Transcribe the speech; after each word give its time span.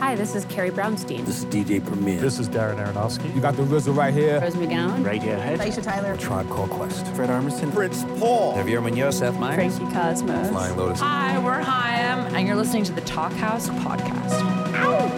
Hi, 0.00 0.14
this 0.14 0.34
is 0.34 0.46
Carrie 0.46 0.70
Brownstein. 0.70 1.26
This 1.26 1.40
is 1.40 1.44
DJ 1.44 1.84
Premier. 1.86 2.18
This 2.18 2.38
is 2.38 2.48
Darren 2.48 2.82
Aronofsky. 2.82 3.34
You 3.34 3.40
got 3.42 3.54
the 3.54 3.64
RZA 3.64 3.94
right 3.94 4.14
here. 4.14 4.40
Rose 4.40 4.54
McGowan. 4.54 5.04
Radiohead. 5.04 5.58
Aisha 5.58 5.82
Tyler. 5.82 6.16
Tribe 6.16 6.48
Called 6.48 6.70
Quest. 6.70 7.06
Fred 7.08 7.28
Armisen. 7.28 7.70
Fritz 7.70 8.02
Paul. 8.18 8.54
Javier 8.56 8.82
Munoz. 8.82 9.18
Seth 9.18 9.38
Meyers. 9.38 9.76
Frankie 9.76 9.94
Cosmos. 9.94 10.48
Flying 10.48 10.76
Lotus. 10.78 11.00
Hi, 11.00 11.38
we're 11.44 11.60
Haim, 11.60 12.34
and 12.34 12.46
you're 12.48 12.56
listening 12.56 12.82
to 12.84 12.92
the 12.92 13.02
Talkhouse 13.02 13.68
podcast. 13.80 14.40
Ow! 14.76 15.08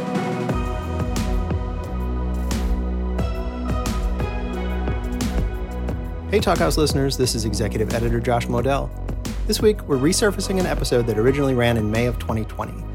Hey, 6.28 6.40
Talkhouse 6.40 6.76
listeners, 6.76 7.16
this 7.16 7.36
is 7.36 7.44
executive 7.44 7.94
editor 7.94 8.18
Josh 8.18 8.48
Modell. 8.48 8.90
This 9.46 9.62
week, 9.62 9.80
we're 9.82 9.96
resurfacing 9.96 10.58
an 10.58 10.66
episode 10.66 11.06
that 11.06 11.18
originally 11.18 11.54
ran 11.54 11.76
in 11.76 11.88
May 11.88 12.06
of 12.06 12.18
2020. 12.18 12.91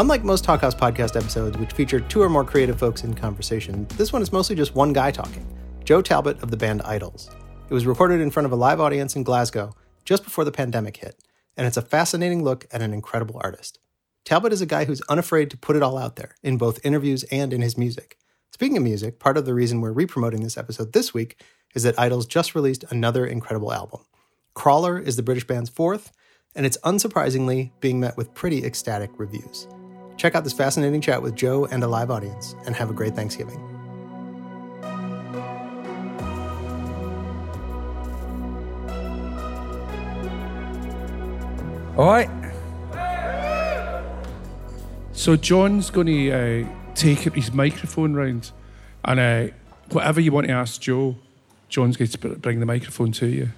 Unlike 0.00 0.22
most 0.22 0.44
Talkhouse 0.44 0.78
podcast 0.78 1.16
episodes, 1.16 1.58
which 1.58 1.72
feature 1.72 1.98
two 1.98 2.22
or 2.22 2.28
more 2.28 2.44
creative 2.44 2.78
folks 2.78 3.02
in 3.02 3.14
conversation, 3.14 3.84
this 3.96 4.12
one 4.12 4.22
is 4.22 4.30
mostly 4.30 4.54
just 4.54 4.76
one 4.76 4.92
guy 4.92 5.10
talking 5.10 5.44
Joe 5.82 6.00
Talbot 6.00 6.40
of 6.40 6.52
the 6.52 6.56
band 6.56 6.82
IDLES. 6.82 7.34
It 7.68 7.74
was 7.74 7.84
recorded 7.84 8.20
in 8.20 8.30
front 8.30 8.46
of 8.46 8.52
a 8.52 8.56
live 8.56 8.78
audience 8.78 9.16
in 9.16 9.24
Glasgow 9.24 9.74
just 10.04 10.22
before 10.22 10.44
the 10.44 10.52
pandemic 10.52 10.98
hit, 10.98 11.20
and 11.56 11.66
it's 11.66 11.76
a 11.76 11.82
fascinating 11.82 12.44
look 12.44 12.64
at 12.70 12.80
an 12.80 12.94
incredible 12.94 13.40
artist. 13.42 13.80
Talbot 14.24 14.52
is 14.52 14.60
a 14.60 14.66
guy 14.66 14.84
who's 14.84 15.00
unafraid 15.08 15.50
to 15.50 15.56
put 15.56 15.74
it 15.74 15.82
all 15.82 15.98
out 15.98 16.14
there, 16.14 16.36
in 16.44 16.58
both 16.58 16.78
interviews 16.86 17.24
and 17.32 17.52
in 17.52 17.60
his 17.60 17.76
music. 17.76 18.18
Speaking 18.52 18.76
of 18.76 18.84
music, 18.84 19.18
part 19.18 19.36
of 19.36 19.46
the 19.46 19.54
reason 19.54 19.80
we're 19.80 19.90
re-promoting 19.90 20.44
this 20.44 20.56
episode 20.56 20.92
this 20.92 21.12
week 21.12 21.42
is 21.74 21.82
that 21.82 21.96
IDLES 21.96 22.28
just 22.28 22.54
released 22.54 22.84
another 22.90 23.26
incredible 23.26 23.72
album. 23.72 24.02
Crawler 24.54 24.96
is 24.96 25.16
the 25.16 25.24
British 25.24 25.48
band's 25.48 25.70
fourth, 25.70 26.12
and 26.54 26.64
it's 26.64 26.78
unsurprisingly 26.78 27.72
being 27.80 27.98
met 27.98 28.16
with 28.16 28.32
pretty 28.32 28.64
ecstatic 28.64 29.10
reviews. 29.18 29.66
Check 30.18 30.34
out 30.34 30.42
this 30.42 30.52
fascinating 30.52 31.00
chat 31.00 31.22
with 31.22 31.36
Joe 31.36 31.66
and 31.66 31.82
a 31.84 31.86
live 31.86 32.10
audience, 32.10 32.56
and 32.66 32.74
have 32.74 32.90
a 32.90 32.92
great 32.92 33.14
Thanksgiving. 33.14 33.58
All 41.96 42.06
right. 42.06 42.28
So 45.12 45.36
John's 45.36 45.90
going 45.90 46.06
to 46.08 46.30
uh, 46.30 46.68
take 46.94 47.20
his 47.20 47.52
microphone 47.52 48.14
round, 48.14 48.50
and 49.04 49.20
uh, 49.20 49.54
whatever 49.90 50.20
you 50.20 50.32
want 50.32 50.48
to 50.48 50.52
ask 50.52 50.80
Joe, 50.80 51.16
John's 51.68 51.96
going 51.96 52.10
to 52.10 52.28
bring 52.36 52.58
the 52.58 52.66
microphone 52.66 53.12
to 53.12 53.26
you. 53.26 53.50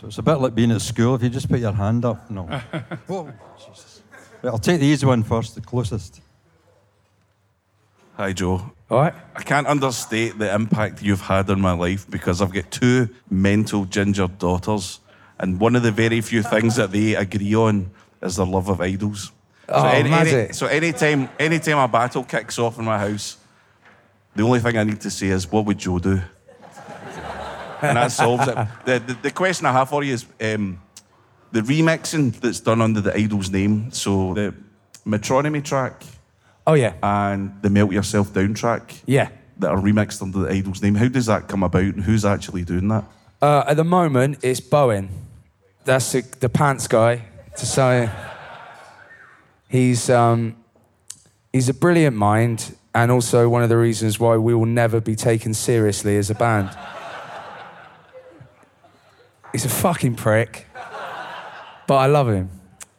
So 0.00 0.06
it's 0.06 0.18
a 0.18 0.22
bit 0.22 0.36
like 0.36 0.54
being 0.54 0.70
at 0.70 0.80
school. 0.80 1.14
If 1.16 1.22
you 1.22 1.28
just 1.28 1.50
put 1.50 1.60
your 1.60 1.72
hand 1.72 2.04
up, 2.04 2.30
no. 2.30 2.44
Whoa, 3.06 3.32
Jesus. 3.58 3.87
Right, 4.42 4.50
I'll 4.50 4.58
take 4.58 4.80
the 4.80 4.86
easy 4.86 5.06
one 5.06 5.22
first, 5.22 5.54
the 5.54 5.60
closest. 5.60 6.20
Hi, 8.16 8.32
Joe. 8.32 8.72
All 8.90 9.00
right. 9.00 9.14
I 9.34 9.42
can't 9.42 9.66
understate 9.66 10.38
the 10.38 10.52
impact 10.54 11.02
you've 11.02 11.20
had 11.20 11.50
on 11.50 11.60
my 11.60 11.72
life 11.72 12.08
because 12.08 12.40
I've 12.40 12.52
got 12.52 12.70
two 12.70 13.08
mental 13.30 13.84
ginger 13.84 14.28
daughters, 14.28 15.00
and 15.38 15.60
one 15.60 15.76
of 15.76 15.82
the 15.82 15.92
very 15.92 16.20
few 16.20 16.42
things 16.42 16.76
that 16.76 16.92
they 16.92 17.14
agree 17.14 17.54
on 17.54 17.90
is 18.22 18.36
their 18.36 18.46
love 18.46 18.68
of 18.68 18.78
IDLES. 18.78 19.30
Oh, 19.68 19.82
so, 19.82 19.86
any, 19.88 19.98
any, 19.98 20.10
magic. 20.10 20.54
so 20.54 20.66
anytime, 20.66 21.28
anytime 21.38 21.78
a 21.78 21.88
battle 21.88 22.24
kicks 22.24 22.58
off 22.58 22.78
in 22.78 22.84
my 22.84 22.98
house, 22.98 23.36
the 24.34 24.42
only 24.42 24.60
thing 24.60 24.78
I 24.78 24.84
need 24.84 25.00
to 25.00 25.10
say 25.10 25.28
is, 25.28 25.50
"What 25.50 25.66
would 25.66 25.78
Joe 25.78 25.98
do?" 25.98 26.20
and 27.82 27.96
that 27.96 28.12
solves 28.12 28.48
it. 28.48 28.56
The, 28.84 28.98
the, 28.98 29.14
the 29.22 29.30
question 29.30 29.66
I 29.66 29.72
have 29.72 29.90
for 29.90 30.02
you 30.02 30.14
is 30.14 30.26
um, 30.40 30.80
the 31.52 31.60
remixing 31.60 32.38
that's 32.40 32.60
done 32.60 32.80
under 32.82 33.00
the 33.00 33.10
IDLES' 33.12 33.50
name. 33.52 33.90
So 33.92 34.34
the 34.34 34.54
Metronomy 35.06 35.64
track 35.64 36.02
Oh, 36.66 36.74
yeah. 36.74 36.92
and 37.02 37.52
the 37.62 37.70
Melt 37.70 37.92
Yourself 37.92 38.32
Down 38.34 38.54
track 38.54 38.94
Yeah. 39.06 39.28
that 39.58 39.70
are 39.70 39.78
remixed 39.78 40.20
under 40.22 40.40
the 40.40 40.48
IDLES' 40.48 40.82
name. 40.82 40.94
How 40.96 41.08
does 41.08 41.26
that 41.26 41.48
come 41.48 41.62
about 41.62 41.82
and 41.82 42.04
who's 42.04 42.24
actually 42.24 42.64
doing 42.64 42.88
that? 42.88 43.04
Uh, 43.40 43.64
at 43.66 43.76
the 43.76 43.84
moment, 43.84 44.38
it's 44.42 44.60
Bowen. 44.60 45.08
That's 45.84 46.12
the, 46.12 46.20
the 46.40 46.48
pants 46.48 46.86
guy. 46.88 47.24
To 47.56 47.66
say, 47.66 48.08
he's 49.68 50.08
um, 50.10 50.54
he's 51.52 51.68
a 51.68 51.74
brilliant 51.74 52.14
mind, 52.16 52.76
and 52.94 53.10
also 53.10 53.48
one 53.48 53.62
of 53.64 53.68
the 53.68 53.76
reasons 53.76 54.20
why 54.20 54.36
we 54.36 54.54
will 54.54 54.66
never 54.66 55.00
be 55.00 55.16
taken 55.16 55.54
seriously 55.54 56.16
as 56.18 56.30
a 56.30 56.34
band. 56.36 56.70
He's 59.52 59.64
a 59.64 59.68
fucking 59.68 60.14
prick, 60.16 60.66
but 61.88 61.96
I 61.96 62.06
love 62.06 62.28
him. 62.28 62.50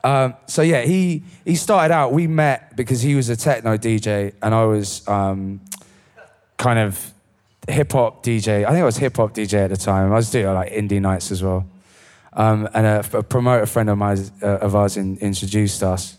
Um, 0.04 0.34
so 0.48 0.62
yeah, 0.62 0.82
he 0.82 1.24
he 1.46 1.56
started 1.56 1.94
out. 1.94 2.12
We 2.12 2.28
met 2.28 2.76
because 2.76 3.02
he 3.02 3.16
was 3.16 3.30
a 3.30 3.38
techno 3.38 3.78
DJ, 3.78 4.34
and 4.42 4.54
I 4.54 4.66
was 4.66 5.08
um, 5.08 5.62
kind 6.58 6.80
of 6.80 7.14
hip 7.68 7.92
hop 7.92 8.24
DJ. 8.24 8.66
I 8.66 8.72
think 8.72 8.82
I 8.82 8.86
was 8.86 8.98
hip 8.98 9.16
hop 9.18 9.34
DJ 9.34 9.66
at 9.66 9.70
the 9.70 9.78
time. 9.78 10.12
I 10.12 10.16
was 10.16 10.32
doing 10.32 10.54
like 10.54 10.72
indie 10.74 11.00
nights 11.00 11.32
as 11.32 11.44
well. 11.44 11.66
Um, 12.34 12.68
and 12.74 12.86
a, 12.86 13.18
a 13.18 13.24
promoter 13.24 13.66
friend 13.66 13.90
of 13.90 13.98
mine 13.98 14.18
uh, 14.42 14.58
of 14.58 14.76
ours 14.76 14.98
in, 14.98 15.18
introduced 15.18 15.84
us. 15.84 16.18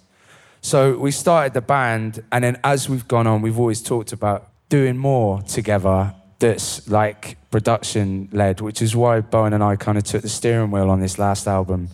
So 0.60 0.97
we 0.98 1.10
started 1.10 1.54
the 1.54 1.62
band, 1.62 2.22
and 2.31 2.44
then 2.44 2.60
as 2.62 2.88
we've 2.88 3.08
gone 3.08 3.26
on, 3.26 3.42
we've 3.42 3.58
always 3.58 3.82
talked 3.82 4.12
about 4.12 4.48
doing 4.69 4.97
more 4.97 5.42
together. 5.42 6.14
That's 6.38 6.88
like 6.88 7.37
production 7.50 8.28
led, 8.32 8.60
which 8.60 8.81
is 8.81 8.94
why 8.94 9.20
Bowen 9.20 9.52
and 9.52 9.62
I 9.62 9.76
kind 9.76 9.98
of 9.98 10.04
took 10.04 10.22
the 10.22 10.28
steering 10.28 10.70
wheel 10.70 10.88
on 10.88 11.00
this 11.00 11.19
last 11.19 11.47
album, 11.47 11.88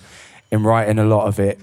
in 0.51 0.63
writing 0.63 0.99
a 0.99 1.05
lot 1.05 1.27
of 1.27 1.39
it 1.39 1.59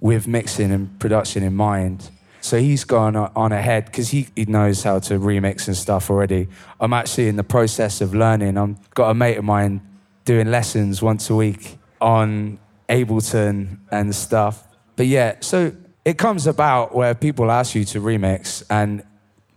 with 0.00 0.26
mixing 0.26 0.70
and 0.72 0.98
production 1.00 1.42
in 1.42 1.54
mind. 1.54 2.10
So 2.40 2.58
he's 2.58 2.84
gone 2.84 3.16
on 3.16 3.52
ahead 3.52 3.86
because 3.86 4.10
he, 4.10 4.28
he 4.36 4.44
knows 4.44 4.82
how 4.82 5.00
to 5.00 5.18
remix 5.18 5.66
and 5.66 5.76
stuff 5.76 6.08
already. 6.10 6.48
I'm 6.80 6.92
actually 6.92 7.28
in 7.28 7.36
the 7.36 7.44
process 7.44 8.00
of 8.00 8.14
learning. 8.14 8.56
I've 8.56 8.90
got 8.94 9.10
a 9.10 9.14
mate 9.14 9.36
of 9.36 9.44
mine 9.44 9.80
doing 10.24 10.50
lessons 10.50 11.02
once 11.02 11.30
a 11.30 11.34
week 11.34 11.78
on 12.00 12.58
Ableton 12.88 13.78
and 13.90 14.14
stuff. 14.14 14.66
But 14.96 15.06
yeah, 15.06 15.36
so 15.40 15.72
it 16.04 16.16
comes 16.16 16.46
about 16.46 16.94
where 16.94 17.14
people 17.14 17.50
ask 17.50 17.74
you 17.74 17.84
to 17.86 18.00
remix, 18.00 18.62
and 18.70 19.02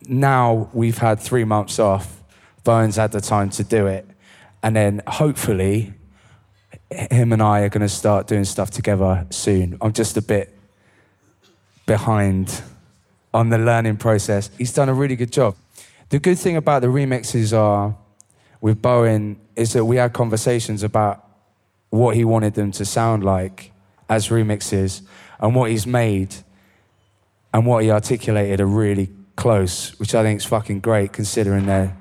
now 0.08 0.70
we've 0.74 0.98
had 0.98 1.20
three 1.20 1.46
months 1.46 1.80
off. 1.80 2.22
Bowen's 2.64 2.98
had 2.98 3.12
the 3.12 3.22
time 3.22 3.50
to 3.52 3.64
do 3.64 3.88
it. 3.88 4.08
And 4.64 4.76
then 4.76 5.02
hopefully, 5.08 5.94
him 6.92 7.32
and 7.32 7.42
I 7.42 7.62
are 7.62 7.70
going 7.70 7.82
to 7.82 7.90
start 7.90 8.28
doing 8.28 8.44
stuff 8.44 8.70
together 8.70 9.26
soon. 9.30 9.78
I'm 9.82 9.94
just 9.94 10.18
a 10.18 10.22
bit 10.22 10.56
behind 11.86 12.62
on 13.34 13.50
the 13.50 13.58
learning 13.58 13.98
process. 13.98 14.50
He's 14.58 14.74
done 14.74 14.90
a 14.90 14.94
really 14.94 15.16
good 15.16 15.32
job. 15.32 15.56
The 16.10 16.20
good 16.20 16.38
thing 16.38 16.58
about 16.58 16.82
the 16.82 16.90
remixes 16.90 17.58
are 17.58 17.96
with 18.60 18.82
Bowen 18.82 19.40
is 19.56 19.74
that 19.74 19.86
we 19.86 19.96
had 19.96 20.14
conversations 20.14 20.84
about 20.84 21.26
what 21.90 22.16
he 22.16 22.26
wanted 22.26 22.54
them 22.54 22.72
to 22.72 22.86
sound 22.86 23.24
like 23.24 23.72
as 24.10 24.28
remixes 24.28 25.02
and 25.40 25.56
what 25.56 25.72
he's 25.72 25.88
made 25.88 26.36
and 27.54 27.66
what 27.66 27.84
he 27.84 27.92
articulated 27.92 28.60
are 28.60 28.66
really 28.66 29.10
close, 29.36 29.98
which 30.00 30.14
I 30.14 30.24
think 30.24 30.42
is 30.42 30.46
fucking 30.46 30.82
great 30.82 31.14
considering 31.14 31.66
they're 31.66 31.98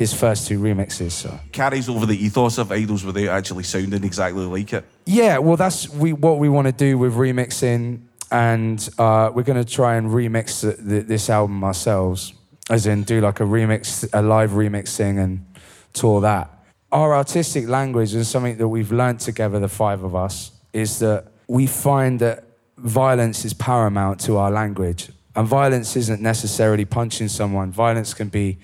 his 0.00 0.14
first 0.14 0.48
two 0.48 0.58
remixes. 0.58 1.12
So. 1.12 1.38
Carries 1.52 1.86
over 1.86 2.06
the 2.06 2.16
ethos 2.16 2.56
of 2.56 2.68
IDLES 2.68 3.04
without 3.04 3.36
actually 3.36 3.64
sounding 3.64 4.02
exactly 4.02 4.46
like 4.46 4.72
it. 4.72 4.82
Yeah, 5.04 5.36
well, 5.36 5.58
that's 5.58 5.90
we, 5.90 6.14
what 6.14 6.38
we 6.38 6.48
want 6.48 6.68
to 6.68 6.72
do 6.72 6.96
with 6.96 7.12
remixing, 7.12 8.00
and 8.30 8.88
uh, 8.98 9.30
we're 9.34 9.42
going 9.42 9.62
to 9.62 9.70
try 9.70 9.96
and 9.96 10.08
remix 10.08 10.62
the, 10.62 10.82
the, 10.82 11.00
this 11.02 11.28
album 11.28 11.62
ourselves, 11.62 12.32
as 12.70 12.86
in 12.86 13.02
do 13.02 13.20
like 13.20 13.40
a 13.40 13.42
remix, 13.42 14.08
a 14.14 14.22
live 14.22 14.52
remixing, 14.52 15.22
and 15.22 15.44
tour 15.92 16.22
that. 16.22 16.48
Our 16.90 17.14
artistic 17.14 17.68
language 17.68 18.14
and 18.14 18.26
something 18.26 18.56
that 18.56 18.68
we've 18.68 18.90
learnt 18.90 19.20
together, 19.20 19.60
the 19.60 19.68
five 19.68 20.02
of 20.02 20.14
us, 20.14 20.52
is 20.72 20.98
that 21.00 21.26
we 21.46 21.66
find 21.66 22.20
that 22.20 22.44
violence 22.78 23.44
is 23.44 23.52
paramount 23.52 24.18
to 24.20 24.38
our 24.38 24.50
language, 24.50 25.10
and 25.36 25.46
violence 25.46 25.94
isn't 25.94 26.22
necessarily 26.22 26.86
punching 26.86 27.28
someone. 27.28 27.70
Violence 27.70 28.14
can 28.14 28.30
be 28.30 28.56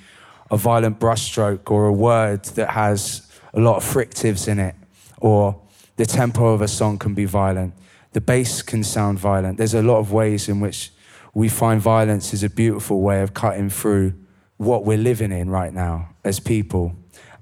a 0.51 0.57
violent 0.57 1.01
brushstroke 1.01 1.71
or 1.71 1.87
a 1.87 1.93
word 1.93 2.45
that 2.45 2.71
has 2.71 3.29
a 3.53 3.61
lot 3.61 3.77
of 3.77 3.85
fricatives 3.85 4.49
in 4.49 4.59
it, 4.59 4.75
or 5.19 5.61
the 5.97 6.07
tempo 6.07 6.49
of 6.49 6.61
a 6.61 6.69
song 6.69 6.99
can 6.99 7.15
be 7.15 7.25
violent. 7.25 7.75
The 8.13 8.21
bass 8.21 8.63
can 8.63 8.85
sound 8.85 9.19
violent. 9.19 9.59
There's 9.59 9.75
a 9.75 9.83
lot 9.83 9.99
of 9.99 10.13
ways 10.13 10.49
in 10.49 10.61
which 10.61 10.91
we 11.35 11.49
find 11.49 11.81
violence 11.81 12.33
is 12.33 12.43
a 12.43 12.51
beautiful 12.51 13.01
way 13.03 13.21
of 13.23 13.35
cutting 13.35 13.69
through 13.69 14.15
what 14.57 14.85
we're 14.85 14.99
living 14.99 15.33
in 15.33 15.51
right 15.51 15.73
now 15.73 16.11
as 16.25 16.41
people. 16.41 16.95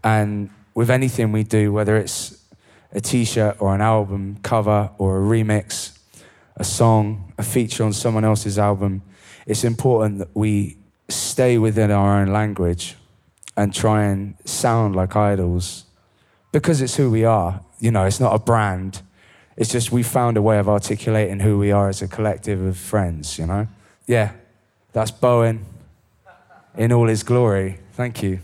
And 0.02 0.50
with 0.74 0.90
anything 0.90 1.30
we 1.30 1.44
do, 1.44 1.72
whether 1.72 1.96
it's 1.96 2.44
a 2.92 3.00
t 3.00 3.24
shirt 3.24 3.56
or 3.60 3.74
an 3.74 3.80
album 3.80 4.38
cover 4.42 4.90
or 4.98 5.18
a 5.18 5.22
remix, 5.22 5.98
a 6.56 6.64
song, 6.64 7.32
a 7.38 7.42
feature 7.42 7.84
on 7.84 7.92
someone 7.92 8.24
else's 8.24 8.58
album, 8.58 9.02
it's 9.46 9.64
important 9.64 10.18
that 10.18 10.34
we 10.34 10.76
stay 11.14 11.58
within 11.58 11.90
our 11.90 12.20
own 12.20 12.28
language 12.28 12.96
and 13.56 13.74
try 13.74 14.04
and 14.04 14.34
sound 14.44 14.96
like 14.96 15.10
IDLES 15.10 15.84
because 16.52 16.80
it's 16.80 16.96
who 16.96 17.10
we 17.10 17.24
are. 17.24 17.60
You 17.80 17.90
know, 17.90 18.04
it's 18.04 18.20
not 18.20 18.34
a 18.34 18.38
brand. 18.38 19.02
It's 19.56 19.70
just 19.70 19.92
we 19.92 20.02
found 20.02 20.36
a 20.36 20.42
way 20.42 20.58
of 20.58 20.68
articulating 20.68 21.40
who 21.40 21.58
we 21.58 21.70
are 21.70 21.88
as 21.88 22.02
a 22.02 22.08
collective 22.08 22.60
of 22.60 22.76
friends, 22.76 23.38
you 23.38 23.46
know? 23.46 23.68
Yeah. 24.06 24.32
That's 24.92 25.10
Bowen 25.10 25.64
in 26.76 26.92
all 26.92 27.08
his 27.08 27.22
glory. 27.22 27.78
Thank 27.92 28.22
you. 28.22 28.40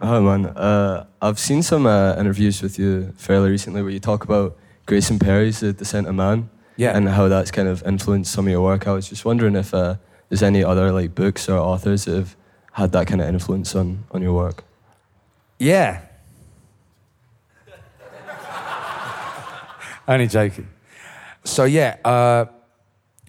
Hi, 0.00 0.20
man. 0.20 0.46
Uh, 0.46 1.06
I've 1.20 1.38
seen 1.38 1.62
some 1.62 1.86
uh, 1.86 2.14
interviews 2.16 2.62
with 2.62 2.78
you 2.78 3.12
fairly 3.16 3.50
recently 3.50 3.82
where 3.82 3.90
you 3.90 3.98
talk 3.98 4.24
about 4.24 4.56
Grayson 4.86 5.18
Perry's 5.18 5.60
The 5.60 5.72
Descent 5.72 6.06
of 6.06 6.14
Man 6.14 6.48
Yeah. 6.76 6.96
and 6.96 7.08
how 7.08 7.28
that's 7.28 7.50
kind 7.50 7.68
of 7.68 7.82
influenced 7.84 8.32
some 8.32 8.46
of 8.46 8.50
your 8.52 8.62
work. 8.62 8.86
I 8.86 8.92
was 8.92 9.08
just 9.08 9.24
wondering 9.24 9.56
if 9.56 9.74
uh, 9.74 9.96
there's 10.28 10.42
any 10.42 10.62
other 10.64 10.92
like 10.92 11.14
books 11.14 11.48
or 11.48 11.58
authors 11.58 12.04
that 12.04 12.14
have 12.16 12.36
had 12.72 12.92
that 12.92 13.06
kind 13.06 13.20
of 13.20 13.28
influence 13.28 13.74
on, 13.74 14.04
on 14.12 14.22
your 14.22 14.32
work. 14.34 14.64
Yeah. 15.58 16.02
Only 20.08 20.26
joking. 20.28 20.68
So 21.44 21.64
yeah, 21.64 21.96
uh, 22.04 22.46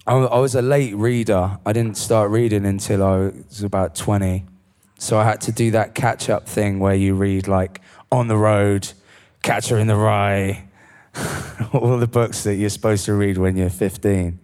I, 0.06 0.14
I 0.14 0.38
was 0.38 0.54
a 0.54 0.62
late 0.62 0.94
reader. 0.96 1.58
I 1.66 1.72
didn't 1.72 1.96
start 1.96 2.30
reading 2.30 2.64
until 2.66 3.02
I 3.02 3.16
was 3.48 3.62
about 3.62 3.94
twenty. 3.94 4.44
So 4.98 5.18
I 5.18 5.24
had 5.24 5.40
to 5.42 5.52
do 5.52 5.70
that 5.72 5.94
catch-up 5.94 6.48
thing 6.48 6.80
where 6.80 6.94
you 6.94 7.14
read 7.14 7.46
like 7.46 7.80
On 8.10 8.26
the 8.26 8.36
Road, 8.36 8.92
Catcher 9.42 9.78
in 9.78 9.86
the 9.86 9.94
Rye, 9.94 10.67
all 11.72 11.98
the 11.98 12.06
books 12.06 12.44
that 12.44 12.56
you're 12.56 12.70
supposed 12.70 13.04
to 13.06 13.14
read 13.14 13.38
when 13.38 13.56
you're 13.56 13.70
15. 13.70 14.38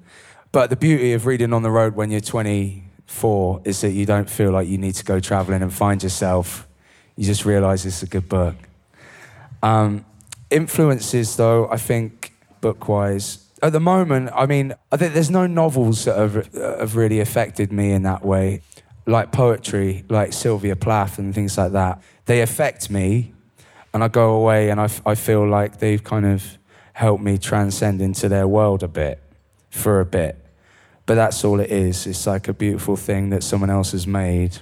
But 0.53 0.71
the 0.71 0.76
beauty 0.76 1.12
of 1.12 1.26
reading 1.26 1.53
on 1.53 1.62
the 1.62 1.71
road 1.71 1.97
when 1.97 2.11
you're 2.11 2.21
24 2.21 3.62
is 3.65 3.81
that 3.81 3.91
you 3.91 4.06
don't 4.06 4.31
feel 4.31 4.50
like 4.53 4.69
you 4.69 4.79
need 4.79 4.94
to 4.94 5.05
go 5.05 5.21
traveling 5.21 5.62
and 5.62 5.73
find 5.73 6.03
yourself. 6.03 6.69
You 7.17 7.25
just 7.25 7.44
realize 7.44 7.87
it's 7.87 8.03
a 8.03 8.06
good 8.06 8.29
book. 8.29 8.55
Um, 9.62 10.05
influences, 10.50 11.37
though, 11.37 11.69
I 11.71 11.76
think, 11.76 12.35
book 12.61 12.88
wise, 12.88 13.44
at 13.65 13.73
the 13.73 13.81
moment, 13.81 14.31
I 14.35 14.44
mean, 14.44 14.75
I 14.93 14.99
think 14.99 15.15
there's 15.15 15.31
no 15.31 15.47
novels 15.47 16.05
that 16.05 16.19
have, 16.19 16.55
uh, 16.55 16.79
have 16.81 16.97
really 16.97 17.20
affected 17.20 17.73
me 17.73 17.93
in 17.93 18.03
that 18.03 18.23
way, 18.23 18.61
like 19.06 19.32
poetry, 19.32 20.05
like 20.11 20.35
Sylvia 20.35 20.77
Plath 20.77 21.19
and 21.19 21.35
things 21.35 21.56
like 21.56 21.73
that. 21.73 22.03
They 22.27 22.43
affect 22.43 22.91
me, 22.91 23.32
and 23.94 24.05
I 24.05 24.09
go 24.09 24.35
away 24.35 24.69
and 24.69 24.79
I, 24.79 24.91
I 25.06 25.15
feel 25.15 25.49
like 25.49 25.79
they've 25.79 26.05
kind 26.05 26.27
of 26.27 26.59
helped 26.94 27.23
me 27.23 27.37
transcend 27.37 28.00
into 28.00 28.29
their 28.29 28.49
world 28.49 28.82
a 28.82 28.88
bit 28.88 29.20
for 29.69 30.00
a 30.00 30.06
bit. 30.06 30.38
But 31.06 31.17
that's 31.17 31.44
all 31.44 31.61
it 31.61 31.70
is. 31.70 32.06
It's 32.06 32.26
like 32.26 32.49
a 32.49 32.55
beautiful 32.55 32.96
thing 32.96 33.31
that 33.31 33.43
someone 33.43 33.69
else 33.69 33.93
has 33.93 34.06
made. 34.06 34.58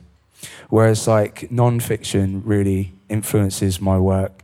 Whereas, 0.71 1.07
like, 1.07 1.53
non-fiction 1.53 2.43
really 2.45 2.95
influences 3.09 3.81
my 3.81 3.99
work 3.99 4.43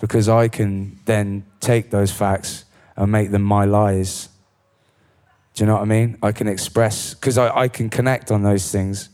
because 0.00 0.28
I 0.28 0.48
can 0.48 0.98
then 1.04 1.44
take 1.60 1.90
those 1.90 2.10
facts 2.10 2.64
and 2.96 3.12
make 3.12 3.30
them 3.30 3.42
my 3.42 3.66
lies. 3.66 4.30
Do 5.54 5.62
you 5.62 5.66
know 5.66 5.74
what 5.74 5.82
I 5.82 5.86
mean? 5.86 6.16
I 6.22 6.32
can 6.32 6.48
express, 6.48 7.14
because 7.14 7.38
I, 7.38 7.54
I 7.54 7.68
can 7.68 7.90
connect 7.90 8.30
on 8.30 8.42
those 8.42 8.72
things. 8.72 9.10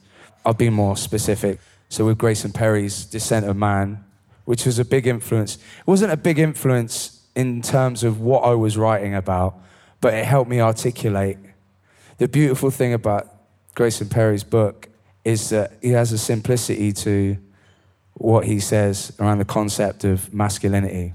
I'll 0.46 0.54
be 0.54 0.70
more 0.70 0.96
specific. 0.96 1.58
So, 1.88 2.06
with 2.06 2.18
Grayson 2.18 2.52
Perry's 2.52 3.04
Descent 3.04 3.46
of 3.46 3.56
Man, 3.56 4.04
which 4.44 4.64
was 4.64 4.78
a 4.78 4.84
big 4.84 5.06
influence, 5.06 5.56
it 5.56 5.86
wasn't 5.86 6.12
a 6.12 6.16
big 6.16 6.38
influence 6.38 7.21
in 7.34 7.62
terms 7.62 8.04
of 8.04 8.20
what 8.20 8.40
I 8.40 8.54
was 8.54 8.76
writing 8.76 9.14
about, 9.14 9.54
but 10.00 10.14
it 10.14 10.24
helped 10.24 10.50
me 10.50 10.60
articulate. 10.60 11.38
The 12.18 12.28
beautiful 12.28 12.70
thing 12.70 12.92
about 12.92 13.28
Grayson 13.74 14.08
Perry's 14.08 14.44
book 14.44 14.88
is 15.24 15.50
that 15.50 15.72
he 15.80 15.90
has 15.90 16.12
a 16.12 16.18
simplicity 16.18 16.92
to 16.92 17.38
what 18.14 18.44
he 18.44 18.60
says 18.60 19.12
around 19.18 19.38
the 19.38 19.44
concept 19.44 20.04
of 20.04 20.32
masculinity. 20.32 21.14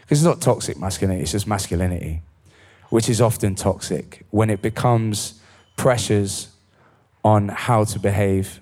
Because 0.00 0.18
it's 0.18 0.26
not 0.26 0.40
toxic 0.40 0.78
masculinity, 0.78 1.22
it's 1.22 1.32
just 1.32 1.46
masculinity, 1.46 2.22
which 2.90 3.08
is 3.08 3.20
often 3.20 3.54
toxic 3.54 4.26
when 4.30 4.50
it 4.50 4.60
becomes 4.60 5.40
pressures 5.76 6.48
on 7.24 7.48
how 7.48 7.84
to 7.84 7.98
behave. 7.98 8.60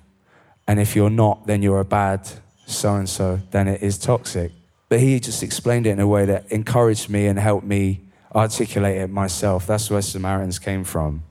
And 0.68 0.78
if 0.78 0.94
you're 0.94 1.10
not, 1.10 1.46
then 1.46 1.62
you're 1.62 1.80
a 1.80 1.84
bad 1.84 2.28
so 2.66 2.94
and 2.94 3.08
so, 3.08 3.40
then 3.50 3.66
it 3.66 3.82
is 3.82 3.98
toxic. 3.98 4.52
But 4.90 4.98
he 4.98 5.20
just 5.20 5.44
explained 5.44 5.86
it 5.86 5.90
in 5.90 6.00
a 6.00 6.06
way 6.06 6.26
that 6.26 6.50
encouraged 6.50 7.08
me 7.08 7.28
and 7.28 7.38
helped 7.38 7.64
me 7.64 8.00
articulate 8.34 8.98
it 8.98 9.08
myself. 9.08 9.68
That's 9.68 9.88
where 9.88 10.02
Samaritans 10.02 10.58
came 10.58 10.82
from, 10.82 11.22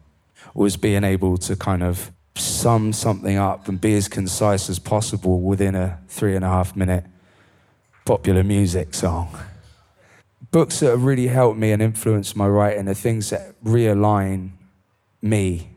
was 0.53 0.77
being 0.77 1.03
able 1.03 1.37
to 1.39 1.57
kind 1.57 1.83
of 1.83 2.11
sum 2.35 2.93
something 2.93 3.37
up 3.37 3.67
and 3.67 3.79
be 3.79 3.95
as 3.95 4.07
concise 4.07 4.69
as 4.69 4.79
possible 4.79 5.41
within 5.41 5.75
a 5.75 5.99
three 6.07 6.37
and 6.37 6.45
a 6.45 6.47
half 6.47 6.73
minute 6.73 7.03
popular 8.05 8.45
music 8.45 8.93
song. 8.93 9.37
Books 10.51 10.79
that 10.79 10.91
have 10.91 11.03
really 11.03 11.27
helped 11.27 11.59
me 11.59 11.73
and 11.73 11.81
influenced 11.81 12.37
my 12.37 12.47
writing 12.47 12.87
are 12.87 12.93
things 12.93 13.29
that 13.29 13.61
realign 13.61 14.51
me. 15.21 15.69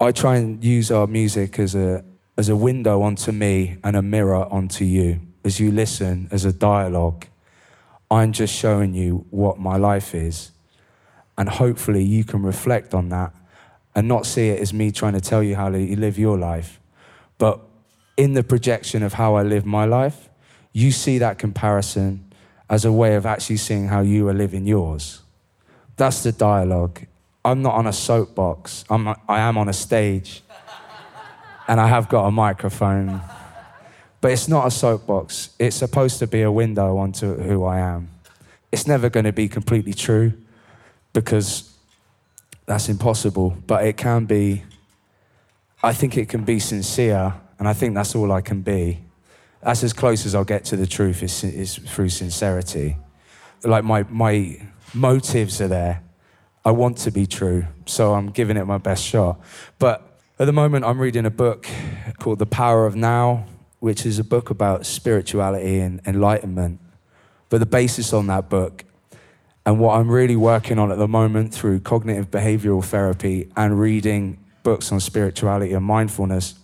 I 0.00 0.12
try 0.12 0.36
and 0.36 0.62
use 0.64 0.92
our 0.92 1.08
music 1.08 1.58
as 1.58 1.74
a, 1.74 2.04
as 2.36 2.48
a 2.48 2.54
window 2.54 3.02
onto 3.02 3.32
me 3.32 3.78
and 3.82 3.96
a 3.96 4.00
mirror 4.00 4.46
onto 4.46 4.84
you. 4.84 5.20
As 5.48 5.58
you 5.58 5.72
listen, 5.72 6.28
as 6.30 6.44
a 6.44 6.52
dialogue, 6.52 7.24
I'm 8.10 8.32
just 8.32 8.54
showing 8.54 8.92
you 8.92 9.24
what 9.30 9.58
my 9.58 9.78
life 9.78 10.14
is. 10.14 10.50
And 11.38 11.48
hopefully 11.48 12.04
you 12.04 12.22
can 12.22 12.42
reflect 12.42 12.92
on 12.92 13.08
that 13.08 13.32
and 13.94 14.06
not 14.06 14.26
see 14.26 14.50
it 14.50 14.60
as 14.60 14.74
me 14.74 14.92
trying 14.92 15.14
to 15.14 15.22
tell 15.22 15.42
you 15.42 15.56
how 15.56 15.70
to 15.70 15.78
live 15.96 16.18
your 16.18 16.36
life. 16.36 16.78
But 17.38 17.60
in 18.18 18.34
the 18.34 18.42
projection 18.42 19.02
of 19.02 19.14
how 19.14 19.36
I 19.36 19.42
live 19.42 19.64
my 19.64 19.86
life, 19.86 20.28
you 20.74 20.90
see 20.90 21.16
that 21.16 21.38
comparison 21.38 22.30
as 22.68 22.84
a 22.84 22.92
way 22.92 23.14
of 23.14 23.24
actually 23.24 23.56
seeing 23.56 23.88
how 23.88 24.02
you 24.02 24.28
are 24.28 24.34
living 24.34 24.66
yours. 24.66 25.22
That's 25.96 26.22
the 26.24 26.32
dialogue. 26.32 27.06
I'm 27.42 27.62
not 27.62 27.74
on 27.74 27.86
a 27.86 27.92
soapbox, 27.94 28.84
I'm, 28.90 29.08
I 29.08 29.40
am 29.40 29.56
on 29.56 29.70
a 29.70 29.72
stage. 29.72 30.42
And 31.66 31.80
I 31.80 31.86
have 31.86 32.10
got 32.10 32.26
a 32.26 32.30
microphone. 32.30 33.22
But 34.20 34.32
it's 34.32 34.48
not 34.48 34.66
a 34.66 34.70
soapbox. 34.70 35.50
It's 35.58 35.76
supposed 35.76 36.18
to 36.18 36.26
be 36.26 36.42
a 36.42 36.50
window 36.50 36.98
onto 36.98 37.36
who 37.36 37.64
I 37.64 37.78
am. 37.78 38.08
It's 38.72 38.86
never 38.86 39.08
going 39.08 39.24
to 39.24 39.32
be 39.32 39.48
completely 39.48 39.94
true 39.94 40.32
because 41.12 41.74
that's 42.66 42.88
impossible, 42.88 43.56
but 43.66 43.84
it 43.84 43.96
can 43.96 44.26
be, 44.26 44.62
I 45.82 45.92
think 45.92 46.16
it 46.16 46.28
can 46.28 46.44
be 46.44 46.58
sincere, 46.58 47.34
and 47.58 47.66
I 47.66 47.72
think 47.72 47.94
that's 47.94 48.14
all 48.14 48.30
I 48.30 48.40
can 48.40 48.60
be. 48.60 49.00
That's 49.62 49.82
as 49.82 49.92
close 49.92 50.26
as 50.26 50.34
I'll 50.34 50.44
get 50.44 50.64
to 50.66 50.76
the 50.76 50.86
truth 50.86 51.22
is, 51.22 51.42
is 51.44 51.76
through 51.76 52.10
sincerity. 52.10 52.96
Like 53.64 53.84
my, 53.84 54.04
my 54.10 54.60
motives 54.94 55.60
are 55.60 55.68
there. 55.68 56.02
I 56.64 56.72
want 56.72 56.98
to 56.98 57.10
be 57.10 57.26
true, 57.26 57.64
so 57.86 58.14
I'm 58.14 58.30
giving 58.30 58.56
it 58.56 58.66
my 58.66 58.78
best 58.78 59.02
shot. 59.02 59.40
But 59.78 60.20
at 60.38 60.44
the 60.44 60.52
moment, 60.52 60.84
I'm 60.84 61.00
reading 61.00 61.24
a 61.24 61.30
book 61.30 61.66
called 62.18 62.38
The 62.38 62.46
Power 62.46 62.84
of 62.84 62.94
Now, 62.94 63.46
which 63.80 64.04
is 64.04 64.18
a 64.18 64.24
book 64.24 64.50
about 64.50 64.86
spirituality 64.86 65.78
and 65.80 66.00
enlightenment. 66.06 66.80
But 67.48 67.58
the 67.58 67.66
basis 67.66 68.12
on 68.12 68.26
that 68.26 68.48
book 68.48 68.84
and 69.68 69.78
what 69.78 69.98
I'm 69.98 70.10
really 70.10 70.36
working 70.36 70.78
on 70.78 70.90
at 70.90 70.96
the 70.96 71.06
moment 71.06 71.52
through 71.52 71.80
cognitive 71.80 72.30
behavioral 72.30 72.82
therapy 72.82 73.52
and 73.54 73.78
reading 73.78 74.38
books 74.62 74.90
on 74.90 74.98
spirituality 74.98 75.74
and 75.74 75.84
mindfulness 75.84 76.54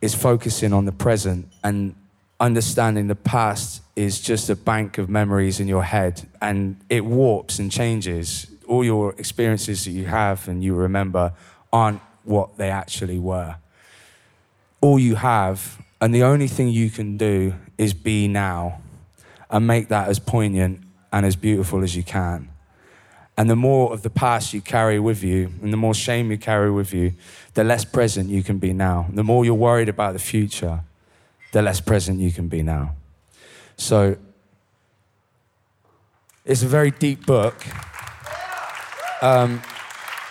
is 0.00 0.14
focusing 0.14 0.72
on 0.72 0.86
the 0.86 0.92
present 0.92 1.48
and 1.62 1.94
understanding 2.40 3.06
the 3.06 3.14
past 3.14 3.82
is 3.94 4.20
just 4.20 4.50
a 4.50 4.56
bank 4.56 4.98
of 4.98 5.08
memories 5.08 5.58
in 5.60 5.68
your 5.68 5.84
head 5.84 6.28
and 6.42 6.76
it 6.90 7.04
warps 7.04 7.58
and 7.58 7.70
changes. 7.70 8.46
All 8.66 8.84
your 8.84 9.12
experiences 9.18 9.84
that 9.84 9.92
you 9.92 10.06
have 10.06 10.48
and 10.48 10.62
you 10.64 10.74
remember 10.74 11.32
aren't 11.72 12.00
what 12.24 12.58
they 12.58 12.70
actually 12.70 13.18
were. 13.18 13.56
All 14.80 14.98
you 14.98 15.14
have, 15.14 15.80
and 16.00 16.14
the 16.14 16.22
only 16.22 16.48
thing 16.48 16.68
you 16.68 16.90
can 16.90 17.16
do 17.16 17.54
is 17.78 17.94
be 17.94 18.28
now 18.28 18.80
and 19.50 19.66
make 19.66 19.88
that 19.88 20.08
as 20.08 20.18
poignant 20.18 20.82
and 21.12 21.24
as 21.24 21.36
beautiful 21.36 21.82
as 21.82 21.96
you 21.96 22.02
can. 22.02 22.48
And 23.38 23.50
the 23.50 23.56
more 23.56 23.92
of 23.92 24.02
the 24.02 24.10
past 24.10 24.54
you 24.54 24.60
carry 24.60 24.98
with 24.98 25.22
you, 25.22 25.52
and 25.62 25.72
the 25.72 25.76
more 25.76 25.94
shame 25.94 26.30
you 26.30 26.38
carry 26.38 26.70
with 26.70 26.94
you, 26.94 27.12
the 27.54 27.64
less 27.64 27.84
present 27.84 28.30
you 28.30 28.42
can 28.42 28.58
be 28.58 28.72
now. 28.72 29.06
The 29.12 29.22
more 29.22 29.44
you're 29.44 29.54
worried 29.54 29.90
about 29.90 30.14
the 30.14 30.18
future, 30.18 30.80
the 31.52 31.60
less 31.60 31.80
present 31.80 32.18
you 32.18 32.32
can 32.32 32.48
be 32.48 32.62
now. 32.62 32.94
So, 33.76 34.16
it's 36.46 36.62
a 36.62 36.68
very 36.68 36.90
deep 36.90 37.26
book. 37.26 37.54
Um, 39.20 39.60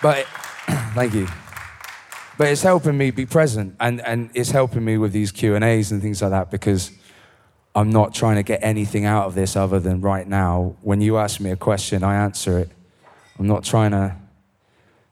but, 0.02 0.18
it, 0.18 0.26
thank 0.94 1.14
you. 1.14 1.28
But 2.38 2.48
it's 2.48 2.62
helping 2.62 2.98
me 2.98 3.10
be 3.10 3.24
present, 3.24 3.76
and, 3.80 4.00
and 4.02 4.30
it's 4.34 4.50
helping 4.50 4.84
me 4.84 4.98
with 4.98 5.12
these 5.12 5.32
Q&As 5.32 5.90
and 5.90 6.02
things 6.02 6.20
like 6.20 6.32
that 6.32 6.50
because 6.50 6.90
I'm 7.74 7.90
not 7.90 8.14
trying 8.14 8.36
to 8.36 8.42
get 8.42 8.60
anything 8.62 9.04
out 9.04 9.26
of 9.26 9.34
this 9.34 9.56
other 9.56 9.80
than 9.80 10.00
right 10.00 10.26
now. 10.26 10.76
When 10.82 11.00
you 11.00 11.16
ask 11.18 11.40
me 11.40 11.50
a 11.50 11.56
question, 11.56 12.02
I 12.04 12.16
answer 12.16 12.58
it. 12.58 12.70
I'm 13.38 13.46
not 13.46 13.64
trying 13.64 13.90
to 13.90 14.16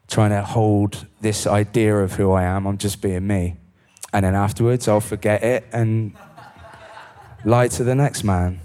trying 0.06 0.30
to 0.30 0.42
hold 0.42 1.06
this 1.22 1.46
idea 1.46 1.96
of 1.96 2.12
who 2.12 2.32
I 2.32 2.44
am. 2.44 2.66
I'm 2.66 2.78
just 2.78 3.00
being 3.00 3.26
me. 3.26 3.56
And 4.12 4.24
then 4.24 4.34
afterwards, 4.34 4.86
I'll 4.86 5.00
forget 5.00 5.42
it 5.42 5.64
and 5.72 6.14
lie 7.44 7.68
to 7.68 7.84
the 7.84 7.94
next 7.94 8.22
man. 8.22 8.60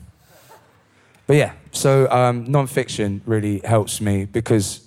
But 1.27 1.37
yeah, 1.37 1.53
so 1.71 2.09
um, 2.11 2.43
non-fiction 2.51 3.21
really 3.25 3.59
helps 3.63 4.01
me 4.01 4.25
because 4.25 4.85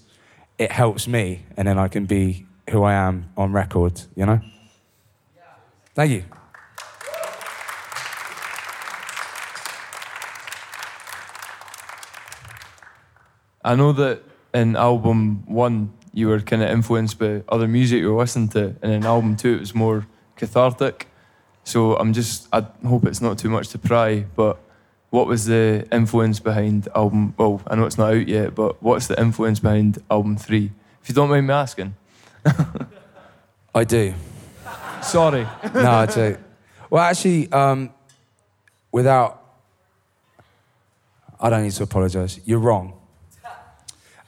it 0.59 0.71
helps 0.71 1.09
me, 1.09 1.45
and 1.57 1.67
then 1.67 1.79
I 1.79 1.89
can 1.89 2.05
be 2.07 2.47
who 2.71 2.83
I 2.83 2.95
am 2.95 3.31
on 3.37 3.53
record. 3.53 4.03
You 4.15 4.27
know. 4.27 4.41
Thank 5.95 6.13
you. 6.13 6.25
I 13.65 13.77
know 13.77 13.93
that 13.93 14.23
in 14.53 14.75
album 14.75 15.45
one, 15.47 15.93
you 16.13 16.29
were 16.29 16.41
kind 16.41 16.63
of 16.63 16.71
influenced 16.71 17.19
by 17.19 17.43
other 17.49 17.69
music 17.69 18.01
you 18.01 18.13
were 18.13 18.21
listening 18.21 18.49
to, 18.49 18.75
and 18.83 18.93
in 18.93 19.07
album 19.07 19.37
two, 19.37 19.55
it 19.55 19.61
was 19.61 19.75
more 19.75 20.07
cathartic. 20.37 21.09
So 21.65 21.95
I'm 21.97 22.13
just, 22.13 22.49
I 22.53 22.67
hope 22.85 23.07
it's 23.07 23.21
not 23.21 23.39
too 23.39 23.49
much 23.49 23.69
to 23.69 23.79
pry, 23.79 24.27
but 24.35 24.59
what 25.11 25.27
was 25.27 25.47
the 25.47 25.87
influence 25.93 26.41
behind 26.41 26.89
album? 26.95 27.35
Well, 27.37 27.63
I 27.67 27.77
know 27.77 27.85
it's 27.85 27.99
not 27.99 28.15
out 28.15 28.27
yet, 28.27 28.55
but 28.55 28.83
what's 28.83 29.07
the 29.07 29.21
influence 29.21 29.61
behind 29.61 30.03
album 30.11 30.37
three? 30.37 30.73
If 31.03 31.09
you 31.09 31.15
don't 31.15 31.31
mind 31.31 31.47
me 31.47 31.55
asking. 31.55 31.95
I 33.75 33.85
do. 33.85 34.15
Sorry. 35.03 35.47
no, 35.75 35.91
I 35.91 36.07
do. 36.07 36.37
Well, 36.91 37.03
actually, 37.03 37.51
um, 37.53 37.91
without, 38.91 39.43
I 41.41 41.51
don't 41.51 41.63
need 41.63 41.73
to 41.73 41.83
apologize. 41.83 42.41
You're 42.45 42.59
wrong. 42.59 42.95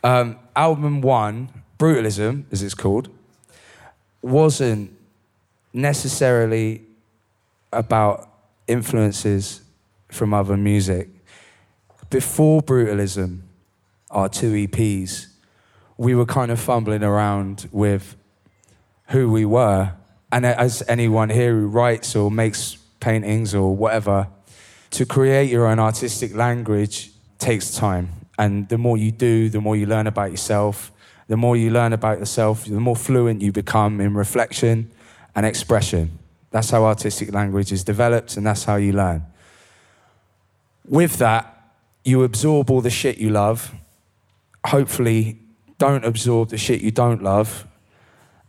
Um, 0.02 0.38
album 0.54 1.00
one, 1.00 1.48
Brutalism, 1.78 2.44
as 2.52 2.62
it's 2.62 2.74
called, 2.74 3.08
wasn't 4.22 4.96
necessarily 5.72 6.82
about 7.72 8.28
influences 8.66 9.62
from 10.08 10.32
other 10.32 10.56
music. 10.56 11.08
Before 12.10 12.62
Brutalism, 12.62 13.40
our 14.10 14.28
two 14.28 14.52
EPs, 14.52 15.26
we 15.96 16.14
were 16.14 16.26
kind 16.26 16.50
of 16.50 16.60
fumbling 16.60 17.02
around 17.02 17.68
with 17.72 18.16
who 19.08 19.30
we 19.30 19.44
were. 19.44 19.92
And 20.32 20.44
as 20.44 20.82
anyone 20.88 21.30
here 21.30 21.52
who 21.52 21.68
writes 21.68 22.16
or 22.16 22.30
makes 22.30 22.76
paintings 23.00 23.54
or 23.54 23.76
whatever, 23.76 24.28
to 24.90 25.06
create 25.06 25.50
your 25.50 25.66
own 25.66 25.78
artistic 25.78 26.34
language 26.34 27.10
takes 27.38 27.74
time. 27.74 28.08
And 28.38 28.68
the 28.68 28.78
more 28.78 28.96
you 28.96 29.12
do, 29.12 29.48
the 29.48 29.60
more 29.60 29.76
you 29.76 29.86
learn 29.86 30.06
about 30.06 30.30
yourself. 30.30 30.90
The 31.26 31.36
more 31.36 31.56
you 31.56 31.70
learn 31.70 31.92
about 31.92 32.18
yourself, 32.18 32.64
the 32.64 32.80
more 32.80 32.96
fluent 32.96 33.40
you 33.40 33.50
become 33.52 34.00
in 34.00 34.14
reflection 34.14 34.90
and 35.34 35.46
expression. 35.46 36.18
That's 36.50 36.70
how 36.70 36.84
artistic 36.84 37.32
language 37.32 37.72
is 37.72 37.82
developed, 37.82 38.36
and 38.36 38.46
that's 38.46 38.64
how 38.64 38.76
you 38.76 38.92
learn. 38.92 39.24
With 40.86 41.16
that, 41.18 41.72
you 42.04 42.22
absorb 42.22 42.70
all 42.70 42.82
the 42.82 42.90
shit 42.90 43.18
you 43.18 43.30
love. 43.30 43.74
Hopefully, 44.66 45.38
don't 45.78 46.04
absorb 46.04 46.50
the 46.50 46.58
shit 46.58 46.80
you 46.80 46.90
don't 46.90 47.22
love, 47.22 47.66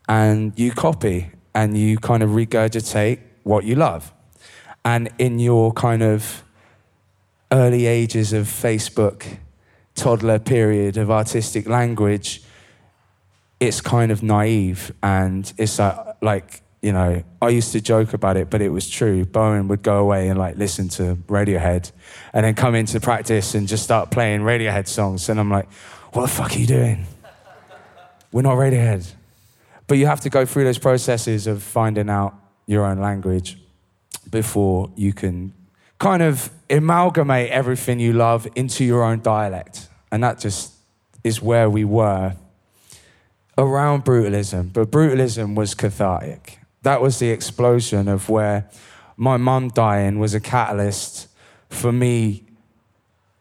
and 0.07 0.57
you 0.57 0.71
copy 0.71 1.31
and 1.53 1.77
you 1.77 1.97
kind 1.97 2.21
of 2.21 2.31
regurgitate 2.31 3.19
what 3.43 3.63
you 3.63 3.75
love. 3.75 4.13
And 4.83 5.09
in 5.17 5.39
your 5.39 5.71
kind 5.71 6.03
of 6.03 6.43
early 7.51 7.85
ages 7.85 8.33
of 8.33 8.45
Facebook, 8.45 9.37
toddler 9.95 10.37
period 10.37 10.97
of 10.97 11.09
artistic 11.09 11.67
language, 11.67 12.43
it's 13.59 13.81
kind 13.81 14.11
of 14.11 14.21
naive 14.21 14.93
and 15.01 15.51
it's 15.57 15.79
like, 15.79 15.97
like 16.21 16.61
you 16.81 16.91
know, 16.91 17.23
I 17.41 17.49
used 17.49 17.71
to 17.71 17.81
joke 17.81 18.13
about 18.13 18.37
it, 18.37 18.51
but 18.51 18.61
it 18.61 18.69
was 18.69 18.87
true. 18.87 19.25
Bowen 19.25 19.67
would 19.69 19.81
go 19.81 19.97
away 19.97 20.27
and 20.27 20.37
like 20.37 20.55
listen 20.55 20.87
to 20.89 21.15
Radiohead 21.27 21.91
and 22.31 22.45
then 22.45 22.53
come 22.53 22.75
into 22.75 22.99
practice 22.99 23.55
and 23.55 23.67
just 23.67 23.83
start 23.83 24.11
playing 24.11 24.41
Radiohead 24.41 24.87
songs. 24.87 25.27
And 25.27 25.39
I'm 25.39 25.49
like, 25.49 25.71
what 26.13 26.21
the 26.21 26.27
fuck 26.27 26.55
are 26.55 26.59
you 26.59 26.67
doing? 26.67 27.07
We're 28.35 28.41
not 28.41 28.57
Radiohead. 28.57 29.13
But 29.87 29.97
you 29.97 30.07
have 30.07 30.19
to 30.19 30.29
go 30.29 30.45
through 30.45 30.65
those 30.65 30.77
processes 30.77 31.47
of 31.47 31.63
finding 31.63 32.09
out 32.09 32.33
your 32.67 32.83
own 32.83 32.99
language 32.99 33.57
before 34.29 34.91
you 34.97 35.13
can 35.13 35.53
kind 35.99 36.21
of 36.21 36.49
amalgamate 36.69 37.49
everything 37.49 38.01
you 38.01 38.11
love 38.11 38.45
into 38.55 38.83
your 38.83 39.05
own 39.05 39.21
dialect. 39.21 39.87
And 40.11 40.21
that 40.21 40.39
just 40.39 40.73
is 41.23 41.41
where 41.41 41.69
we 41.69 41.85
were 41.85 42.35
around 43.57 44.03
brutalism. 44.03 44.73
But 44.73 44.91
brutalism 44.91 45.55
was 45.55 45.73
cathartic. 45.73 46.59
That 46.81 47.01
was 47.01 47.19
the 47.19 47.29
explosion 47.29 48.09
of 48.09 48.27
where 48.27 48.69
my 49.15 49.37
mum 49.37 49.69
dying 49.69 50.19
was 50.19 50.33
a 50.33 50.41
catalyst 50.41 51.29
for 51.69 51.93
me 51.93 52.43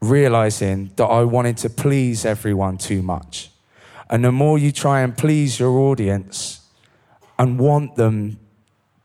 realizing 0.01 0.93
that 0.95 1.07
I 1.07 1.25
wanted 1.25 1.57
to 1.57 1.69
please 1.69 2.25
everyone 2.25 2.79
too 2.79 3.03
much. 3.03 3.51
And 4.11 4.25
the 4.25 4.33
more 4.33 4.59
you 4.59 4.73
try 4.73 5.01
and 5.01 5.17
please 5.17 5.59
your 5.59 5.79
audience 5.79 6.61
and 7.39 7.59
want 7.59 7.97
them 7.97 8.39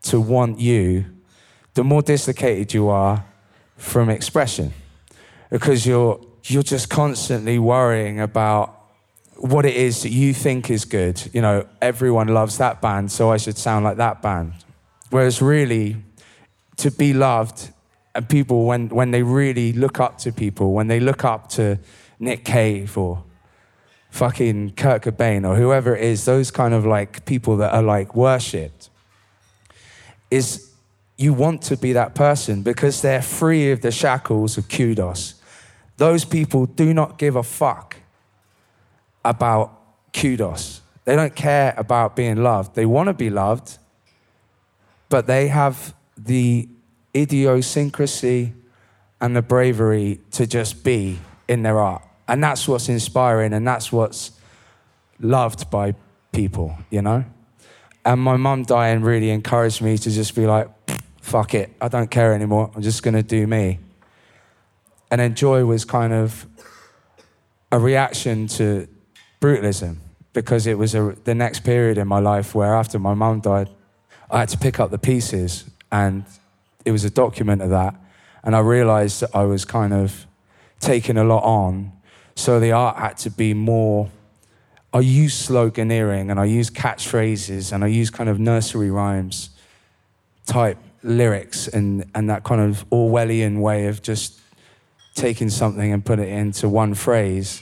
to 0.04 0.20
want 0.20 0.60
you, 0.60 1.06
the 1.74 1.84
more 1.84 2.02
dislocated 2.02 2.74
you 2.74 2.90
are 2.90 3.26
from 3.78 4.10
expression. 4.10 4.74
Because 5.50 5.86
you're, 5.86 6.20
you're 6.44 6.64
just 6.64 6.90
constantly 6.90 7.58
worrying 7.58 8.20
about 8.20 8.76
what 9.38 9.66
it 9.66 9.76
is 9.76 10.04
that 10.04 10.10
you 10.10 10.34
think 10.34 10.70
is 10.70 10.86
good. 10.86 11.30
You 11.34 11.42
know, 11.42 11.66
everyone 11.82 12.28
loves 12.28 12.58
that 12.58 12.82
band, 12.82 13.12
so 13.12 13.32
I 13.32 13.38
should 13.38 13.58
sound 13.58 13.86
like 13.86 13.98
that 13.98 14.22
band. 14.22 14.54
Whereas 15.10 15.42
really, 15.42 15.98
to 16.78 16.92
be 16.92 17.14
loved, 17.14 17.70
and 18.14 18.28
people, 18.28 18.66
when, 18.66 18.90
when 18.90 19.12
they 19.12 19.24
really 19.24 19.72
look 19.74 20.00
up 20.00 20.18
to 20.20 20.32
people, 20.32 20.74
when 20.74 20.88
they 20.88 21.00
look 21.00 21.24
up 21.24 21.50
to 21.50 21.80
Nick 22.20 22.44
Cave 22.44 22.98
or 22.98 23.24
fucking 24.20 24.72
Kurt 24.72 25.04
Cobain 25.04 25.48
or 25.48 25.56
whoever 25.56 25.96
it 25.96 26.04
is, 26.04 26.26
those 26.26 26.52
kind 26.52 26.74
of 26.74 26.86
like 26.86 27.26
people 27.26 27.56
that 27.58 27.74
are 27.74 27.82
like 27.82 28.16
worshipped, 28.16 28.90
is 30.30 30.72
you 31.18 31.32
want 31.34 31.62
to 31.62 31.78
be 31.78 31.94
that 31.94 32.16
person 32.16 32.62
because 32.62 33.02
they're 33.02 33.22
free 33.22 33.72
of 33.72 33.80
the 33.80 33.92
shackles 33.92 34.58
of 34.58 34.68
kudos. 34.68 35.36
Those 35.96 36.26
people 36.26 36.66
do 36.66 36.94
not 36.94 37.18
give 37.18 37.38
a 37.38 37.44
fuck 37.44 37.96
about 39.24 39.72
kudos. 40.12 40.82
They 41.06 41.16
don't 41.16 41.36
care 41.36 41.74
about 41.78 42.18
being 42.18 42.44
loved. 42.44 42.76
They 42.76 42.86
want 42.86 43.08
to 43.08 43.14
be 43.14 43.30
loved, 43.30 43.78
but 45.08 45.28
they 45.28 45.48
have 45.48 45.94
the 46.18 46.68
idiosyncrasy 47.16 48.54
and 49.22 49.34
the 49.34 49.42
bravery 49.42 50.20
to 50.32 50.46
just 50.46 50.84
be 50.84 51.20
in 51.48 51.64
their 51.64 51.80
art. 51.80 52.09
And 52.30 52.44
that's 52.44 52.68
what's 52.68 52.90
inspiring 52.90 53.54
and 53.54 53.68
that's 53.68 53.92
what's 53.92 54.32
loved 55.20 55.70
by 55.70 55.96
people, 56.32 56.78
you 56.90 57.02
know? 57.02 57.26
And 58.06 58.22
my 58.22 58.38
mum 58.38 58.64
dying 58.64 59.02
really 59.02 59.30
encouraged 59.30 59.82
me 59.82 59.98
to 59.98 60.12
just 60.12 60.36
be 60.36 60.46
like, 60.46 60.70
fuck 61.22 61.54
it, 61.54 61.76
I 61.82 61.88
don't 61.88 62.10
care 62.10 62.34
anymore. 62.34 62.72
I'm 62.76 62.82
just 62.82 63.04
going 63.04 63.16
to 63.16 63.24
do 63.24 63.46
me. 63.48 63.80
And 65.12 65.20
then 65.20 65.36
joy 65.36 65.66
was 65.66 65.86
kind 65.86 66.14
of 66.14 66.46
a 67.72 67.80
reaction 67.80 68.48
to 68.48 68.88
brutalism 69.42 69.98
because 70.34 70.68
it 70.68 70.78
was 70.78 70.96
a, 70.96 71.16
the 71.24 71.36
next 71.36 71.64
period 71.64 71.98
in 71.98 72.08
my 72.08 72.20
life 72.20 72.54
where 72.54 72.76
after 72.76 73.00
my 73.00 73.14
mum 73.14 73.42
died, 73.42 73.70
I 74.30 74.40
had 74.40 74.50
to 74.50 74.58
pick 74.58 74.80
up 74.80 74.92
the 74.92 75.00
pieces 75.00 75.66
and 75.92 76.26
it 76.86 76.92
was 76.92 77.04
a 77.04 77.10
document 77.10 77.62
of 77.62 77.70
that. 77.72 77.96
And 78.44 78.56
I 78.56 78.60
realized 78.60 79.22
that 79.22 79.32
I 79.34 79.44
was 79.44 79.66
kind 79.66 79.94
of 79.94 80.28
taking 80.80 81.18
a 81.18 81.24
lot 81.24 81.44
on. 81.44 81.92
So 82.40 82.58
the 82.58 82.72
art 82.72 82.96
had 82.96 83.18
to 83.18 83.30
be 83.30 83.54
more. 83.54 84.10
I 84.94 85.02
use 85.02 85.50
sloganeering 85.50 86.32
and 86.32 86.40
I 86.40 86.46
use 86.46 86.70
catchphrases 86.70 87.74
and 87.74 87.84
I 87.84 87.88
use 87.88 88.10
kind 88.10 88.30
of 88.30 88.40
nursery 88.40 88.90
rhymes 88.90 89.50
type 90.46 90.78
lyrics 91.04 91.68
and, 91.68 92.10
and 92.16 92.30
that 92.30 92.46
kind 92.46 92.62
of 92.62 92.90
Orwellian 92.92 93.60
way 93.60 93.88
of 93.88 94.02
just 94.02 94.40
taking 95.16 95.50
something 95.50 95.92
and 95.92 96.06
put 96.06 96.18
it 96.18 96.30
into 96.30 96.70
one 96.70 96.94
phrase 96.94 97.62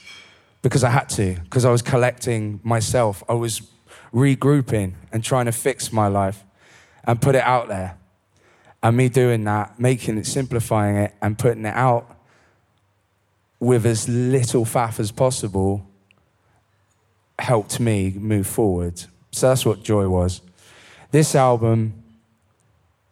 because 0.62 0.84
I 0.84 0.92
had 0.92 1.10
to, 1.10 1.40
because 1.44 1.66
I 1.66 1.72
was 1.72 1.82
collecting 1.82 2.60
myself. 2.64 3.24
I 3.28 3.34
was 3.34 3.64
regrouping 4.14 4.94
and 5.12 5.24
trying 5.24 5.48
to 5.48 5.52
fix 5.52 5.92
my 5.92 6.08
life 6.08 6.44
and 7.04 7.20
put 7.20 7.34
it 7.34 7.42
out 7.42 7.68
there. 7.68 7.98
And 8.84 8.96
me 8.96 9.10
doing 9.10 9.44
that, 9.46 9.80
making 9.80 10.20
it, 10.20 10.28
simplifying 10.28 10.98
it, 10.98 11.16
and 11.20 11.36
putting 11.36 11.66
it 11.66 11.74
out 11.74 12.17
with 13.60 13.86
as 13.86 14.08
little 14.08 14.66
faff 14.66 15.00
as 15.00 15.12
possible 15.12 15.88
helped 17.40 17.80
me 17.80 18.14
move 18.18 18.48
forward. 18.48 19.04
So 19.32 19.50
that's 19.50 19.66
what 19.66 19.84
joy 19.84 20.08
was. 20.08 20.42
This 21.12 21.36
album 21.36 22.04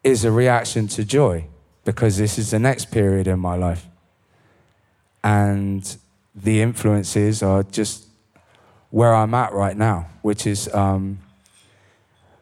is 0.03 0.25
a 0.25 0.31
reaction 0.31 0.87
to 0.89 1.03
joy 1.03 1.47
because 1.83 2.17
this 2.17 2.37
is 2.37 2.51
the 2.51 2.59
next 2.59 2.91
period 2.91 3.27
in 3.27 3.39
my 3.39 3.55
life. 3.55 3.87
And 5.23 5.97
the 6.35 6.61
influences 6.61 7.41
are 7.41 7.63
just 7.63 8.05
where 8.89 9.13
I'm 9.13 9.33
at 9.33 9.53
right 9.53 9.75
now, 9.75 10.09
which 10.21 10.45
is 10.45 10.71
um, 10.73 11.19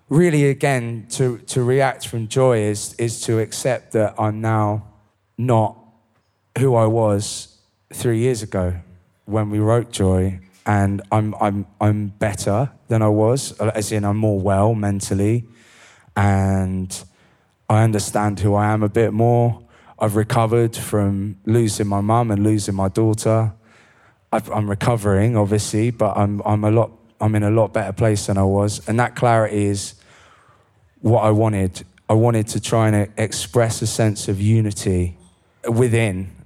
really, 0.10 0.50
again, 0.50 1.08
to, 1.12 1.38
to 1.40 1.64
react 1.64 2.08
from 2.08 2.28
joy 2.28 2.60
is, 2.60 2.94
is 2.96 3.22
to 3.22 3.40
accept 3.40 3.94
that 3.94 4.16
I'm 4.18 4.42
now 4.42 4.86
not 5.38 5.78
who 6.58 6.76
I 6.76 6.86
was 6.86 7.53
three 7.94 8.20
years 8.20 8.42
ago 8.42 8.76
when 9.26 9.50
we 9.50 9.60
wrote 9.60 9.92
Joy, 9.92 10.40
and 10.66 11.02
I'm 11.12 11.36
I'm 11.40 11.66
I'm 11.80 12.08
better 12.08 12.72
than 12.88 13.02
I 13.02 13.08
was, 13.08 13.58
as 13.60 13.92
in 13.92 14.04
I'm 14.04 14.18
more 14.18 14.40
well 14.40 14.74
mentally, 14.76 15.46
and 16.16 17.04
I 17.70 17.84
understand 17.84 18.40
who 18.40 18.56
I 18.56 18.68
am 18.68 18.84
a 18.84 18.90
bit 18.90 19.14
more. 19.14 19.62
I've 20.00 20.16
recovered 20.16 20.76
from 20.76 21.38
losing 21.46 21.88
my 21.88 22.02
mum 22.02 22.32
and 22.32 22.44
losing 22.44 22.76
my 22.76 22.90
daughter. 22.90 23.54
I've, 24.32 24.50
I'm 24.52 24.70
recovering, 24.70 25.38
obviously, 25.38 25.92
but 25.92 26.18
I'm 26.18 26.42
I'm 26.46 26.64
a 26.64 26.72
lot 26.72 26.92
I'm 27.22 27.36
in 27.36 27.44
a 27.44 27.52
lot 27.52 27.74
better 27.74 27.94
place 27.94 28.26
than 28.26 28.38
I 28.38 28.44
was, 28.44 28.88
and 28.88 29.00
that 29.00 29.16
clarity 29.16 29.66
is 29.66 29.96
what 31.02 31.24
I 31.24 31.32
wanted. 31.32 31.86
I 32.10 32.14
wanted 32.14 32.48
to 32.50 32.60
try 32.60 32.90
and 32.90 33.12
express 33.18 33.82
a 33.82 33.88
sense 33.88 34.28
of 34.28 34.42
unity 34.42 35.18
within 35.70 36.43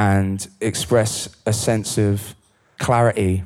and 0.00 0.48
express 0.62 1.28
a 1.44 1.52
sense 1.52 1.98
of 1.98 2.34
clarity 2.78 3.44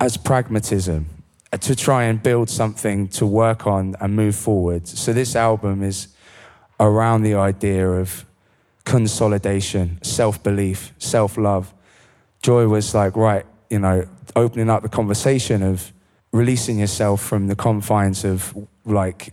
as 0.00 0.16
pragmatism 0.16 1.06
uh, 1.52 1.56
to 1.56 1.76
try 1.76 2.02
and 2.02 2.20
build 2.20 2.50
something 2.50 3.06
to 3.06 3.24
work 3.24 3.64
on 3.64 3.94
and 4.00 4.16
move 4.16 4.34
forward. 4.34 4.88
So, 4.88 5.12
this 5.12 5.36
album 5.36 5.84
is 5.84 6.08
around 6.80 7.22
the 7.22 7.34
idea 7.34 7.88
of 7.88 8.26
consolidation, 8.84 10.02
self 10.02 10.42
belief, 10.42 10.92
self 10.98 11.38
love. 11.38 11.72
Joy 12.42 12.66
was 12.66 12.92
like, 12.92 13.14
right, 13.14 13.46
you 13.70 13.78
know, 13.78 14.08
opening 14.34 14.68
up 14.68 14.82
the 14.82 14.88
conversation 14.88 15.62
of 15.62 15.92
releasing 16.32 16.80
yourself 16.80 17.22
from 17.22 17.46
the 17.46 17.54
confines 17.54 18.24
of 18.24 18.52
like 18.84 19.32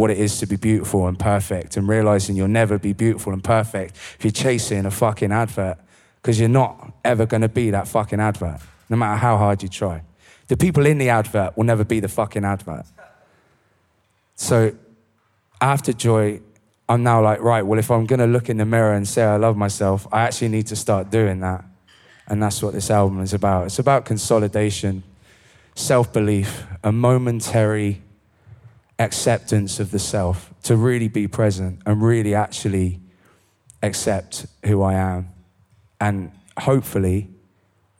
what 0.00 0.10
it 0.10 0.18
is 0.18 0.38
to 0.38 0.46
be 0.46 0.56
beautiful 0.56 1.06
and 1.06 1.18
perfect 1.18 1.76
and 1.76 1.86
realizing 1.86 2.34
you'll 2.34 2.48
never 2.48 2.78
be 2.78 2.92
beautiful 2.92 3.32
and 3.32 3.44
perfect 3.44 3.94
if 3.94 4.24
you're 4.24 4.30
chasing 4.32 4.86
a 4.86 4.90
fucking 4.90 5.30
advert 5.30 5.76
because 6.16 6.40
you're 6.40 6.48
not 6.48 6.92
ever 7.04 7.26
going 7.26 7.42
to 7.42 7.48
be 7.48 7.70
that 7.70 7.86
fucking 7.86 8.18
advert 8.18 8.60
no 8.88 8.96
matter 8.96 9.16
how 9.16 9.36
hard 9.36 9.62
you 9.62 9.68
try. 9.68 10.02
The 10.48 10.56
people 10.56 10.84
in 10.86 10.98
the 10.98 11.10
advert 11.10 11.56
will 11.56 11.64
never 11.64 11.84
be 11.84 12.00
the 12.00 12.08
fucking 12.08 12.44
advert. 12.44 12.86
So 14.34 14.72
after 15.60 15.92
joy 15.92 16.40
i'm 16.88 17.02
now 17.02 17.22
like 17.22 17.40
right 17.42 17.62
well 17.62 17.78
if 17.78 17.90
i'm 17.90 18.06
going 18.06 18.18
to 18.18 18.26
look 18.26 18.48
in 18.48 18.56
the 18.56 18.64
mirror 18.64 18.94
and 18.94 19.06
say 19.06 19.22
i 19.22 19.36
love 19.36 19.56
myself 19.58 20.08
i 20.10 20.22
actually 20.22 20.48
need 20.48 20.66
to 20.66 20.76
start 20.76 21.10
doing 21.10 21.40
that. 21.40 21.64
And 22.26 22.40
that's 22.40 22.62
what 22.62 22.72
this 22.74 22.90
album 22.90 23.20
is 23.20 23.34
about. 23.34 23.66
It's 23.66 23.80
about 23.80 24.04
consolidation 24.04 25.02
self-belief 25.74 26.64
a 26.82 26.92
momentary 26.92 28.02
acceptance 29.00 29.80
of 29.80 29.90
the 29.90 29.98
self, 29.98 30.52
to 30.62 30.76
really 30.76 31.08
be 31.08 31.26
present 31.26 31.80
and 31.86 32.02
really 32.02 32.34
actually 32.34 33.00
accept 33.82 34.46
who 34.66 34.82
I 34.82 34.94
am 34.94 35.30
and 36.00 36.30
hopefully 36.58 37.30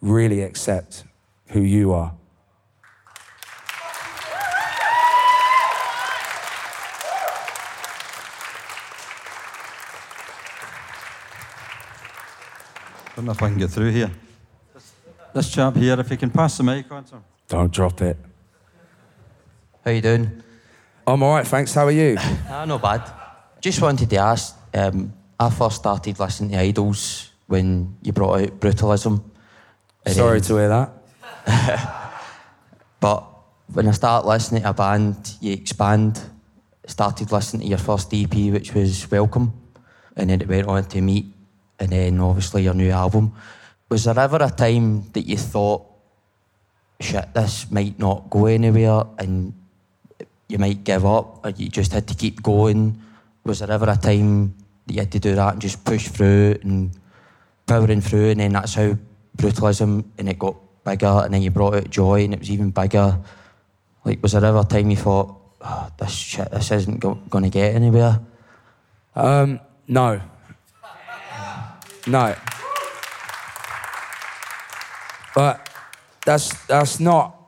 really 0.00 0.42
accept 0.42 1.04
who 1.48 1.60
you 1.60 1.92
are. 1.92 2.12
don't 13.20 13.26
know 13.26 13.32
if 13.32 13.42
I 13.42 13.48
can 13.48 13.58
get 13.58 13.70
through 13.70 13.90
here. 13.90 14.10
This, 14.72 14.92
this 15.34 15.50
chap 15.50 15.76
here, 15.76 16.00
if 16.00 16.10
you 16.10 16.16
can 16.16 16.30
pass 16.30 16.56
the 16.56 16.62
mic 16.62 16.90
on 16.90 17.04
to 17.04 17.16
him. 17.16 17.24
Don't 17.48 17.70
drop 17.70 18.00
it. 18.00 18.16
How 19.84 19.90
you 19.90 20.00
doing? 20.00 20.42
I'm 21.10 21.24
all 21.24 21.34
right, 21.34 21.46
thanks. 21.46 21.74
How 21.74 21.86
are 21.86 21.90
you? 21.90 22.16
ah, 22.20 22.64
not 22.64 22.82
bad. 22.82 23.02
Just 23.60 23.82
wanted 23.82 24.08
to 24.10 24.16
ask. 24.16 24.56
Um, 24.72 25.12
I 25.40 25.50
first 25.50 25.76
started 25.76 26.20
listening 26.20 26.52
to 26.52 26.56
IDLES 26.58 27.30
when 27.48 27.96
you 28.02 28.12
brought 28.12 28.40
out 28.40 28.60
Brutalism. 28.60 29.20
Sorry 30.06 30.40
to 30.40 30.56
hear 30.56 30.68
that. 30.68 30.92
but 33.00 33.26
when 33.72 33.88
I 33.88 33.90
start 33.90 34.24
listening 34.24 34.62
to 34.62 34.70
a 34.70 34.72
band, 34.72 35.34
you 35.40 35.52
expand. 35.52 36.20
Started 36.86 37.32
listening 37.32 37.62
to 37.62 37.68
your 37.68 37.78
first 37.78 38.14
EP, 38.14 38.32
which 38.32 38.72
was 38.72 39.10
Welcome, 39.10 39.52
and 40.16 40.30
then 40.30 40.40
it 40.40 40.48
went 40.48 40.68
on 40.68 40.84
to 40.84 41.00
Meet, 41.00 41.26
and 41.80 41.90
then 41.90 42.20
obviously 42.20 42.62
your 42.62 42.74
new 42.74 42.90
album. 42.90 43.34
Was 43.88 44.04
there 44.04 44.18
ever 44.18 44.38
a 44.40 44.50
time 44.50 45.10
that 45.10 45.22
you 45.22 45.36
thought, 45.36 45.86
shit, 47.00 47.34
this 47.34 47.68
might 47.70 47.98
not 47.98 48.30
go 48.30 48.46
anywhere, 48.46 49.04
and 49.18 49.54
you 50.50 50.58
might 50.58 50.84
give 50.84 51.06
up 51.06 51.44
or 51.44 51.50
you 51.50 51.68
just 51.68 51.92
had 51.92 52.08
to 52.08 52.14
keep 52.14 52.42
going? 52.42 53.00
Was 53.44 53.60
there 53.60 53.70
ever 53.70 53.88
a 53.88 53.96
time 53.96 54.54
that 54.86 54.94
you 54.94 55.00
had 55.00 55.12
to 55.12 55.20
do 55.20 55.34
that 55.34 55.52
and 55.54 55.62
just 55.62 55.84
push 55.84 56.08
through 56.08 56.58
and 56.62 56.90
powering 57.66 58.00
through 58.00 58.30
and 58.30 58.40
then 58.40 58.52
that's 58.52 58.74
how 58.74 58.96
brutalism 59.36 60.04
and 60.18 60.28
it 60.28 60.38
got 60.38 60.56
bigger 60.84 61.22
and 61.24 61.32
then 61.32 61.42
you 61.42 61.50
brought 61.50 61.74
out 61.74 61.90
joy 61.90 62.24
and 62.24 62.34
it 62.34 62.40
was 62.40 62.50
even 62.50 62.70
bigger? 62.70 63.18
Like, 64.04 64.22
was 64.22 64.32
there 64.32 64.44
ever 64.44 64.60
a 64.60 64.64
time 64.64 64.90
you 64.90 64.96
thought, 64.96 65.36
oh, 65.60 65.90
this 65.98 66.10
shit, 66.10 66.50
this 66.50 66.70
isn't 66.70 67.00
go- 67.00 67.20
going 67.28 67.44
to 67.44 67.50
get 67.50 67.74
anywhere? 67.74 68.20
Um, 69.14 69.60
no. 69.86 70.20
No. 72.06 72.34
But 75.34 75.68
that's 76.24 76.66
that's 76.66 76.98
not 76.98 77.39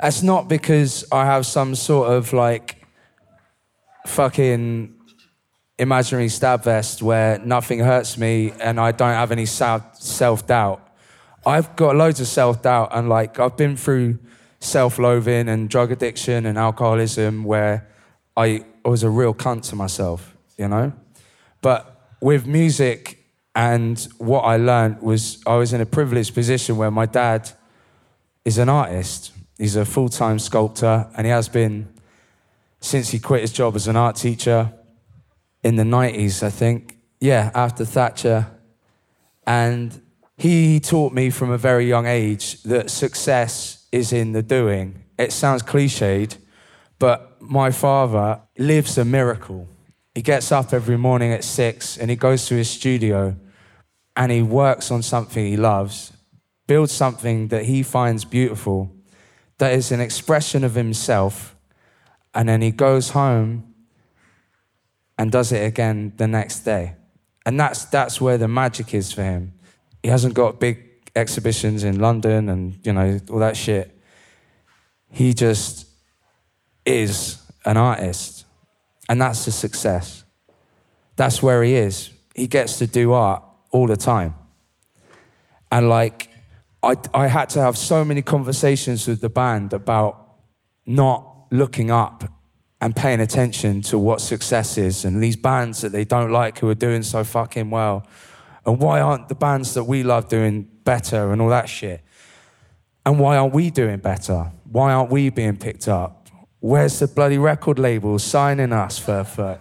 that's 0.00 0.22
not 0.22 0.48
because 0.48 1.04
I 1.10 1.24
have 1.24 1.44
some 1.44 1.74
sort 1.74 2.10
of 2.12 2.32
like 2.32 2.86
fucking 4.06 4.94
imaginary 5.78 6.28
stab 6.28 6.64
vest 6.64 7.02
where 7.02 7.38
nothing 7.38 7.80
hurts 7.80 8.16
me 8.18 8.52
and 8.60 8.80
I 8.80 8.92
don't 8.92 9.12
have 9.12 9.32
any 9.32 9.46
self 9.46 10.46
doubt. 10.46 10.84
I've 11.46 11.74
got 11.76 11.96
loads 11.96 12.20
of 12.20 12.26
self 12.26 12.62
doubt 12.62 12.90
and 12.92 13.08
like 13.08 13.38
I've 13.38 13.56
been 13.56 13.76
through 13.76 14.18
self 14.60 14.98
loathing 14.98 15.48
and 15.48 15.68
drug 15.68 15.92
addiction 15.92 16.46
and 16.46 16.58
alcoholism 16.58 17.44
where 17.44 17.88
I 18.36 18.64
was 18.84 19.02
a 19.02 19.10
real 19.10 19.34
cunt 19.34 19.68
to 19.70 19.76
myself, 19.76 20.36
you 20.56 20.68
know? 20.68 20.92
But 21.60 22.12
with 22.20 22.46
music 22.46 23.24
and 23.54 23.98
what 24.18 24.42
I 24.42 24.56
learned 24.56 25.02
was 25.02 25.42
I 25.44 25.56
was 25.56 25.72
in 25.72 25.80
a 25.80 25.86
privileged 25.86 26.34
position 26.34 26.76
where 26.76 26.90
my 26.90 27.06
dad 27.06 27.50
is 28.44 28.58
an 28.58 28.68
artist 28.68 29.32
He's 29.58 29.74
a 29.74 29.84
full 29.84 30.08
time 30.08 30.38
sculptor, 30.38 31.08
and 31.16 31.26
he 31.26 31.32
has 31.32 31.48
been 31.48 31.92
since 32.80 33.10
he 33.10 33.18
quit 33.18 33.40
his 33.42 33.52
job 33.52 33.74
as 33.74 33.88
an 33.88 33.96
art 33.96 34.16
teacher 34.16 34.72
in 35.64 35.74
the 35.76 35.82
90s, 35.82 36.42
I 36.44 36.50
think. 36.50 36.96
Yeah, 37.20 37.50
after 37.54 37.84
Thatcher. 37.84 38.46
And 39.46 40.00
he 40.36 40.78
taught 40.78 41.12
me 41.12 41.30
from 41.30 41.50
a 41.50 41.58
very 41.58 41.88
young 41.88 42.06
age 42.06 42.62
that 42.62 42.90
success 42.90 43.88
is 43.90 44.12
in 44.12 44.32
the 44.32 44.42
doing. 44.42 45.02
It 45.18 45.32
sounds 45.32 45.62
cliched, 45.62 46.36
but 47.00 47.42
my 47.42 47.72
father 47.72 48.40
lives 48.56 48.96
a 48.96 49.04
miracle. 49.04 49.66
He 50.14 50.22
gets 50.22 50.52
up 50.52 50.72
every 50.72 50.96
morning 50.96 51.32
at 51.32 51.42
six 51.42 51.96
and 51.96 52.10
he 52.10 52.16
goes 52.16 52.46
to 52.46 52.54
his 52.54 52.70
studio 52.70 53.36
and 54.14 54.30
he 54.30 54.42
works 54.42 54.90
on 54.90 55.02
something 55.02 55.44
he 55.44 55.56
loves, 55.56 56.12
builds 56.68 56.92
something 56.92 57.48
that 57.48 57.64
he 57.64 57.82
finds 57.82 58.24
beautiful 58.24 58.92
that 59.58 59.72
is 59.72 59.92
an 59.92 60.00
expression 60.00 60.64
of 60.64 60.74
himself, 60.74 61.56
and 62.34 62.48
then 62.48 62.62
he 62.62 62.70
goes 62.70 63.10
home 63.10 63.74
and 65.18 65.32
does 65.32 65.52
it 65.52 65.66
again 65.66 66.12
the 66.16 66.28
next 66.28 66.60
day. 66.60 66.94
And 67.44 67.58
that's, 67.58 67.84
that's 67.86 68.20
where 68.20 68.38
the 68.38 68.46
magic 68.48 68.94
is 68.94 69.12
for 69.12 69.22
him. 69.22 69.54
He 70.02 70.08
hasn't 70.10 70.34
got 70.34 70.60
big 70.60 70.84
exhibitions 71.16 71.82
in 71.82 71.98
London 71.98 72.48
and, 72.48 72.78
you 72.84 72.92
know, 72.92 73.18
all 73.30 73.38
that 73.38 73.56
shit. 73.56 73.98
He 75.10 75.34
just 75.34 75.88
is 76.84 77.42
an 77.64 77.76
artist. 77.76 78.44
And 79.08 79.20
that's 79.20 79.46
a 79.46 79.52
success. 79.52 80.24
That's 81.16 81.42
where 81.42 81.64
he 81.64 81.74
is. 81.74 82.10
He 82.34 82.46
gets 82.46 82.78
to 82.78 82.86
do 82.86 83.12
art 83.12 83.42
all 83.70 83.86
the 83.86 83.96
time. 83.96 84.34
And 85.72 85.88
like, 85.88 86.28
I, 86.82 86.96
I 87.12 87.26
had 87.26 87.48
to 87.50 87.60
have 87.60 87.76
so 87.76 88.04
many 88.04 88.22
conversations 88.22 89.08
with 89.08 89.20
the 89.20 89.28
band 89.28 89.72
about 89.72 90.36
not 90.86 91.46
looking 91.50 91.90
up 91.90 92.24
and 92.80 92.94
paying 92.94 93.20
attention 93.20 93.82
to 93.82 93.98
what 93.98 94.20
success 94.20 94.78
is 94.78 95.04
and 95.04 95.22
these 95.22 95.36
bands 95.36 95.80
that 95.80 95.90
they 95.90 96.04
don't 96.04 96.30
like 96.30 96.58
who 96.58 96.68
are 96.68 96.76
doing 96.76 97.02
so 97.02 97.24
fucking 97.24 97.70
well. 97.70 98.06
And 98.64 98.78
why 98.78 99.00
aren't 99.00 99.28
the 99.28 99.34
bands 99.34 99.74
that 99.74 99.84
we 99.84 100.02
love 100.04 100.28
doing 100.28 100.68
better 100.84 101.32
and 101.32 101.42
all 101.42 101.48
that 101.48 101.68
shit? 101.68 102.02
And 103.04 103.18
why 103.18 103.36
aren't 103.36 103.54
we 103.54 103.70
doing 103.70 103.98
better? 103.98 104.52
Why 104.70 104.92
aren't 104.92 105.10
we 105.10 105.30
being 105.30 105.56
picked 105.56 105.88
up? 105.88 106.28
Where's 106.60 106.98
the 106.98 107.08
bloody 107.08 107.38
record 107.38 107.78
label 107.78 108.18
signing 108.18 108.72
us 108.72 108.98
for, 108.98 109.24
for? 109.24 109.60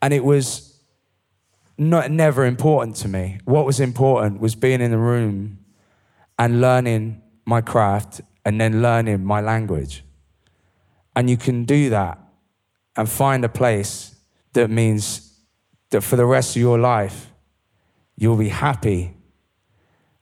And 0.00 0.14
it 0.14 0.24
was 0.24 0.78
not, 1.78 2.10
never 2.10 2.44
important 2.44 2.96
to 2.96 3.08
me. 3.08 3.38
What 3.44 3.64
was 3.64 3.80
important 3.80 4.40
was 4.40 4.54
being 4.54 4.80
in 4.80 4.90
the 4.90 4.98
room 4.98 5.61
and 6.38 6.60
learning 6.60 7.22
my 7.44 7.60
craft 7.60 8.20
and 8.44 8.60
then 8.60 8.82
learning 8.82 9.24
my 9.24 9.40
language. 9.40 10.04
And 11.14 11.28
you 11.28 11.36
can 11.36 11.64
do 11.64 11.90
that 11.90 12.18
and 12.96 13.08
find 13.08 13.44
a 13.44 13.48
place 13.48 14.16
that 14.52 14.70
means 14.70 15.38
that 15.90 16.02
for 16.02 16.16
the 16.16 16.26
rest 16.26 16.56
of 16.56 16.62
your 16.62 16.78
life, 16.78 17.32
you'll 18.16 18.36
be 18.36 18.48
happy 18.48 19.14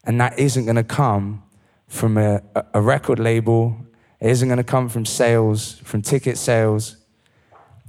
And 0.05 0.21
that 0.21 0.39
isn't 0.39 0.65
going 0.65 0.77
to 0.77 0.85
come 0.85 1.43
from 1.89 2.17
a, 2.17 2.43
a 2.73 2.81
record 2.81 3.19
label, 3.19 3.77
it 4.21 4.31
isn't 4.31 4.49
going 4.49 4.59
to 4.59 4.65
come 4.65 4.89
from 4.89 5.05
sales, 5.05 5.75
from 5.85 6.03
ticket 6.03 6.39
sales. 6.39 6.97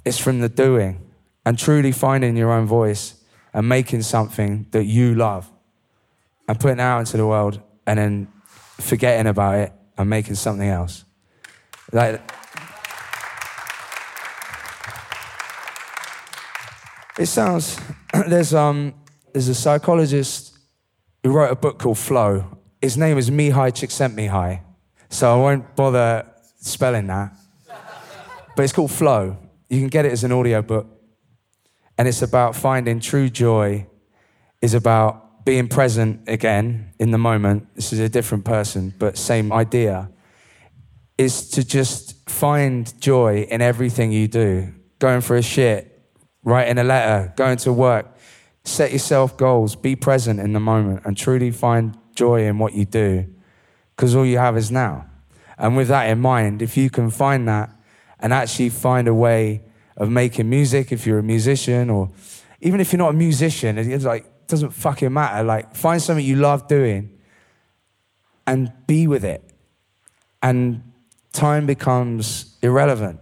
It's 0.04 0.18
from 0.18 0.40
the 0.40 0.50
doing 0.50 1.00
and 1.46 1.58
truly 1.58 1.92
finding 1.92 2.36
your 2.36 2.52
own 2.52 2.66
voice 2.66 3.16
and 3.54 3.68
making 3.70 4.02
something 4.02 4.66
that 4.72 4.86
you 4.86 5.14
love 5.14 5.52
and 6.48 6.60
putting 6.60 6.80
it 6.80 6.82
out 6.82 7.00
into 7.00 7.18
the 7.18 7.28
world 7.28 7.62
and 7.86 8.00
then 8.00 8.28
forgetting 8.80 9.28
about 9.28 9.56
it 9.56 9.74
and 9.98 10.10
making 10.10 10.36
something 10.36 10.68
else. 10.68 11.06
Like, 11.92 12.22
it 17.20 17.26
sounds, 17.26 17.80
there's, 18.28 18.54
um, 18.54 18.94
there's 19.34 19.48
a 19.48 19.56
psychologist 19.56 20.58
who 21.24 21.32
wrote 21.32 21.52
a 21.52 21.56
book 21.56 21.80
called 21.80 21.98
Flow. 21.98 22.58
His 22.82 22.98
name 22.98 23.18
is 23.18 23.30
Mihaly 23.30 23.72
Csikszentmihalyi. 23.72 24.62
So 25.10 25.34
I 25.34 25.36
won't 25.36 25.76
bother 25.76 26.26
spelling 26.60 27.08
that. 27.08 27.34
But 28.56 28.64
it's 28.64 28.74
called 28.74 28.92
Flow. 28.92 29.38
You 29.70 29.80
can 29.80 29.90
get 29.90 30.06
it 30.06 30.12
as 30.12 30.24
an 30.24 30.32
audio 30.32 30.62
book. 30.62 30.88
And 31.98 32.08
it's 32.08 32.22
about 32.22 32.56
finding 32.56 33.00
true 33.00 33.30
joy, 33.30 33.88
is 34.62 34.74
about 34.74 35.31
being 35.44 35.68
present 35.68 36.22
again 36.28 36.94
in 37.00 37.12
the 37.12 37.18
moment. 37.18 37.68
This 37.76 37.94
is 37.94 38.00
a 38.00 38.10
different 38.10 38.46
person, 38.46 38.94
but 38.98 39.18
same 39.18 39.52
idea. 39.52 40.10
Is 41.18 41.50
to 41.52 41.64
just 41.64 42.30
find 42.30 43.00
joy 43.00 43.48
in 43.50 43.62
everything 43.62 44.12
you 44.12 44.28
do. 44.28 44.74
Going 45.00 45.22
for 45.22 45.36
a 45.36 45.42
shit, 45.42 46.02
writing 46.44 46.78
a 46.78 46.84
letter, 46.84 47.34
going 47.36 47.58
to 47.58 47.74
work. 47.74 48.08
Set 48.64 48.92
yourself 48.92 49.38
goals, 49.38 49.76
be 49.76 49.96
present 49.96 50.40
in 50.40 50.54
the 50.54 50.60
moment, 50.60 51.02
and 51.06 51.18
truly 51.18 51.52
find 51.52 51.98
joy 52.16 52.46
in 52.46 52.60
what 52.60 52.74
you 52.74 52.86
do. 52.86 53.28
Because 53.96 54.16
all 54.16 54.26
you 54.26 54.38
have 54.38 54.58
is 54.58 54.72
now. 54.72 55.06
And 55.58 55.76
with 55.76 55.90
that 55.90 56.10
in 56.10 56.20
mind, 56.20 56.62
if 56.62 56.78
you 56.78 56.90
can 56.90 57.10
find 57.10 57.48
that 57.48 57.70
and 58.20 58.34
actually 58.34 58.70
find 58.70 59.08
a 59.08 59.14
way 59.14 59.64
of 59.98 60.10
making 60.10 60.50
music, 60.50 60.92
if 60.92 61.06
you're 61.06 61.20
a 61.20 61.24
musician, 61.24 61.90
or 61.90 62.10
even 62.62 62.80
if 62.80 62.92
you're 62.92 62.98
not 62.98 63.10
a 63.10 63.18
musician, 63.18 63.78
it's 63.78 64.06
like, 64.06 64.26
doesn't 64.48 64.72
fucking 64.72 65.14
matter. 65.14 65.44
Like, 65.44 65.76
find 65.76 66.02
something 66.02 66.26
you 66.26 66.36
love 66.36 66.68
doing 66.68 67.18
and 68.48 68.72
be 68.88 69.08
with 69.08 69.24
it. 69.24 69.44
And 70.42 70.84
time 71.34 71.66
becomes 71.66 72.58
irrelevant. 72.62 73.20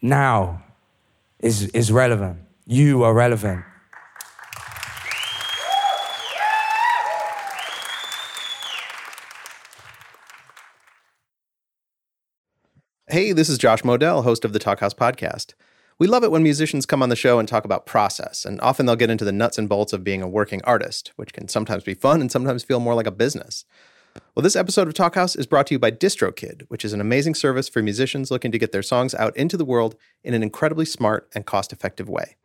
Now 0.00 0.62
is, 1.40 1.68
is 1.68 1.92
relevant. 1.92 2.40
You 2.66 3.02
are 3.02 3.14
relevant. 3.14 3.64
Hey, 13.08 13.32
this 13.32 13.48
is 13.48 13.56
Josh 13.56 13.82
Modell, 13.82 14.24
host 14.24 14.44
of 14.44 14.52
the 14.52 14.58
Talkhouse 14.58 14.94
podcast. 14.94 15.54
We 15.98 16.06
love 16.06 16.24
it 16.24 16.30
when 16.30 16.42
musicians 16.42 16.84
come 16.84 17.02
on 17.02 17.08
the 17.08 17.16
show 17.16 17.38
and 17.38 17.48
talk 17.48 17.64
about 17.64 17.86
process, 17.86 18.44
and 18.44 18.60
often 18.60 18.84
they'll 18.84 18.96
get 18.96 19.08
into 19.08 19.24
the 19.24 19.32
nuts 19.32 19.56
and 19.56 19.66
bolts 19.66 19.94
of 19.94 20.04
being 20.04 20.20
a 20.20 20.28
working 20.28 20.60
artist, 20.64 21.12
which 21.16 21.32
can 21.32 21.48
sometimes 21.48 21.84
be 21.84 21.94
fun 21.94 22.20
and 22.20 22.30
sometimes 22.30 22.62
feel 22.62 22.80
more 22.80 22.94
like 22.94 23.06
a 23.06 23.10
business. 23.10 23.64
Well, 24.34 24.42
this 24.42 24.56
episode 24.56 24.88
of 24.88 24.94
Talkhouse 24.94 25.38
is 25.38 25.46
brought 25.46 25.66
to 25.68 25.74
you 25.74 25.78
by 25.78 25.90
DistroKid, 25.90 26.64
which 26.68 26.84
is 26.84 26.92
an 26.92 27.00
amazing 27.00 27.34
service 27.34 27.70
for 27.70 27.82
musicians 27.82 28.30
looking 28.30 28.52
to 28.52 28.58
get 28.58 28.72
their 28.72 28.82
songs 28.82 29.14
out 29.14 29.34
into 29.38 29.56
the 29.56 29.64
world 29.64 29.96
in 30.22 30.34
an 30.34 30.42
incredibly 30.42 30.84
smart 30.84 31.30
and 31.34 31.46
cost 31.46 31.72
effective 31.72 32.10
way. 32.10 32.36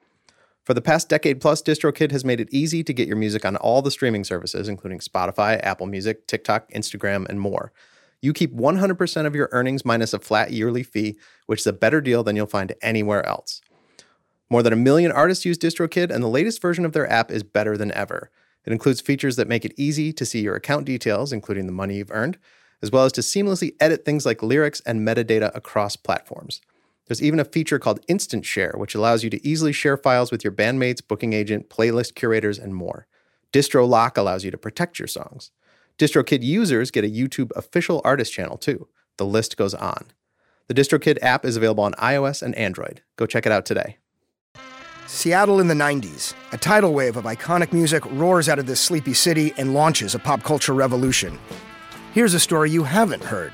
For 0.64 0.74
the 0.74 0.82
past 0.82 1.10
decade 1.10 1.42
plus, 1.42 1.62
DistroKid 1.62 2.12
has 2.12 2.24
made 2.24 2.40
it 2.40 2.48
easy 2.52 2.86
to 2.86 2.94
get 2.94 3.08
your 3.08 3.18
music 3.18 3.44
on 3.44 3.58
all 3.58 3.82
the 3.82 3.92
streaming 3.92 4.24
services, 4.24 4.70
including 4.70 5.00
Spotify, 5.00 5.60
Apple 5.62 5.88
Music, 5.88 6.26
TikTok, 6.26 6.72
Instagram, 6.72 7.28
and 7.28 7.42
more. 7.42 7.74
You 8.22 8.34
keep 8.34 8.56
100% 8.56 9.26
of 9.26 9.36
your 9.36 9.50
earnings 9.52 9.84
minus 9.84 10.14
a 10.14 10.20
flat 10.20 10.52
yearly 10.52 10.84
fee, 10.84 11.18
which 11.48 11.62
is 11.62 11.68
a 11.68 11.74
better 11.74 12.02
deal 12.02 12.24
than 12.24 12.36
you'll 12.36 12.46
find 12.46 12.74
anywhere 12.82 13.26
else. 13.26 13.62
More 14.50 14.62
than 14.62 14.74
a 14.74 14.78
million 14.78 15.12
artists 15.12 15.46
use 15.46 15.58
DistroKid, 15.58 16.12
and 16.12 16.24
the 16.24 16.28
latest 16.28 16.62
version 16.62 16.86
of 16.86 16.94
their 16.94 17.10
app 17.10 17.32
is 17.32 17.42
better 17.42 17.78
than 17.78 17.92
ever. 17.94 18.30
It 18.66 18.74
includes 18.74 19.02
features 19.02 19.38
that 19.38 19.48
make 19.48 19.66
it 19.66 19.74
easy 19.76 20.14
to 20.14 20.26
see 20.26 20.42
your 20.42 20.56
account 20.56 20.86
details, 20.86 21.34
including 21.34 21.66
the 21.66 21.72
money 21.72 21.98
you've 21.98 22.12
earned, 22.12 22.38
as 22.82 22.92
well 22.92 23.06
as 23.06 23.12
to 23.14 23.22
seamlessly 23.22 23.74
edit 23.80 24.06
things 24.06 24.26
like 24.26 24.44
lyrics 24.44 24.82
and 24.82 25.08
metadata 25.08 25.56
across 25.56 25.96
platforms. 25.96 26.62
There's 27.08 27.24
even 27.24 27.40
a 27.40 27.46
feature 27.46 27.80
called 27.80 28.06
Instant 28.08 28.46
Share, 28.46 28.74
which 28.76 28.94
allows 28.94 29.24
you 29.24 29.30
to 29.32 29.48
easily 29.48 29.72
share 29.72 29.98
files 29.98 30.32
with 30.32 30.44
your 30.44 30.54
bandmates, 30.54 31.06
booking 31.06 31.34
agent, 31.34 31.70
playlist 31.70 32.16
curators, 32.16 32.60
and 32.60 32.76
more. 32.76 33.08
Distro 33.52 33.88
Lock 33.88 34.18
allows 34.18 34.46
you 34.46 34.52
to 34.52 34.58
protect 34.58 35.00
your 35.00 35.08
songs. 35.08 35.52
DistroKid 36.02 36.42
users 36.42 36.90
get 36.90 37.06
a 37.06 37.08
YouTube 37.08 37.52
official 37.56 38.02
artist 38.04 38.34
channel 38.34 38.58
too. 38.58 38.88
The 39.18 39.26
list 39.26 39.56
goes 39.56 39.76
on. 39.76 40.08
The 40.68 40.74
DistroKid 40.74 41.20
app 41.22 41.46
is 41.46 41.56
available 41.56 41.84
on 41.84 41.94
iOS 41.94 42.42
and 42.42 42.56
Android. 42.56 43.04
Go 43.18 43.28
check 43.28 43.46
it 43.46 43.52
out 43.52 43.68
today. 43.68 43.98
Seattle 45.06 45.60
in 45.60 45.68
the 45.68 45.76
90s. 45.76 46.34
A 46.54 46.58
tidal 46.58 46.94
wave 46.94 47.18
of 47.18 47.26
iconic 47.26 47.72
music 47.72 48.04
roars 48.14 48.50
out 48.50 48.58
of 48.58 48.66
this 48.66 48.80
sleepy 48.80 49.14
city 49.14 49.54
and 49.60 49.76
launches 49.76 50.16
a 50.16 50.20
pop 50.20 50.42
culture 50.42 50.74
revolution. 50.74 51.38
Here's 52.14 52.34
a 52.34 52.40
story 52.40 52.72
you 52.72 52.84
haven't 52.84 53.24
heard. 53.24 53.54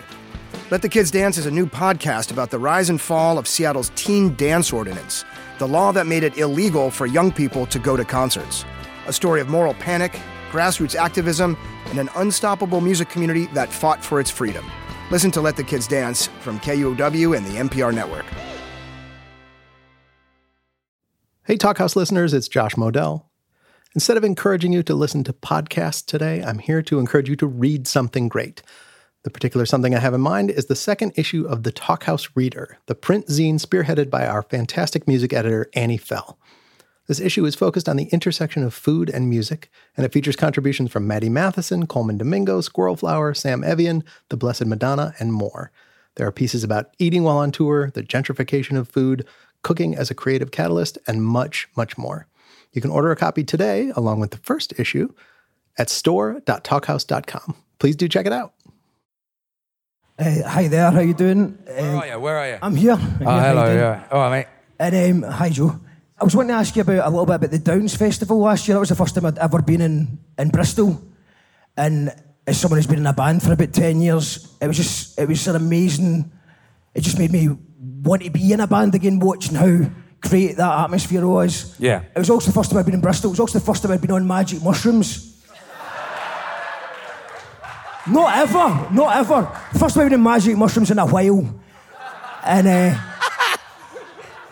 Let 0.72 0.82
the 0.82 0.88
Kids 0.88 1.12
Dance 1.12 1.38
is 1.38 1.48
a 1.48 1.52
new 1.52 1.66
podcast 1.66 2.32
about 2.32 2.50
the 2.50 2.60
rise 2.60 2.90
and 2.90 3.02
fall 3.02 3.38
of 3.38 3.46
Seattle's 3.46 3.92
teen 3.96 4.36
dance 4.36 4.72
ordinance, 4.72 5.26
the 5.58 5.68
law 5.68 5.92
that 5.92 6.08
made 6.08 6.24
it 6.24 6.38
illegal 6.38 6.92
for 6.92 7.08
young 7.08 7.30
people 7.30 7.66
to 7.66 7.78
go 7.78 7.98
to 7.98 8.06
concerts. 8.06 8.64
A 9.08 9.12
story 9.12 9.42
of 9.42 9.50
moral 9.50 9.74
panic, 9.74 10.18
grassroots 10.50 10.96
activism, 10.96 11.58
and 11.90 12.00
an 12.00 12.10
unstoppable 12.16 12.82
music 12.82 13.10
community 13.10 13.48
that 13.48 13.72
fought 13.72 14.04
for 14.04 14.20
its 14.20 14.30
freedom. 14.30 14.66
Listen 15.10 15.32
to 15.32 15.42
Let 15.42 15.56
the 15.56 15.64
Kids 15.64 15.88
Dance 15.88 16.28
from 16.42 16.60
KUOW 16.60 17.38
and 17.38 17.46
the 17.46 17.58
NPR 17.58 17.94
network. 17.94 18.26
Hey, 21.46 21.56
Talkhouse 21.56 21.96
listeners, 21.96 22.34
it's 22.34 22.50
Josh 22.50 22.76
Modell. 22.76 23.24
Instead 23.96 24.18
of 24.18 24.26
encouraging 24.26 24.74
you 24.74 24.84
to 24.84 24.94
listen 24.94 25.24
to 25.24 25.32
podcasts 25.32 26.06
today, 26.06 26.44
I'm 26.44 26.60
here 26.60 26.82
to 26.82 27.00
encourage 27.00 27.30
you 27.30 27.38
to 27.38 27.48
read 27.48 27.88
something 27.88 28.28
great. 28.28 28.62
The 29.24 29.32
particular 29.32 29.66
something 29.66 29.96
I 29.96 30.00
have 30.00 30.14
in 30.14 30.22
mind 30.22 30.52
is 30.52 30.66
the 30.66 30.76
second 30.76 31.14
issue 31.16 31.46
of 31.48 31.64
the 31.64 31.72
Talkhouse 31.72 32.30
Reader, 32.36 32.78
the 32.86 32.96
print 32.96 33.28
zine 33.28 33.56
spearheaded 33.56 34.10
by 34.10 34.28
our 34.28 34.44
fantastic 34.44 35.08
music 35.08 35.34
editor, 35.34 35.70
Annie 35.74 35.98
Fell. 35.98 36.38
This 37.08 37.20
issue 37.22 37.46
is 37.46 37.56
focused 37.56 37.88
on 37.88 37.96
the 37.96 38.10
intersection 38.12 38.64
of 38.64 38.74
food 38.74 39.10
and 39.10 39.30
music, 39.30 39.72
and 39.96 40.06
it 40.06 40.12
features 40.12 40.36
contributions 40.36 40.92
from 40.92 41.08
Maddie 41.08 41.30
Matheson, 41.30 41.88
Colman 41.88 42.18
Domingo, 42.18 42.60
Squirrel 42.60 42.98
Flower, 42.98 43.34
Sam 43.34 43.64
Evian, 43.64 44.04
The 44.30 44.36
Blessed 44.38 44.66
Madonna, 44.66 45.14
and 45.20 45.32
more. 45.32 45.72
There 46.16 46.28
are 46.28 46.32
pieces 46.34 46.64
about 46.66 46.88
eating 47.00 47.24
while 47.24 47.38
on 47.38 47.52
tour, 47.52 47.92
the 47.94 48.04
gentrification 48.04 48.78
of 48.78 48.90
food, 48.90 49.26
cooking 49.62 49.96
as 49.96 50.12
a 50.12 50.16
creative 50.16 50.52
catalyst, 50.52 50.98
and 51.08 51.24
much, 51.24 51.70
much 51.78 51.98
more. 51.98 52.28
You 52.74 52.82
can 52.82 52.92
order 52.92 53.12
a 53.12 53.16
copy 53.16 53.44
today, 53.46 53.92
along 53.96 54.20
with 54.20 54.32
the 54.32 54.38
first 54.40 54.78
issue, 54.78 55.14
at 55.78 55.90
store.talkhouse.com. 55.90 57.56
Please 57.80 57.96
do 57.96 58.10
check 58.10 58.26
it 58.26 58.34
out. 58.34 58.54
Uh, 60.20 60.42
hi 60.46 60.68
there, 60.68 60.92
how 60.92 61.00
you 61.00 61.14
doing? 61.14 61.58
Where 61.68 61.96
are 61.96 62.08
you? 62.08 62.20
Where 62.20 62.38
are 62.38 62.50
you? 62.50 62.58
I'm 62.62 62.76
here. 62.76 62.94
I'm 62.94 63.00
Oh, 63.00 63.06
here, 63.06 63.28
how 63.28 63.38
you 63.38 63.60
hello, 63.60 63.76
yeah. 63.76 64.08
All 64.12 64.20
right, 64.20 64.32
mate. 64.40 64.48
And 64.80 65.24
um, 65.24 65.32
hi, 65.32 65.50
Joe. 65.50 65.80
I 66.20 66.24
was 66.24 66.36
wanting 66.36 66.50
to 66.50 66.56
ask 66.56 66.76
you 66.76 66.82
about 66.82 67.06
a 67.06 67.10
little 67.12 67.28
bit 67.28 67.36
about 67.36 67.52
the 67.52 67.60
Downs 67.60 67.96
Festival 67.96 68.40
last 68.40 68.68
year. 68.68 68.74
That 68.74 68.80
was 68.80 68.90
the 68.90 68.96
first 68.96 69.14
time 69.14 69.26
I'd 69.26 69.38
ever 69.38 69.62
been 69.62 69.82
in, 69.82 70.18
in 70.40 70.50
Bristol. 70.50 71.00
And 71.78 72.12
as 72.48 72.60
someone 72.60 72.80
who's 72.80 72.88
been 72.88 72.98
in 72.98 73.06
a 73.06 73.14
band 73.14 73.44
for 73.44 73.54
about 73.54 73.72
10 73.72 74.02
years, 74.02 74.52
it 74.60 74.66
was 74.66 74.78
just, 74.78 75.20
it 75.20 75.28
was 75.28 75.48
an 75.48 75.56
amazing, 75.56 76.32
it 76.96 77.02
just 77.02 77.20
made 77.20 77.32
me 77.32 77.50
want 78.02 78.24
to 78.24 78.32
be 78.32 78.52
in 78.52 78.62
a 78.62 78.66
band 78.66 78.96
again, 78.96 79.20
watching 79.20 79.54
how 79.54 79.92
great 80.22 80.58
that 80.58 80.80
atmosphere 80.86 81.28
was. 81.28 81.76
Yeah. 81.78 82.02
It 82.16 82.18
was 82.18 82.32
also 82.32 82.48
the 82.48 82.54
first 82.54 82.72
time 82.72 82.80
I'd 82.80 82.86
been 82.86 82.96
in 82.96 83.02
Bristol. 83.02 83.30
It 83.30 83.34
was 83.34 83.40
also 83.40 83.60
the 83.60 83.66
first 83.66 83.84
time 83.84 83.92
I'd 83.92 84.02
been 84.02 84.10
on 84.10 84.26
Magic 84.26 84.64
Mushrooms. 84.64 85.40
not 88.08 88.38
ever, 88.38 88.92
not 88.92 89.18
ever. 89.18 89.46
First 89.78 89.94
time 89.94 90.06
I've 90.06 90.10
been 90.10 90.14
in 90.14 90.24
Magic 90.24 90.58
Mushrooms 90.58 90.90
in 90.90 90.98
a 90.98 91.06
while. 91.06 91.62
And, 92.44 92.68
uh, 92.68 93.00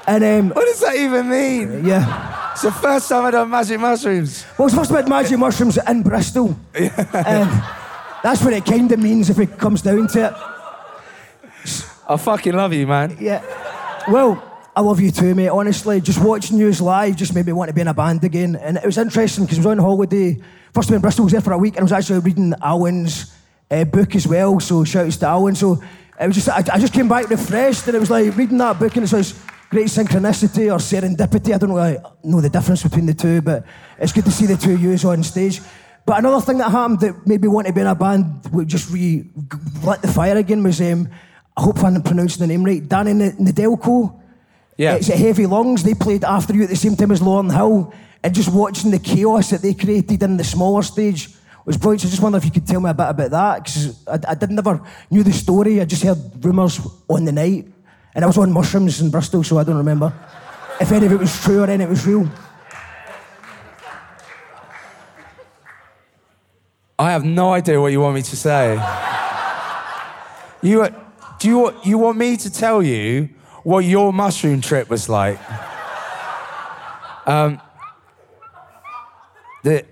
and, 0.08 0.24
um, 0.24 0.50
What 0.50 0.65
does 0.65 0.80
that 0.82 0.96
even 0.96 1.30
mean? 1.30 1.86
yeah. 1.86 2.52
It's 2.54 2.62
the 2.62 2.72
first 2.72 3.10
time 3.10 3.26
I've 3.26 3.34
done 3.34 3.50
magic 3.50 3.80
mushrooms. 3.80 4.46
Well, 4.58 4.68
it's 4.68 4.76
first 4.76 4.89
about 4.91 5.08
magic 5.10 5.38
mushrooms 5.38 5.78
in 5.78 6.04
Bristol. 6.04 6.56
Yeah. 6.80 6.88
Um, 7.13 7.62
that's 8.24 8.41
what 8.44 8.54
it 8.54 8.65
kind 8.65 8.91
of 8.91 9.00
means 9.00 9.30
if 9.30 9.39
it 9.39 9.58
comes 9.58 9.82
down 9.82 10.08
to 10.08 10.28
it. 10.28 10.34
I 12.08 12.18
fucking 12.18 12.54
love 12.54 12.74
you, 12.74 12.88
man. 12.88 13.18
Yeah. 13.20 13.41
Well, 14.10 14.41
I 14.76 14.82
love 14.82 15.00
you 15.00 15.12
too, 15.12 15.34
mate. 15.36 15.50
Honestly, 15.50 16.00
just 16.02 16.22
watching 16.24 16.58
you 16.58 16.72
live 16.72 17.15
just 17.15 17.34
made 17.34 17.46
me 17.46 17.54
want 17.54 17.70
to 17.70 17.74
be 17.74 17.82
in 17.82 17.88
a 17.88 17.94
band 17.94 18.24
again. 18.24 18.56
And 18.56 18.78
it 18.78 18.86
was 18.86 18.98
interesting 18.98 19.46
because 19.46 19.58
I 19.58 19.62
was 19.62 19.65
on 19.68 19.78
holiday. 19.80 20.39
First 20.74 20.89
time 20.89 20.96
in 20.98 21.02
Bristol, 21.02 21.24
I 21.24 21.26
was 21.26 21.32
there 21.34 21.41
for 21.41 21.54
a 21.54 21.58
week, 21.58 21.74
and 21.76 21.80
I 21.82 21.84
was 21.84 21.91
actually 21.94 22.20
reading 22.20 22.54
Alan's 22.62 23.34
uh, 23.72 23.84
book 23.86 24.15
as 24.15 24.28
well. 24.28 24.60
So 24.60 24.84
shout 24.84 25.08
outs 25.08 25.18
to 25.18 25.28
Alan. 25.28 25.56
So 25.56 25.82
it 26.20 26.28
was 26.28 26.36
just 26.36 26.50
I, 26.50 26.63
I 26.74 26.80
just 26.80 26.94
came 26.94 27.08
back 27.08 27.30
refreshed, 27.30 27.88
and 27.88 27.96
it 27.96 28.00
was 28.00 28.10
like 28.12 28.36
reading 28.38 28.58
that 28.60 28.80
book, 28.80 28.96
and 28.96 29.04
it 29.06 29.12
was 29.12 29.34
great 29.76 29.88
synchronicity 29.88 30.72
or 30.72 30.78
serendipity. 30.78 31.54
I 31.54 31.58
don't 31.58 31.74
really 31.74 31.98
know 32.24 32.40
the 32.40 32.50
difference 32.50 32.82
between 32.82 33.08
the 33.08 33.14
two, 33.14 33.42
but 33.42 33.66
it's 34.00 34.14
good 34.14 34.24
to 34.24 34.32
see 34.32 34.46
the 34.46 34.56
two 34.56 34.76
of 34.76 34.82
yous 34.82 35.04
on 35.04 35.22
stage. 35.22 35.60
But 36.06 36.20
another 36.20 36.40
thing 36.40 36.60
that 36.60 36.72
happened 36.72 37.02
that 37.02 37.28
made 37.28 37.42
me 37.42 37.50
want 37.50 37.68
to 37.68 37.74
be 37.74 37.82
in 37.82 37.88
a 37.88 37.94
band, 37.94 38.26
would 38.54 38.70
just 38.70 38.90
re 38.90 39.30
lit 39.84 40.02
the 40.02 40.08
fire 40.08 40.38
again, 40.38 40.64
was 40.64 40.80
um, 40.80 41.10
I 41.58 41.62
hope 41.62 41.84
I'm 41.84 42.02
pronouncing 42.02 42.40
the 42.40 42.48
name 42.48 42.64
right. 42.64 42.88
Danny 42.88 43.12
Nedelko. 43.12 44.18
Yeah. 44.78 44.96
It's 44.96 45.10
at 45.10 45.18
Heavy 45.18 45.46
Lungs. 45.46 45.84
They 45.84 45.94
played 45.94 46.24
after 46.24 46.54
you 46.54 46.64
at 46.64 46.70
the 46.70 46.78
same 46.78 46.96
time 46.96 47.12
as 47.12 47.20
Lauryn 47.20 47.54
Hill, 47.54 47.94
and 48.24 48.34
just 48.34 48.54
watching 48.54 48.92
the 48.92 49.00
chaos 49.00 49.50
that 49.50 49.62
they 49.62 49.74
created 49.74 50.24
in 50.24 50.38
the 50.38 50.46
smaller 50.46 50.84
stage 50.84 51.28
was 51.66 51.76
brilliant. 51.76 52.00
So 52.02 52.08
I 52.08 52.12
just 52.12 52.24
wonder 52.24 52.38
if 52.38 52.46
you 52.46 52.52
could 52.52 52.66
tell 52.66 52.80
me 52.80 52.92
a 52.92 52.94
bit 52.94 53.10
about 53.10 53.32
that 53.32 53.64
because 53.64 54.08
I, 54.08 54.20
I 54.32 54.36
didn't 54.36 54.56
never 54.56 54.82
knew 55.12 55.24
the 55.24 55.34
story. 55.34 55.82
I 55.82 55.86
just 55.86 56.04
heard 56.04 56.20
rumours 56.46 56.80
on 57.10 57.26
the 57.26 57.34
night, 57.34 57.68
and 58.15 58.23
I 58.23 58.28
was 58.28 58.38
on 58.38 58.51
mushrooms 58.51 59.01
in 59.01 59.12
Bristol, 59.12 59.43
so 59.43 59.58
I 59.58 59.65
don't 59.65 59.75
remember 59.78 60.13
if 60.80 60.91
any 60.91 61.06
of 61.06 61.12
it 61.12 61.19
was 61.19 61.41
true 61.43 61.62
or 61.62 61.69
any 61.69 61.84
of 61.84 61.89
it 61.89 61.93
was 61.93 62.08
real. 62.08 62.30
I 66.97 67.12
have 67.12 67.25
no 67.25 67.51
idea 67.54 67.80
what 67.80 67.91
you 67.91 67.99
want 67.99 68.15
me 68.15 68.21
to 68.21 68.36
say. 68.38 68.75
you, 70.62 70.88
do 71.39 71.47
you, 71.49 71.58
want- 71.60 71.86
you 71.86 71.97
want 71.97 72.17
me 72.17 72.38
to 72.38 72.49
tell 72.49 72.82
you 72.82 73.30
what 73.63 73.80
your 73.80 74.13
mushroom 74.13 74.62
trip 74.62 74.89
was 74.89 75.10
like? 75.10 75.38
Um, 77.28 77.60
the, 79.63 79.86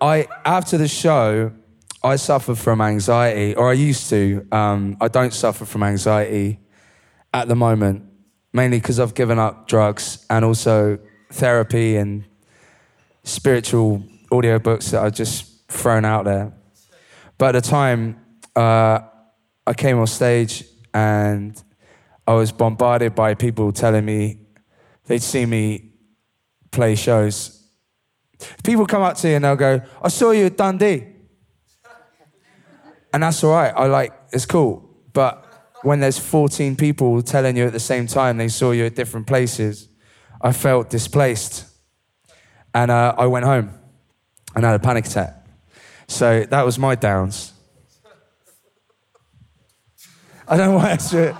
I, 0.00 0.26
after 0.44 0.76
the 0.76 0.88
show, 0.88 1.52
I 2.02 2.16
suffer 2.16 2.54
from 2.56 2.80
anxiety, 2.80 3.54
or 3.54 3.70
I 3.70 3.74
used 3.74 4.08
to. 4.10 4.46
Um, 4.50 4.96
I 5.00 5.08
don't 5.08 5.34
suffer 5.34 5.64
from 5.64 5.82
anxiety 5.82 6.58
at 7.32 7.48
the 7.48 7.56
moment, 7.56 8.04
mainly 8.52 8.78
because 8.78 8.98
I've 8.98 9.14
given 9.14 9.38
up 9.38 9.68
drugs 9.68 10.24
and 10.30 10.44
also 10.44 10.98
therapy 11.30 11.96
and 11.96 12.24
spiritual 13.22 14.02
audiobooks 14.30 14.90
that 14.90 15.02
I've 15.02 15.14
just 15.14 15.68
thrown 15.68 16.04
out 16.04 16.24
there. 16.24 16.52
But 17.36 17.54
at 17.54 17.62
the 17.62 17.68
time, 17.70 18.20
uh, 18.56 19.00
I 19.66 19.74
came 19.74 19.98
on 19.98 20.06
stage 20.06 20.64
and 20.94 21.62
I 22.26 22.34
was 22.34 22.52
bombarded 22.52 23.14
by 23.14 23.34
people 23.34 23.72
telling 23.72 24.04
me 24.04 24.40
they'd 25.06 25.22
see 25.22 25.46
me 25.46 25.92
play 26.70 26.94
shows. 26.94 27.54
People 28.64 28.86
come 28.86 29.02
up 29.02 29.16
to 29.18 29.28
you 29.28 29.36
and 29.36 29.44
they'll 29.44 29.56
go, 29.56 29.80
I 30.02 30.08
saw 30.08 30.30
you 30.30 30.46
at 30.46 30.56
Dundee. 30.56 31.06
And 33.12 33.22
that's 33.22 33.42
all 33.42 33.52
right. 33.52 33.72
I 33.74 33.86
like, 33.86 34.12
it's 34.32 34.46
cool. 34.46 34.88
But 35.12 35.44
when 35.82 36.00
there's 36.00 36.18
14 36.18 36.76
people 36.76 37.22
telling 37.22 37.56
you 37.56 37.66
at 37.66 37.72
the 37.72 37.80
same 37.80 38.06
time 38.06 38.36
they 38.36 38.48
saw 38.48 38.72
you 38.72 38.84
at 38.86 38.94
different 38.94 39.26
places, 39.26 39.88
I 40.40 40.52
felt 40.52 40.90
displaced. 40.90 41.66
And 42.74 42.90
uh, 42.90 43.14
I 43.16 43.26
went 43.26 43.44
home 43.44 43.70
and 44.54 44.64
had 44.64 44.74
a 44.74 44.78
panic 44.78 45.06
attack. 45.06 45.46
So 46.06 46.44
that 46.44 46.64
was 46.64 46.78
my 46.78 46.94
downs. 46.94 47.52
I 50.46 50.56
don't 50.56 50.70
know 50.70 50.76
what 50.76 50.90
else. 50.90 51.10
to- 51.10 51.36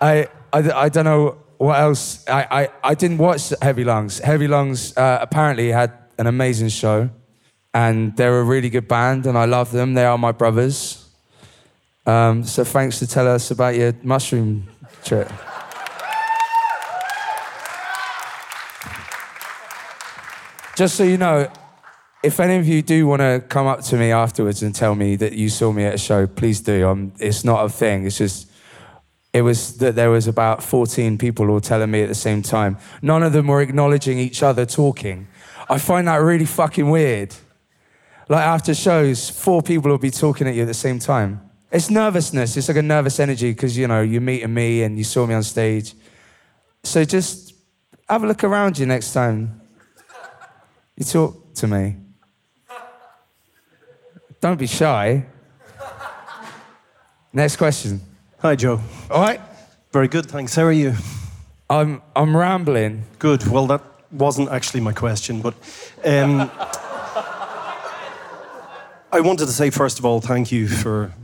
I, 0.00 0.26
I, 0.52 0.58
I 0.72 0.88
don't 0.88 1.04
know 1.04 1.38
what 1.58 1.78
else. 1.78 2.26
I, 2.28 2.46
I, 2.62 2.68
I 2.90 2.94
didn't 2.94 3.18
watch 3.18 3.52
Heavy 3.62 3.84
Lungs. 3.84 4.18
Heavy 4.18 4.48
Lungs 4.48 4.96
uh, 4.96 5.18
apparently 5.20 5.70
had 5.70 5.92
an 6.18 6.26
amazing 6.26 6.68
show, 6.68 7.08
and 7.72 8.16
they're 8.16 8.40
a 8.40 8.44
really 8.44 8.68
good 8.68 8.88
band, 8.88 9.26
and 9.26 9.38
I 9.38 9.44
love 9.44 9.70
them. 9.70 9.94
They 9.94 10.04
are 10.04 10.18
my 10.18 10.32
brothers. 10.32 11.01
Um, 12.04 12.42
so 12.42 12.64
thanks 12.64 12.98
to 12.98 13.06
tell 13.06 13.28
us 13.28 13.50
about 13.50 13.76
your 13.76 13.94
mushroom 14.02 14.68
trip. 15.04 15.30
Just 20.74 20.96
so 20.96 21.04
you 21.04 21.18
know, 21.18 21.48
if 22.22 22.40
any 22.40 22.56
of 22.56 22.66
you 22.66 22.82
do 22.82 23.06
want 23.06 23.20
to 23.20 23.44
come 23.48 23.66
up 23.66 23.82
to 23.82 23.96
me 23.96 24.10
afterwards 24.10 24.62
and 24.62 24.74
tell 24.74 24.94
me 24.94 25.16
that 25.16 25.32
you 25.32 25.48
saw 25.48 25.70
me 25.70 25.84
at 25.84 25.94
a 25.94 25.98
show, 25.98 26.26
please 26.26 26.60
do. 26.60 26.88
Um, 26.88 27.12
it's 27.18 27.44
not 27.44 27.64
a 27.64 27.68
thing. 27.68 28.06
It's 28.06 28.18
just, 28.18 28.50
it 29.32 29.42
was 29.42 29.76
that 29.78 29.94
there 29.94 30.10
was 30.10 30.26
about 30.26 30.62
14 30.62 31.18
people 31.18 31.50
all 31.50 31.60
telling 31.60 31.90
me 31.90 32.02
at 32.02 32.08
the 32.08 32.14
same 32.14 32.42
time. 32.42 32.78
None 33.00 33.22
of 33.22 33.32
them 33.32 33.48
were 33.48 33.60
acknowledging 33.60 34.18
each 34.18 34.42
other 34.42 34.64
talking. 34.66 35.28
I 35.68 35.78
find 35.78 36.08
that 36.08 36.16
really 36.16 36.46
fucking 36.46 36.88
weird. 36.88 37.34
Like 38.28 38.44
after 38.44 38.74
shows, 38.74 39.30
four 39.30 39.62
people 39.62 39.90
will 39.90 39.98
be 39.98 40.10
talking 40.10 40.48
at 40.48 40.54
you 40.54 40.62
at 40.62 40.68
the 40.68 40.74
same 40.74 40.98
time. 40.98 41.51
It's 41.72 41.88
nervousness. 41.88 42.54
It's 42.58 42.68
like 42.68 42.76
a 42.76 42.82
nervous 42.82 43.18
energy 43.18 43.50
because, 43.50 43.78
you 43.78 43.88
know, 43.88 44.02
you're 44.02 44.20
meeting 44.20 44.52
me 44.52 44.82
and 44.82 44.98
you 44.98 45.04
saw 45.04 45.24
me 45.24 45.32
on 45.34 45.42
stage. 45.42 45.94
So 46.84 47.02
just 47.04 47.54
have 48.08 48.22
a 48.22 48.26
look 48.26 48.44
around 48.44 48.78
you 48.78 48.84
next 48.84 49.14
time 49.14 49.62
you 50.96 51.04
talk 51.04 51.54
to 51.54 51.66
me. 51.66 51.96
Don't 54.42 54.58
be 54.58 54.66
shy. 54.66 55.24
Next 57.32 57.56
question. 57.56 58.02
Hi, 58.40 58.54
Joe. 58.54 58.78
All 59.10 59.22
right. 59.22 59.40
Very 59.92 60.08
good, 60.08 60.26
thanks. 60.26 60.54
How 60.54 60.64
are 60.64 60.72
you? 60.72 60.94
I'm, 61.70 62.02
I'm 62.14 62.36
rambling. 62.36 63.04
Good. 63.18 63.46
Well, 63.46 63.66
that 63.68 63.82
wasn't 64.10 64.50
actually 64.50 64.80
my 64.80 64.92
question, 64.92 65.40
but 65.40 65.54
um, 66.04 66.50
I 69.10 69.20
wanted 69.20 69.46
to 69.46 69.52
say, 69.52 69.70
first 69.70 69.98
of 69.98 70.04
all, 70.04 70.20
thank 70.20 70.52
you 70.52 70.68
for 70.68 71.14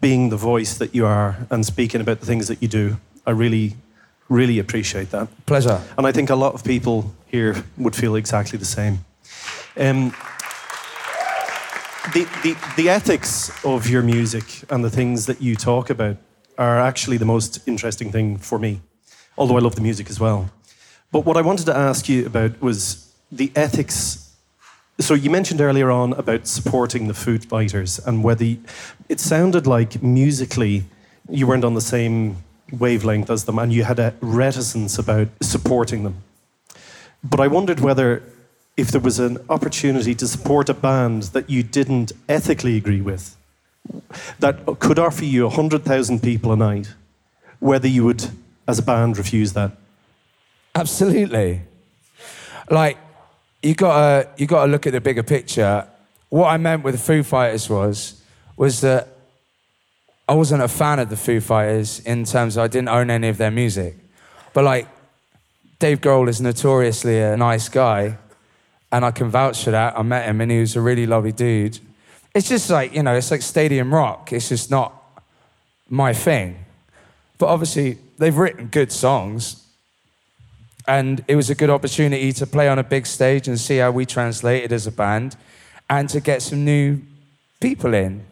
being 0.00 0.30
the 0.30 0.36
voice 0.36 0.76
that 0.78 0.94
you 0.94 1.06
are 1.06 1.46
and 1.50 1.64
speaking 1.64 2.00
about 2.00 2.20
the 2.20 2.26
things 2.26 2.48
that 2.48 2.62
you 2.62 2.68
do. 2.68 2.98
I 3.26 3.30
really, 3.30 3.76
really 4.28 4.58
appreciate 4.58 5.10
that. 5.10 5.28
Pleasure. 5.46 5.80
And 5.96 6.06
I 6.06 6.12
think 6.12 6.30
a 6.30 6.36
lot 6.36 6.54
of 6.54 6.64
people 6.64 7.14
here 7.26 7.64
would 7.76 7.96
feel 7.96 8.14
exactly 8.16 8.58
the 8.58 8.64
same. 8.64 9.04
Um, 9.76 10.14
the, 12.14 12.24
the, 12.42 12.56
the 12.76 12.88
ethics 12.88 13.52
of 13.64 13.88
your 13.88 14.02
music 14.02 14.64
and 14.70 14.84
the 14.84 14.90
things 14.90 15.26
that 15.26 15.42
you 15.42 15.54
talk 15.54 15.90
about 15.90 16.16
are 16.56 16.80
actually 16.80 17.18
the 17.18 17.24
most 17.24 17.66
interesting 17.68 18.10
thing 18.10 18.38
for 18.38 18.58
me, 18.58 18.80
although 19.36 19.56
I 19.56 19.60
love 19.60 19.74
the 19.74 19.82
music 19.82 20.10
as 20.10 20.18
well. 20.18 20.50
But 21.12 21.24
what 21.24 21.36
I 21.36 21.42
wanted 21.42 21.66
to 21.66 21.76
ask 21.76 22.08
you 22.08 22.26
about 22.26 22.60
was 22.60 23.12
the 23.30 23.52
ethics. 23.54 24.27
So 25.00 25.14
you 25.14 25.30
mentioned 25.30 25.60
earlier 25.60 25.90
on 25.90 26.12
about 26.14 26.46
supporting 26.48 27.06
the 27.06 27.14
Foo 27.14 27.38
Fighters 27.38 28.00
and 28.00 28.24
whether 28.24 28.44
y- 28.44 28.58
it 29.08 29.20
sounded 29.20 29.66
like 29.66 30.02
musically 30.02 30.84
you 31.30 31.46
weren't 31.46 31.64
on 31.64 31.74
the 31.74 31.80
same 31.80 32.36
wavelength 32.72 33.30
as 33.30 33.44
them 33.44 33.58
and 33.58 33.72
you 33.72 33.84
had 33.84 33.98
a 34.00 34.14
reticence 34.20 34.98
about 34.98 35.28
supporting 35.40 36.02
them. 36.02 36.16
But 37.22 37.38
I 37.40 37.46
wondered 37.46 37.80
whether 37.80 38.22
if 38.76 38.88
there 38.88 39.00
was 39.00 39.18
an 39.20 39.38
opportunity 39.48 40.14
to 40.16 40.26
support 40.26 40.68
a 40.68 40.74
band 40.74 41.24
that 41.34 41.48
you 41.48 41.62
didn't 41.62 42.12
ethically 42.28 42.76
agree 42.76 43.00
with, 43.00 43.36
that 44.40 44.64
could 44.80 44.98
offer 44.98 45.24
you 45.24 45.44
100,000 45.46 46.22
people 46.22 46.52
a 46.52 46.56
night, 46.56 46.94
whether 47.60 47.88
you 47.88 48.04
would, 48.04 48.30
as 48.66 48.78
a 48.78 48.82
band, 48.82 49.16
refuse 49.16 49.52
that. 49.54 49.72
Absolutely. 50.74 51.62
Like, 52.70 52.98
you 53.62 53.74
gotta 53.74 54.28
you 54.36 54.46
gotta 54.46 54.70
look 54.70 54.86
at 54.86 54.92
the 54.92 55.00
bigger 55.00 55.22
picture. 55.22 55.86
What 56.28 56.48
I 56.48 56.56
meant 56.56 56.84
with 56.84 56.94
the 56.94 57.00
Foo 57.00 57.22
Fighters 57.22 57.68
was 57.68 58.22
was 58.56 58.80
that 58.82 59.08
I 60.28 60.34
wasn't 60.34 60.62
a 60.62 60.68
fan 60.68 60.98
of 60.98 61.08
the 61.08 61.16
Foo 61.16 61.40
Fighters 61.40 62.00
in 62.00 62.24
terms 62.24 62.56
of 62.56 62.64
I 62.64 62.68
didn't 62.68 62.88
own 62.88 63.10
any 63.10 63.28
of 63.28 63.38
their 63.38 63.50
music. 63.50 63.96
But 64.52 64.64
like 64.64 64.88
Dave 65.78 66.00
Grohl 66.00 66.28
is 66.28 66.40
notoriously 66.40 67.20
a 67.20 67.36
nice 67.36 67.68
guy, 67.68 68.18
and 68.92 69.04
I 69.04 69.10
can 69.10 69.30
vouch 69.30 69.64
for 69.64 69.70
that. 69.70 69.98
I 69.98 70.02
met 70.02 70.26
him 70.26 70.40
and 70.40 70.50
he 70.50 70.60
was 70.60 70.76
a 70.76 70.80
really 70.80 71.06
lovely 71.06 71.32
dude. 71.32 71.78
It's 72.34 72.48
just 72.48 72.68
like, 72.68 72.94
you 72.94 73.02
know, 73.02 73.14
it's 73.14 73.30
like 73.30 73.42
stadium 73.42 73.92
rock. 73.94 74.32
It's 74.32 74.48
just 74.48 74.70
not 74.70 74.92
my 75.88 76.12
thing. 76.12 76.64
But 77.38 77.46
obviously, 77.46 77.98
they've 78.18 78.36
written 78.36 78.66
good 78.66 78.92
songs. 78.92 79.67
And 80.88 81.22
it 81.28 81.36
was 81.36 81.50
a 81.50 81.54
good 81.54 81.68
opportunity 81.68 82.32
to 82.32 82.46
play 82.46 82.66
on 82.66 82.78
a 82.78 82.82
big 82.82 83.06
stage 83.06 83.46
and 83.46 83.60
see 83.60 83.76
how 83.76 83.90
we 83.90 84.06
translated 84.06 84.72
as 84.72 84.86
a 84.86 84.90
band 84.90 85.36
and 85.90 86.08
to 86.08 86.18
get 86.18 86.40
some 86.40 86.64
new 86.64 87.02
people 87.60 87.92
in. 87.92 88.24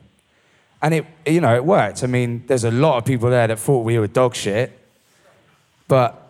And 0.81 0.95
it, 0.95 1.07
you 1.27 1.43
know, 1.43 1.55
it 1.55 1.67
worked. 1.67 2.03
I 2.03 2.07
mean, 2.07 2.45
there's 2.47 2.65
a 2.65 2.71
lot 2.71 2.97
of 2.97 3.05
people 3.05 3.29
there 3.29 3.47
that 3.47 3.59
thought 3.59 3.85
we 3.85 3.99
were 3.99 4.07
dog 4.07 4.35
shit. 4.35 4.73
But, 5.87 6.21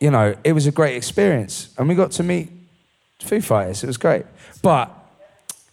you 0.00 0.10
know, 0.10 0.34
it 0.44 0.52
was 0.52 0.66
a 0.66 0.72
great 0.72 0.96
experience. 0.96 1.68
And 1.76 1.88
we 1.88 1.94
got 1.94 2.10
to 2.12 2.22
meet 2.22 2.48
Foo 3.20 3.42
Fighters. 3.42 3.84
It 3.84 3.86
was 3.86 3.98
great. 3.98 4.24
But 4.62 4.90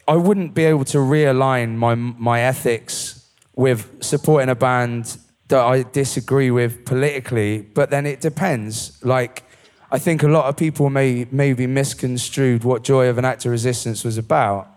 I 0.06 0.18
wouldn't 0.18 0.54
be 0.54 0.66
able 0.66 0.84
to 0.86 0.98
realign 0.98 1.76
my, 1.76 1.96
my 1.96 2.42
ethics 2.42 3.26
with 3.56 4.04
supporting 4.04 4.50
a 4.50 4.56
band 4.56 5.18
that 5.48 5.62
I 5.64 5.84
disagree 5.84 6.52
with 6.52 6.86
politically, 6.86 7.62
but 7.62 7.90
then 7.90 8.06
it 8.06 8.20
depends. 8.20 9.02
Like, 9.02 9.44
I 9.94 10.00
think 10.00 10.24
a 10.24 10.28
lot 10.28 10.46
of 10.46 10.58
people 10.58 10.90
may 10.90 11.28
maybe 11.30 11.68
misconstrued 11.68 12.64
what 12.64 12.84
Joy 12.84 13.06
as 13.06 13.18
an 13.20 13.26
Act 13.26 13.46
of 13.46 13.52
Resistance 13.52 14.04
was 14.04 14.18
about. 14.18 14.68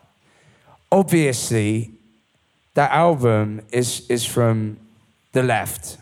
Obviously, 0.93 1.91
that 2.75 2.91
album 2.91 3.63
is, 3.73 4.05
is 4.11 4.27
from 4.27 4.77
the 5.33 5.43
left 5.43 5.97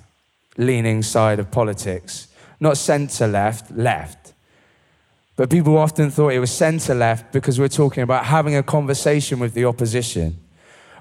leaning 0.57 1.01
side 1.01 1.39
of 1.39 1.53
politics, 1.53 2.27
not 2.59 2.77
centre 2.77 3.29
left, 3.29 3.71
left. 3.71 4.33
But 5.37 5.49
people 5.49 5.79
often 5.79 6.11
thought 6.11 6.31
it 6.31 6.41
was 6.41 6.51
centre 6.51 6.95
left 6.95 7.33
because 7.33 7.61
we're 7.61 7.69
talking 7.69 8.03
about 8.03 8.25
having 8.25 8.57
a 8.57 8.65
conversation 8.65 9.39
with 9.39 9.55
the 9.55 9.65
opposition. 9.65 10.37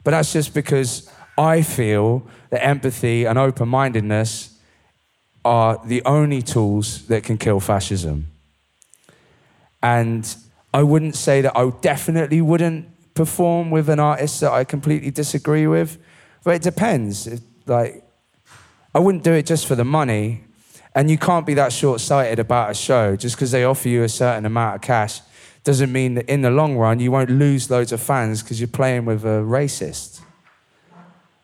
But 0.04 0.12
that's 0.12 0.32
just 0.32 0.54
because 0.54 1.12
I 1.36 1.64
feel 1.64 2.28
that 2.52 2.64
empathy 2.64 3.26
and 3.26 3.40
open 3.40 3.70
mindedness 3.70 4.53
are 5.46 5.80
the 5.86 6.02
only 6.06 6.42
tools 6.42 7.06
that 7.08 7.24
can 7.24 7.38
kill 7.38 7.60
fascism. 7.60 8.28
And 9.82 10.36
I 10.74 10.84
wouldn't 10.84 11.16
say 11.16 11.42
that 11.42 11.56
I 11.56 11.70
definitely 11.82 12.42
wouldn't 12.42 12.88
perform 13.14 13.70
with 13.70 13.90
an 13.90 14.00
artist 14.00 14.42
that 14.42 14.52
I 14.52 14.64
completely 14.64 15.12
disagree 15.12 15.68
with, 15.68 15.98
but 16.44 16.56
it 16.56 16.62
depends. 16.62 17.42
Like, 17.66 18.04
I 18.96 19.00
wouldn't 19.00 19.24
do 19.24 19.34
it 19.34 19.46
just 19.46 19.68
for 19.68 19.76
the 19.76 19.86
money. 19.86 20.44
And 20.96 21.10
you 21.10 21.18
can't 21.18 21.46
be 21.46 21.56
that 21.56 21.74
short 21.74 22.02
sighted 22.02 22.40
about 22.40 22.72
a 22.72 22.74
show 22.74 23.16
just 23.16 23.36
because 23.36 23.52
they 23.52 23.64
offer 23.64 23.90
you 23.90 24.04
a 24.04 24.10
certain 24.10 24.46
amount 24.46 24.76
of 24.76 24.82
cash 24.82 25.22
doesn't 25.64 25.92
mean 25.92 26.16
that 26.16 26.30
in 26.30 26.42
the 26.42 26.52
long 26.52 26.76
run 26.78 27.00
you 27.00 27.12
won't 27.12 27.30
lose 27.30 27.70
loads 27.70 27.92
of 27.92 28.02
fans 28.02 28.44
because 28.44 28.60
you're 28.60 28.68
playing 28.68 29.06
with 29.06 29.24
a 29.24 29.40
racist. 29.40 30.22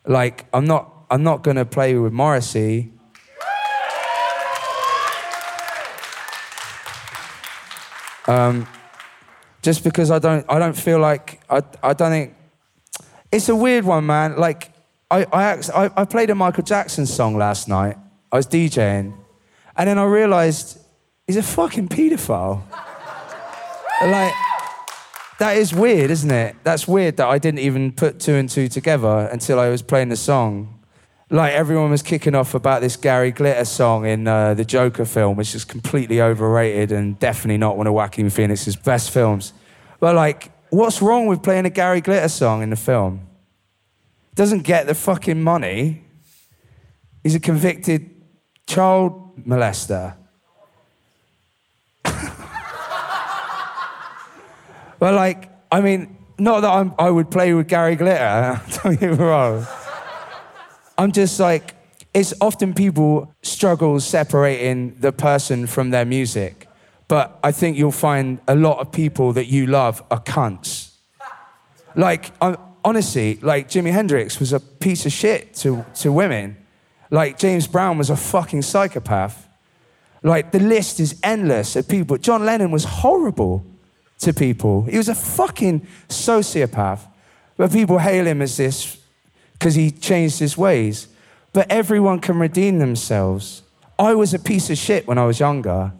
Like, 0.05 0.45
I'm 0.53 0.65
not, 0.65 0.91
I'm 1.09 1.23
not 1.23 1.43
going 1.43 1.55
to 1.55 1.65
play 1.65 1.95
with 1.95 2.11
Morrissey. 2.11 2.91
Um, 8.29 8.67
just 9.63 9.83
because 9.83 10.11
I 10.11 10.19
don't, 10.19 10.45
I 10.47 10.59
don't 10.59 10.77
feel 10.77 10.99
like, 10.99 11.41
I, 11.49 11.63
I 11.81 11.93
don't 11.93 12.11
think, 12.11 12.35
it's 13.31 13.49
a 13.49 13.55
weird 13.55 13.85
one, 13.85 14.05
man. 14.05 14.37
Like, 14.37 14.71
I, 15.09 15.25
I, 15.33 15.89
I, 15.97 16.05
played 16.05 16.29
a 16.29 16.35
Michael 16.35 16.63
Jackson 16.63 17.07
song 17.07 17.37
last 17.37 17.67
night. 17.67 17.97
I 18.31 18.37
was 18.37 18.45
DJing. 18.45 19.15
And 19.75 19.89
then 19.89 19.97
I 19.97 20.03
realized 20.03 20.77
he's 21.25 21.37
a 21.37 21.43
fucking 21.43 21.87
pedophile. 21.87 22.61
like, 24.01 24.33
that 25.39 25.57
is 25.57 25.73
weird, 25.73 26.11
isn't 26.11 26.29
it? 26.29 26.55
That's 26.63 26.87
weird 26.87 27.17
that 27.17 27.27
I 27.27 27.39
didn't 27.39 27.61
even 27.61 27.91
put 27.91 28.19
two 28.19 28.35
and 28.35 28.47
two 28.47 28.67
together 28.67 29.27
until 29.31 29.59
I 29.59 29.69
was 29.69 29.81
playing 29.81 30.09
the 30.09 30.17
song. 30.17 30.78
Like, 31.31 31.53
everyone 31.53 31.91
was 31.91 32.01
kicking 32.01 32.33
off 32.33 32.55
about 32.55 32.81
this 32.81 32.95
Gary 32.95 33.31
Glitter 33.31 33.65
song 33.65 34.05
in 34.05 34.27
uh, 34.27 34.55
the 34.55 34.65
Joker 34.65 35.05
film, 35.05 35.37
which 35.37 35.53
is 35.53 35.63
completely 35.63 36.21
overrated 36.21 36.91
and 36.91 37.19
definitely 37.19 37.57
not 37.57 37.77
one 37.77 37.85
of 37.85 37.93
Joaquin 37.93 38.31
Phoenix's 38.31 38.75
best 38.75 39.11
films. 39.11 39.53
But, 39.99 40.15
like, 40.15 40.51
what's 40.71 41.01
wrong 41.01 41.27
with 41.27 41.43
playing 41.43 41.65
a 41.65 41.69
Gary 41.69 42.01
Glitter 42.01 42.29
song 42.29 42.63
in 42.63 42.71
the 42.71 42.75
film? 42.75 43.27
Doesn't 44.33 44.63
get 44.63 44.87
the 44.87 44.95
fucking 44.95 45.41
money. 45.41 46.03
He's 47.21 47.35
a 47.35 47.39
convicted 47.39 48.09
child 48.65 49.45
molester. 49.45 50.15
But 54.99 55.13
like, 55.13 55.49
I 55.71 55.79
mean, 55.81 56.17
not 56.37 56.61
that 56.61 56.69
I'm, 56.69 56.93
I 56.99 57.09
would 57.09 57.31
play 57.31 57.53
with 57.53 57.67
Gary 57.67 57.95
Glitter. 57.95 58.61
Don't 58.83 58.99
get 58.99 59.11
me 59.11 59.17
wrong. 59.17 59.65
I'm 60.99 61.13
just 61.13 61.39
like, 61.39 61.75
it's 62.13 62.33
often 62.41 62.73
people 62.73 63.33
struggle 63.41 64.01
separating 64.01 64.97
the 64.99 65.13
person 65.13 65.65
from 65.65 65.91
their 65.91 66.03
music. 66.03 66.67
But 67.07 67.39
I 67.41 67.53
think 67.53 67.77
you'll 67.77 67.93
find 67.93 68.39
a 68.49 68.55
lot 68.55 68.79
of 68.79 68.91
people 68.91 69.31
that 69.33 69.45
you 69.45 69.65
love 69.65 70.03
are 70.11 70.21
cunts. 70.21 70.91
Like, 71.95 72.31
i 72.41 72.57
honestly, 72.83 73.39
like 73.41 73.69
Jimi 73.69 73.93
Hendrix 73.93 74.41
was 74.41 74.51
a 74.51 74.59
piece 74.59 75.05
of 75.05 75.13
shit 75.13 75.53
to, 75.55 75.85
to 75.95 76.11
women. 76.11 76.57
Like 77.09 77.39
James 77.39 77.65
Brown 77.65 77.97
was 77.97 78.09
a 78.09 78.17
fucking 78.17 78.63
psychopath. 78.63 79.47
Like 80.21 80.51
the 80.51 80.59
list 80.59 80.99
is 80.99 81.17
endless 81.23 81.77
of 81.77 81.87
people. 81.87 82.17
John 82.17 82.45
Lennon 82.45 82.71
was 82.71 82.83
horrible 82.83 83.65
to 84.19 84.33
people. 84.33 84.83
He 84.83 84.97
was 84.97 85.07
a 85.07 85.15
fucking 85.15 85.87
sociopath. 86.09 87.07
But 87.55 87.71
people 87.71 87.99
hail 87.99 88.27
him 88.27 88.41
as 88.41 88.57
this 88.57 88.98
because 89.59 89.75
he 89.75 89.91
changed 89.91 90.39
his 90.39 90.57
ways. 90.57 91.09
But 91.51 91.69
everyone 91.69 92.19
can 92.19 92.39
redeem 92.39 92.79
themselves. 92.79 93.61
I 93.97 94.15
was 94.15 94.33
a 94.33 94.39
piece 94.39 94.69
of 94.69 94.77
shit 94.77 95.05
when 95.05 95.17
I 95.17 95.25
was 95.25 95.39
younger. 95.39 95.91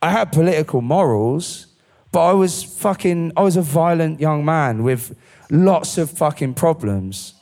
I 0.00 0.10
had 0.10 0.30
political 0.30 0.80
morals, 0.80 1.66
but 2.12 2.24
I 2.24 2.32
was 2.32 2.62
fucking, 2.62 3.32
I 3.36 3.42
was 3.42 3.56
a 3.56 3.62
violent 3.62 4.20
young 4.20 4.44
man 4.44 4.84
with 4.84 5.18
lots 5.50 5.98
of 5.98 6.10
fucking 6.10 6.54
problems. 6.54 7.34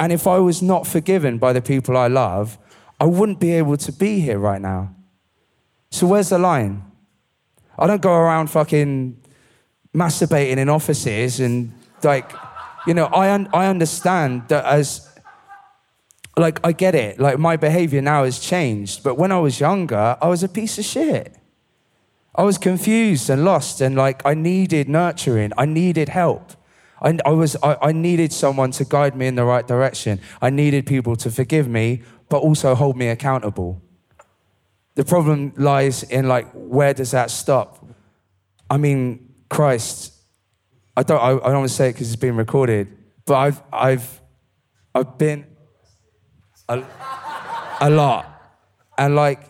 And 0.00 0.12
if 0.12 0.26
I 0.26 0.38
was 0.38 0.60
not 0.60 0.86
forgiven 0.86 1.38
by 1.38 1.52
the 1.52 1.62
people 1.62 1.96
I 1.96 2.08
love, 2.08 2.58
I 3.00 3.04
wouldn't 3.04 3.38
be 3.38 3.52
able 3.52 3.76
to 3.76 3.92
be 3.92 4.18
here 4.18 4.38
right 4.38 4.60
now. 4.60 4.94
So 5.90 6.08
where's 6.08 6.30
the 6.30 6.38
line? 6.38 6.82
I 7.78 7.86
don't 7.86 8.02
go 8.02 8.12
around 8.12 8.48
fucking 8.48 9.16
masturbating 9.94 10.56
in 10.56 10.68
offices 10.68 11.38
and 11.38 11.72
like, 12.02 12.32
you 12.86 12.94
know, 12.94 13.06
I, 13.06 13.32
un- 13.32 13.48
I 13.52 13.66
understand 13.66 14.48
that 14.48 14.64
as, 14.64 15.08
like, 16.36 16.60
I 16.64 16.72
get 16.72 16.94
it. 16.94 17.20
Like, 17.20 17.38
my 17.38 17.56
behavior 17.56 18.02
now 18.02 18.24
has 18.24 18.38
changed. 18.38 19.02
But 19.02 19.16
when 19.16 19.32
I 19.32 19.38
was 19.38 19.60
younger, 19.60 20.16
I 20.20 20.28
was 20.28 20.42
a 20.42 20.48
piece 20.48 20.78
of 20.78 20.84
shit. 20.84 21.36
I 22.34 22.42
was 22.42 22.58
confused 22.58 23.30
and 23.30 23.44
lost 23.44 23.80
and 23.80 23.94
like, 23.94 24.26
I 24.26 24.34
needed 24.34 24.88
nurturing, 24.88 25.52
I 25.56 25.66
needed 25.66 26.08
help. 26.08 26.52
I, 27.00 27.16
I 27.24 27.30
was, 27.30 27.56
I, 27.62 27.76
I 27.80 27.92
needed 27.92 28.32
someone 28.32 28.72
to 28.72 28.84
guide 28.84 29.14
me 29.14 29.26
in 29.26 29.36
the 29.36 29.44
right 29.44 29.66
direction. 29.66 30.20
I 30.42 30.50
needed 30.50 30.86
people 30.86 31.14
to 31.16 31.30
forgive 31.30 31.68
me, 31.68 32.02
but 32.28 32.38
also 32.38 32.74
hold 32.74 32.96
me 32.96 33.08
accountable. 33.08 33.80
The 34.96 35.04
problem 35.04 35.52
lies 35.56 36.02
in 36.02 36.26
like, 36.26 36.50
where 36.52 36.94
does 36.94 37.12
that 37.12 37.30
stop? 37.30 37.86
I 38.68 38.78
mean, 38.78 39.32
Christ, 39.48 40.13
I 40.96 41.02
don't, 41.02 41.20
I, 41.20 41.30
I 41.30 41.50
don't 41.50 41.58
want 41.58 41.68
to 41.68 41.74
say 41.74 41.88
it 41.88 41.92
because 41.94 42.08
it's 42.08 42.20
being 42.20 42.36
recorded, 42.36 42.88
but 43.24 43.34
I've, 43.34 43.62
I've, 43.72 44.20
I've 44.94 45.18
been 45.18 45.46
a, 46.68 46.82
a 47.80 47.90
lot. 47.90 48.30
And 48.96 49.16
like, 49.16 49.40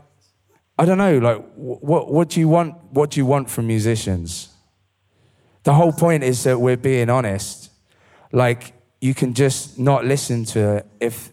I 0.78 0.84
don't 0.86 0.98
know, 0.98 1.18
like, 1.18 1.44
what, 1.54 2.10
what 2.10 2.28
do 2.30 2.40
you 2.40 2.48
want, 2.48 2.74
what 2.90 3.10
do 3.10 3.20
you 3.20 3.26
want 3.26 3.50
from 3.50 3.66
musicians? 3.66 4.48
The 5.64 5.74
whole 5.74 5.92
point 5.92 6.24
is 6.24 6.44
that 6.44 6.60
we're 6.60 6.76
being 6.76 7.10
honest. 7.10 7.70
Like, 8.32 8.72
you 9.00 9.14
can 9.14 9.34
just 9.34 9.78
not 9.78 10.04
listen 10.04 10.44
to 10.46 10.76
it 10.76 10.86
if 10.98 11.30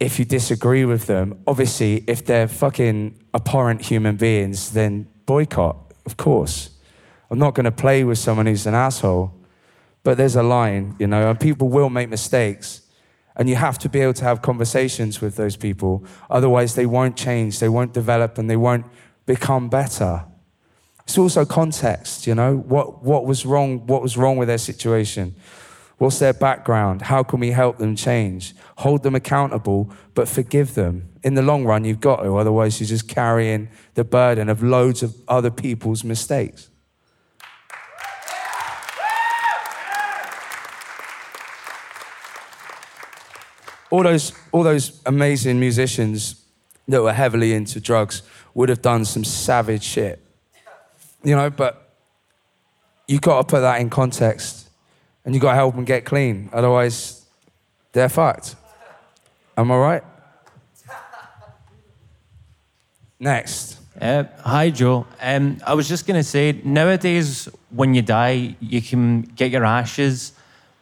if 0.00 0.18
you 0.18 0.24
disagree 0.24 0.84
with 0.84 1.06
them. 1.06 1.40
Obviously, 1.46 2.02
if 2.08 2.26
they're 2.26 2.48
fucking 2.48 3.22
abhorrent 3.32 3.82
human 3.82 4.16
beings, 4.16 4.72
then 4.72 5.06
boycott, 5.26 5.76
of 6.04 6.16
course. 6.16 6.70
I'm 7.32 7.38
not 7.38 7.54
going 7.54 7.64
to 7.64 7.72
play 7.72 8.04
with 8.04 8.18
someone 8.18 8.44
who's 8.44 8.66
an 8.66 8.74
asshole, 8.74 9.32
but 10.02 10.18
there's 10.18 10.36
a 10.36 10.42
line, 10.42 10.94
you 10.98 11.06
know, 11.06 11.30
and 11.30 11.40
people 11.40 11.70
will 11.70 11.88
make 11.88 12.10
mistakes. 12.10 12.82
And 13.36 13.48
you 13.48 13.56
have 13.56 13.78
to 13.78 13.88
be 13.88 14.00
able 14.00 14.12
to 14.12 14.24
have 14.24 14.42
conversations 14.42 15.22
with 15.22 15.36
those 15.36 15.56
people. 15.56 16.04
Otherwise, 16.28 16.74
they 16.74 16.84
won't 16.84 17.16
change, 17.16 17.58
they 17.58 17.70
won't 17.70 17.94
develop, 17.94 18.36
and 18.36 18.50
they 18.50 18.56
won't 18.56 18.84
become 19.24 19.70
better. 19.70 20.26
It's 21.04 21.16
also 21.16 21.46
context, 21.46 22.26
you 22.26 22.34
know, 22.34 22.58
what, 22.58 23.02
what 23.02 23.24
was 23.24 23.46
wrong, 23.46 23.86
what 23.86 24.02
was 24.02 24.18
wrong 24.18 24.36
with 24.36 24.48
their 24.48 24.58
situation. 24.58 25.34
What's 25.96 26.18
their 26.18 26.34
background? 26.34 27.00
How 27.00 27.22
can 27.22 27.40
we 27.40 27.52
help 27.52 27.78
them 27.78 27.96
change? 27.96 28.54
Hold 28.76 29.04
them 29.04 29.14
accountable, 29.14 29.90
but 30.12 30.28
forgive 30.28 30.74
them. 30.74 31.08
In 31.22 31.32
the 31.32 31.42
long 31.42 31.64
run, 31.64 31.86
you've 31.86 32.00
got 32.00 32.24
to, 32.24 32.36
otherwise, 32.36 32.78
you're 32.78 32.88
just 32.88 33.08
carrying 33.08 33.70
the 33.94 34.04
burden 34.04 34.50
of 34.50 34.62
loads 34.62 35.02
of 35.02 35.16
other 35.28 35.50
people's 35.50 36.04
mistakes. 36.04 36.68
All 43.92 44.02
those, 44.02 44.32
all 44.52 44.62
those 44.62 45.02
amazing 45.04 45.60
musicians 45.60 46.42
that 46.88 47.02
were 47.02 47.12
heavily 47.12 47.52
into 47.52 47.78
drugs 47.78 48.22
would 48.54 48.70
have 48.70 48.80
done 48.80 49.04
some 49.04 49.22
savage 49.22 49.82
shit. 49.82 50.18
You 51.22 51.36
know, 51.36 51.50
but 51.50 51.90
you've 53.06 53.20
got 53.20 53.36
to 53.42 53.44
put 53.44 53.60
that 53.60 53.82
in 53.82 53.90
context 53.90 54.70
and 55.26 55.34
you've 55.34 55.42
got 55.42 55.50
to 55.50 55.56
help 55.56 55.74
them 55.74 55.84
get 55.84 56.06
clean. 56.06 56.48
Otherwise, 56.54 57.26
they're 57.92 58.08
fucked. 58.08 58.56
Am 59.58 59.70
I 59.70 59.76
right? 59.76 60.04
Next. 63.20 63.78
Uh, 64.00 64.24
hi, 64.38 64.70
Joe. 64.70 65.06
Um, 65.20 65.58
I 65.66 65.74
was 65.74 65.86
just 65.86 66.06
going 66.06 66.18
to 66.18 66.24
say, 66.24 66.58
nowadays, 66.64 67.46
when 67.68 67.92
you 67.92 68.00
die, 68.00 68.56
you 68.58 68.80
can 68.80 69.20
get 69.20 69.50
your 69.50 69.66
ashes 69.66 70.32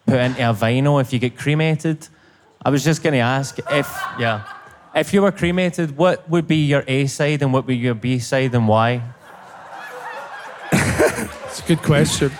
put 0.06 0.14
into 0.14 0.48
a 0.48 0.54
vinyl 0.54 1.00
if 1.00 1.12
you 1.12 1.18
get 1.18 1.36
cremated. 1.36 2.06
I 2.64 2.70
was 2.70 2.84
just 2.84 3.02
going 3.02 3.14
to 3.14 3.20
ask 3.20 3.58
if, 3.70 3.88
yeah, 4.18 4.44
if 4.94 5.14
you 5.14 5.22
were 5.22 5.32
cremated, 5.32 5.96
what 5.96 6.28
would 6.28 6.46
be 6.46 6.66
your 6.66 6.84
A 6.86 7.06
side 7.06 7.42
and 7.42 7.52
what 7.52 7.64
would 7.64 7.68
be 7.68 7.76
your 7.76 7.94
B 7.94 8.18
side 8.18 8.54
and 8.54 8.68
why? 8.68 9.02
It's 10.72 11.60
a 11.60 11.66
good 11.66 11.82
question. 11.82 12.30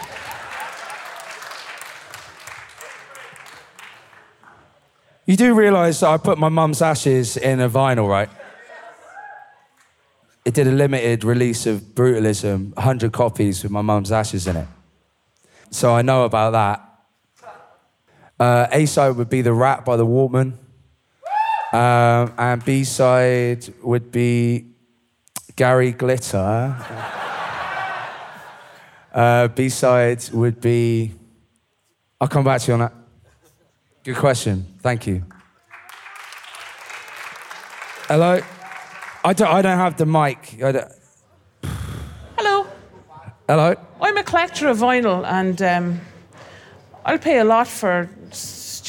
You 5.26 5.36
do 5.36 5.54
realise 5.54 6.00
that 6.00 6.08
I 6.08 6.16
put 6.16 6.38
my 6.38 6.48
mum's 6.48 6.82
ashes 6.82 7.36
in 7.36 7.60
a 7.60 7.68
vinyl, 7.68 8.08
right? 8.08 8.28
it 10.44 10.54
did 10.54 10.66
a 10.66 10.72
limited 10.72 11.22
release 11.22 11.66
of 11.66 11.80
Brutalism, 11.94 12.74
100 12.74 13.12
copies 13.12 13.62
with 13.62 13.70
my 13.70 13.82
mum's 13.82 14.10
ashes 14.10 14.46
in 14.46 14.56
it. 14.56 14.68
So 15.70 15.94
I 15.94 16.02
know 16.02 16.24
about 16.24 16.52
that. 16.52 16.89
Uh, 18.40 18.66
A 18.72 18.86
side 18.86 19.16
would 19.16 19.28
be 19.28 19.42
The 19.42 19.52
Rat 19.52 19.84
by 19.84 19.96
The 19.96 20.06
Walkmen. 20.06 20.54
Um, 21.72 22.32
and 22.38 22.64
B 22.64 22.82
side 22.84 23.68
would 23.82 24.10
be 24.10 24.64
Gary 25.56 25.92
Glitter. 25.92 26.74
Uh, 29.12 29.48
B 29.48 29.68
side 29.68 30.24
would 30.32 30.60
be. 30.60 31.12
I'll 32.20 32.28
come 32.28 32.44
back 32.44 32.60
to 32.62 32.66
you 32.68 32.72
on 32.74 32.80
that. 32.80 32.92
Good 34.04 34.16
question. 34.16 34.66
Thank 34.80 35.06
you. 35.06 35.22
Hello? 38.08 38.40
I 39.22 39.32
don't, 39.34 39.48
I 39.48 39.62
don't 39.62 39.78
have 39.78 39.96
the 39.98 40.06
mic. 40.06 40.56
I 40.64 40.72
don't- 40.72 40.92
Hello, 42.38 42.66
Hello? 43.48 43.74
I'm 44.00 44.16
a 44.16 44.22
collector 44.22 44.68
of 44.68 44.78
vinyl, 44.78 45.24
and 45.26 45.60
um, 45.60 46.00
I'll 47.04 47.18
pay 47.18 47.38
a 47.38 47.44
lot 47.44 47.68
for 47.68 48.08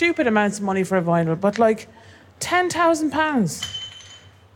stupid 0.02 0.26
amounts 0.26 0.58
of 0.58 0.64
money 0.64 0.84
for 0.84 0.97
a 0.97 1.02
vinyl, 1.02 1.39
but 1.39 1.60
like 1.60 1.88
ten 2.39 2.72
thousand 2.72 3.12
pounds. 3.12 3.52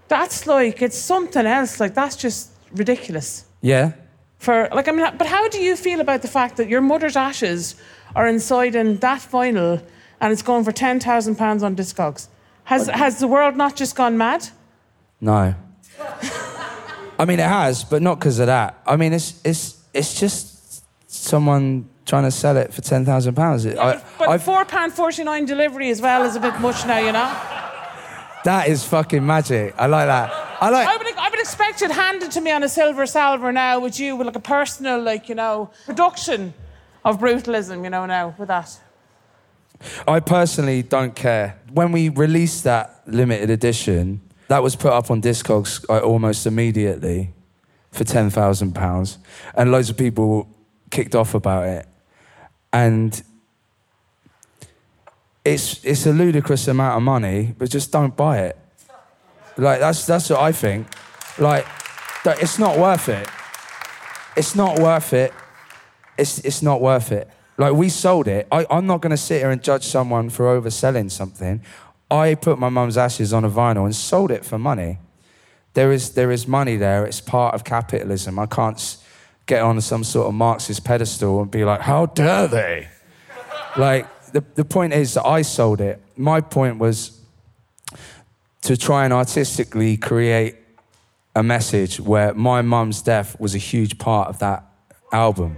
That's 0.07 0.47
like 0.47 0.81
it's 0.81 0.97
something 0.97 1.45
else. 1.45 1.79
Like 1.79 1.93
that's 1.93 2.15
just 2.15 2.49
ridiculous. 2.71 3.45
Yeah? 3.61 3.91
For 4.39 4.67
like 4.77 4.87
I 4.87 4.91
mean, 4.91 5.05
but 5.19 5.27
how 5.27 5.47
do 5.49 5.59
you 5.61 5.75
feel 5.75 5.99
about 5.99 6.23
the 6.23 6.27
fact 6.27 6.57
that 6.57 6.67
your 6.67 6.81
mother's 6.81 7.15
ashes 7.15 7.75
are 8.15 8.27
inside 8.27 8.73
in 8.73 8.97
that 9.05 9.21
vinyl, 9.21 9.83
and 10.19 10.33
it's 10.33 10.41
going 10.41 10.63
for 10.63 10.71
ten 10.71 10.99
thousand 10.99 11.35
pounds 11.35 11.61
on 11.61 11.75
Discogs? 11.75 12.27
Has 12.63 12.87
has 12.87 13.19
the 13.19 13.27
world 13.27 13.55
not 13.55 13.75
just 13.75 13.95
gone 13.95 14.17
mad? 14.17 14.49
No. 15.21 15.53
I 17.19 17.25
mean, 17.25 17.39
it 17.39 17.51
has, 17.59 17.83
but 17.83 18.01
not 18.01 18.15
because 18.19 18.39
of 18.39 18.47
that. 18.47 18.81
I 18.85 18.95
mean, 18.97 19.13
it's, 19.13 19.39
it's, 19.45 19.81
it's 19.93 20.19
just 20.19 20.83
someone 21.07 21.87
trying 22.05 22.23
to 22.23 22.31
sell 22.31 22.55
it 22.57 22.73
for 22.73 22.81
£10,000. 22.81 23.77
I- 23.77 24.01
But 24.19 24.29
I've- 24.29 24.43
four 24.43 24.63
pound 24.65 24.93
forty 24.93 25.23
nine 25.23 25.45
delivery 25.45 25.89
as 25.89 26.01
well 26.01 26.23
is 26.23 26.35
a 26.35 26.39
bit 26.39 26.59
much 26.59 26.85
now, 26.85 26.99
you 26.99 27.11
know. 27.11 27.31
that 28.43 28.67
is 28.67 28.83
fucking 28.83 29.25
magic. 29.25 29.73
I 29.77 29.87
like 29.87 30.05
that. 30.07 30.31
I 30.61 30.69
like. 30.69 30.87
I 30.87 30.97
would, 30.97 31.07
I 31.17 31.29
would 31.29 31.39
expect 31.39 31.81
it 31.81 31.91
handed 31.91 32.31
to 32.31 32.41
me 32.41 32.51
on 32.51 32.61
a 32.63 32.69
silver 32.69 33.05
salver 33.07 33.51
now 33.51 33.79
with 33.79 33.99
you 33.99 34.15
with 34.15 34.27
like 34.27 34.35
a 34.35 34.39
personal, 34.39 35.01
like, 35.01 35.27
you 35.29 35.35
know, 35.35 35.71
production 35.85 36.53
of 37.03 37.19
brutalism, 37.19 37.83
you 37.83 37.89
know, 37.89 38.05
now 38.05 38.35
with 38.37 38.47
that. 38.49 38.79
I 40.07 40.19
personally 40.19 40.83
don't 40.83 41.15
care. 41.15 41.57
When 41.73 41.91
we 41.91 42.09
released 42.09 42.63
that 42.63 43.01
limited 43.07 43.49
edition, 43.49 44.21
that 44.47 44.61
was 44.63 44.75
put 44.75 44.93
up 44.93 45.09
on 45.11 45.21
Discogs 45.21 45.83
almost 46.03 46.45
immediately 46.45 47.33
for 47.91 48.03
ten 48.03 48.29
thousand 48.29 48.73
pounds, 48.73 49.17
and 49.55 49.71
loads 49.71 49.89
of 49.89 49.97
people 49.97 50.47
kicked 50.91 51.15
off 51.15 51.33
about 51.33 51.65
it, 51.65 51.85
and 52.75 53.23
it's 55.45 55.83
it's 55.85 56.05
a 56.05 56.11
ludicrous 56.11 56.67
amount 56.67 56.97
of 56.97 57.03
money, 57.03 57.55
but 57.57 57.69
just 57.69 57.89
don't 57.89 58.17
buy 58.17 58.39
it. 58.39 58.57
Like 59.55 59.79
that's 59.79 60.05
that's 60.05 60.29
what 60.29 60.41
I 60.41 60.51
think. 60.51 60.87
Like 61.39 61.65
it's 62.25 62.59
not 62.59 62.77
worth 62.77 63.07
it. 63.07 63.29
It's 64.35 64.55
not 64.55 64.79
worth 64.79 65.13
it. 65.13 65.33
It's 66.17 66.39
it's 66.39 66.61
not 66.61 66.81
worth 66.81 67.13
it. 67.13 67.29
Like 67.57 67.73
we 67.73 67.87
sold 67.87 68.27
it. 68.27 68.45
I, 68.51 68.65
I'm 68.69 68.85
not 68.85 68.99
going 68.99 69.11
to 69.11 69.23
sit 69.29 69.39
here 69.39 69.51
and 69.51 69.63
judge 69.63 69.85
someone 69.85 70.29
for 70.29 70.45
overselling 70.45 71.09
something. 71.09 71.61
I 72.11 72.35
put 72.35 72.59
my 72.59 72.67
mum's 72.67 72.97
ashes 72.97 73.31
on 73.31 73.45
a 73.45 73.49
vinyl 73.49 73.85
and 73.85 73.95
sold 73.95 74.31
it 74.31 74.43
for 74.43 74.59
money. 74.59 74.97
There 75.75 75.93
is 75.93 76.11
there 76.11 76.29
is 76.29 76.45
money 76.45 76.75
there. 76.75 77.05
It's 77.05 77.21
part 77.21 77.55
of 77.55 77.63
capitalism. 77.63 78.37
I 78.37 78.47
can't 78.47 78.97
get 79.45 79.61
on 79.61 79.79
some 79.81 80.03
sort 80.03 80.27
of 80.27 80.33
Marxist 80.33 80.83
pedestal 80.83 81.41
and 81.41 81.51
be 81.51 81.63
like, 81.63 81.81
how 81.81 82.07
dare 82.07 82.47
they? 82.47 82.87
like 83.77 84.07
the, 84.31 84.43
the 84.55 84.65
point 84.65 84.93
is 84.93 85.13
that 85.13 85.25
I 85.25 85.41
sold 85.41 85.81
it. 85.81 86.01
My 86.17 86.41
point 86.41 86.77
was 86.77 87.19
to 88.63 88.75
try 88.75 89.05
and 89.05 89.13
artistically 89.13 89.97
create 89.97 90.55
a 91.35 91.43
message 91.43 91.99
where 91.99 92.33
my 92.33 92.61
mum's 92.61 93.01
death 93.01 93.39
was 93.39 93.53
a 93.53 93.59
huge 93.59 93.97
part 93.97 94.29
of 94.29 94.39
that 94.39 94.65
album. 95.11 95.57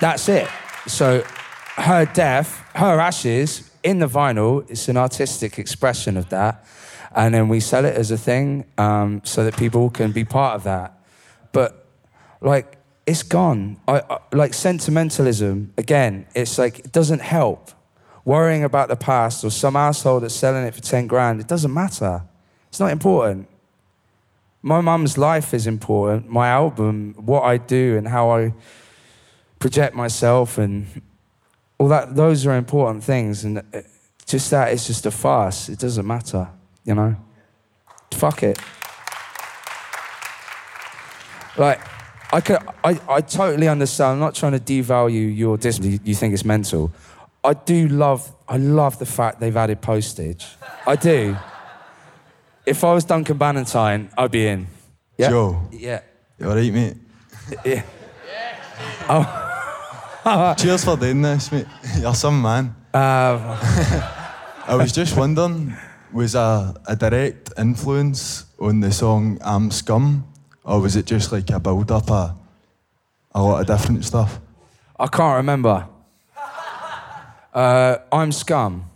That's 0.00 0.28
it. 0.28 0.48
So 0.86 1.22
her 1.76 2.06
death, 2.06 2.64
her 2.74 2.98
ashes 2.98 3.70
in 3.82 3.98
the 3.98 4.08
vinyl, 4.08 4.68
it's 4.68 4.88
an 4.88 4.96
artistic 4.96 5.58
expression 5.58 6.16
of 6.16 6.30
that. 6.30 6.64
And 7.14 7.32
then 7.34 7.48
we 7.48 7.60
sell 7.60 7.84
it 7.84 7.94
as 7.94 8.10
a 8.10 8.18
thing 8.18 8.64
um, 8.76 9.20
so 9.24 9.44
that 9.44 9.56
people 9.56 9.88
can 9.90 10.10
be 10.10 10.24
part 10.24 10.56
of 10.56 10.64
that. 10.64 10.98
But 11.52 11.83
like, 12.44 12.76
it's 13.06 13.22
gone. 13.22 13.78
I, 13.88 14.00
I, 14.08 14.18
like 14.32 14.54
sentimentalism, 14.54 15.72
again, 15.76 16.26
it's 16.34 16.58
like, 16.58 16.80
it 16.80 16.92
doesn't 16.92 17.20
help. 17.20 17.70
Worrying 18.24 18.64
about 18.64 18.88
the 18.88 18.96
past 18.96 19.44
or 19.44 19.50
some 19.50 19.76
asshole 19.76 20.20
that's 20.20 20.34
selling 20.34 20.64
it 20.64 20.74
for 20.74 20.80
10 20.80 21.06
grand, 21.06 21.40
it 21.40 21.48
doesn't 21.48 21.72
matter. 21.72 22.22
It's 22.68 22.80
not 22.80 22.90
important. 22.90 23.48
My 24.62 24.80
mum's 24.80 25.18
life 25.18 25.52
is 25.52 25.66
important. 25.66 26.28
My 26.28 26.48
album, 26.48 27.14
what 27.18 27.42
I 27.42 27.58
do 27.58 27.98
and 27.98 28.08
how 28.08 28.30
I 28.30 28.54
project 29.58 29.94
myself 29.94 30.56
and 30.56 30.86
all 31.78 31.88
that, 31.88 32.14
those 32.14 32.46
are 32.46 32.56
important 32.56 33.04
things. 33.04 33.44
And 33.44 33.58
uh, 33.58 33.82
just 34.26 34.50
that 34.50 34.72
is 34.72 34.86
just 34.86 35.04
a 35.04 35.10
farce. 35.10 35.68
It 35.68 35.78
doesn't 35.78 36.06
matter, 36.06 36.48
you 36.84 36.94
know? 36.94 37.16
Fuck 38.12 38.42
it. 38.42 38.58
Like, 41.58 41.80
I, 42.34 42.40
could, 42.40 42.58
I, 42.82 43.00
I 43.08 43.20
totally 43.20 43.68
understand. 43.68 44.14
I'm 44.14 44.18
not 44.18 44.34
trying 44.34 44.52
to 44.52 44.58
devalue 44.58 45.36
your 45.36 45.56
discipline. 45.56 46.00
You 46.02 46.16
think 46.16 46.34
it's 46.34 46.44
mental. 46.44 46.90
I 47.44 47.54
do 47.54 47.86
love, 47.86 48.34
I 48.48 48.56
love 48.56 48.98
the 48.98 49.06
fact 49.06 49.38
they've 49.38 49.56
added 49.56 49.80
postage. 49.80 50.44
I 50.84 50.96
do. 50.96 51.36
If 52.66 52.82
I 52.82 52.92
was 52.92 53.04
Duncan 53.04 53.38
Bannatyne, 53.38 54.10
I'd 54.18 54.32
be 54.32 54.48
in. 54.48 54.66
Yeah? 55.16 55.30
Joe. 55.30 55.68
Yeah. 55.70 56.00
You 56.40 56.46
alright, 56.48 56.72
mate? 56.72 56.96
Yeah. 57.64 57.82
Oh. 59.08 60.54
Cheers 60.58 60.84
for 60.84 60.96
doing 60.96 61.22
this, 61.22 61.52
mate. 61.52 61.66
You're 62.00 62.14
some 62.14 62.42
man. 62.42 62.74
Uh, 62.92 62.98
I 64.66 64.74
was 64.74 64.90
just 64.90 65.16
wondering, 65.16 65.76
was 66.12 66.34
a, 66.34 66.74
a 66.88 66.96
direct 66.96 67.52
influence 67.56 68.46
on 68.58 68.80
the 68.80 68.90
song 68.90 69.38
I'm 69.40 69.70
Scum? 69.70 70.33
Or 70.64 70.80
was 70.80 70.96
it 70.96 71.06
just 71.06 71.30
like 71.32 71.50
a 71.50 71.60
build 71.60 71.90
up 71.90 72.10
of 72.10 72.32
a 73.34 73.42
lot 73.42 73.60
of 73.60 73.66
different 73.66 74.04
stuff? 74.04 74.40
I 74.98 75.06
can't 75.06 75.36
remember. 75.36 75.86
Uh, 77.52 77.98
I'm 78.10 78.32
Scum. 78.32 78.90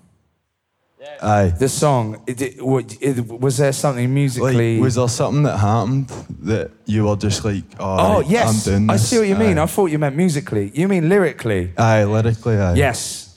Aye. 1.21 1.53
The 1.59 1.69
song, 1.69 2.23
it, 2.27 2.41
it, 2.41 2.57
it- 3.01 3.27
was 3.41 3.57
there 3.57 3.73
something 3.73 4.12
musically? 4.12 4.77
Like, 4.77 4.83
was 4.85 4.95
there 4.95 5.09
something 5.09 5.43
that 5.45 5.57
happened 5.59 6.09
that 6.43 6.71
you 6.87 7.05
were 7.07 7.16
just 7.16 7.45
like, 7.45 7.64
oh, 7.81 8.16
oh, 8.16 8.21
yes. 8.21 8.66
I'm 8.66 8.73
doing 8.73 8.91
I 8.91 8.97
see 8.97 9.19
what 9.19 9.29
you 9.29 9.35
mean. 9.37 9.59
Aye. 9.59 9.62
I 9.62 9.66
thought 9.66 9.87
you 9.87 9.99
meant 9.99 10.16
musically. 10.16 10.71
You 10.75 10.87
mean 10.89 11.09
lyrically? 11.09 11.73
Aye, 11.77 12.05
lyrically, 12.05 12.57
aye. 12.57 12.75
Yes. 12.75 13.37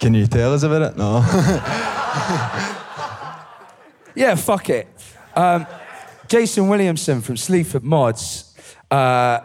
Can 0.00 0.12
you 0.14 0.26
tell 0.26 0.52
us 0.54 0.62
about 0.62 0.82
it? 0.82 0.96
No. 0.96 1.22
Yeah, 4.18 4.34
fuck 4.34 4.70
it. 4.70 4.88
Um, 5.34 5.66
Jason 6.28 6.68
Williamson 6.68 7.20
from 7.20 7.36
Sleaford 7.36 7.84
Mods. 7.84 8.54
Uh, 8.90 9.40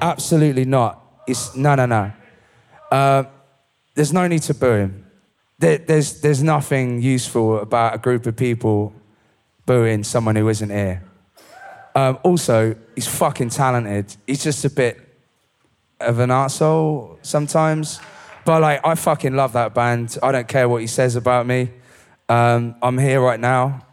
absolutely 0.00 0.64
not. 0.64 1.02
It's 1.26 1.54
no, 1.56 1.74
no, 1.74 1.86
no. 1.86 2.12
Uh, 2.90 3.24
there's 3.94 4.12
no 4.12 4.26
need 4.26 4.42
to 4.42 4.54
boo 4.54 4.72
him. 4.72 5.06
There, 5.58 5.78
there's, 5.78 6.20
there's 6.20 6.42
nothing 6.42 7.02
useful 7.02 7.58
about 7.58 7.94
a 7.94 7.98
group 7.98 8.26
of 8.26 8.36
people 8.36 8.92
booing 9.66 10.04
someone 10.04 10.36
who 10.36 10.48
isn't 10.48 10.70
here. 10.70 11.02
Um, 11.94 12.18
also, 12.22 12.76
he's 12.94 13.08
fucking 13.08 13.50
talented. 13.50 14.14
He's 14.26 14.44
just 14.44 14.64
a 14.64 14.70
bit 14.70 14.98
of 16.00 16.20
an 16.20 16.30
arsehole 16.30 17.18
sometimes. 17.22 18.00
But 18.44 18.62
like, 18.62 18.86
I 18.86 18.94
fucking 18.94 19.34
love 19.34 19.52
that 19.54 19.74
band. 19.74 20.16
I 20.22 20.32
don't 20.32 20.48
care 20.48 20.68
what 20.68 20.80
he 20.80 20.86
says 20.86 21.16
about 21.16 21.46
me. 21.46 21.70
Um, 22.28 22.76
I'm 22.80 22.96
here 22.96 23.20
right 23.20 23.40
now. 23.40 23.84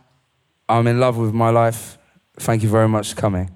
I'm 0.67 0.87
in 0.87 0.99
love 0.99 1.17
with 1.17 1.33
my 1.33 1.49
life. 1.49 1.97
Thank 2.37 2.63
you 2.63 2.69
very 2.69 2.87
much 2.87 3.13
for 3.13 3.21
coming. 3.21 3.51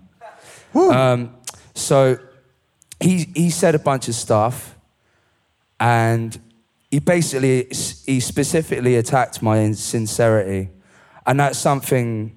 Um, 0.75 1.35
so 1.73 2.17
he, 2.99 3.27
he 3.35 3.49
said 3.49 3.75
a 3.75 3.79
bunch 3.79 4.07
of 4.07 4.15
stuff 4.15 4.77
and 5.79 6.39
he 6.91 6.99
basically, 6.99 7.67
he 8.05 8.19
specifically 8.19 8.95
attacked 8.95 9.41
my 9.41 9.61
insincerity. 9.61 10.69
And 11.25 11.39
that's 11.39 11.57
something 11.57 12.35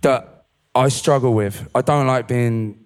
that 0.00 0.44
I 0.74 0.88
struggle 0.88 1.34
with. 1.34 1.68
I 1.74 1.82
don't 1.82 2.06
like 2.06 2.28
being, 2.28 2.84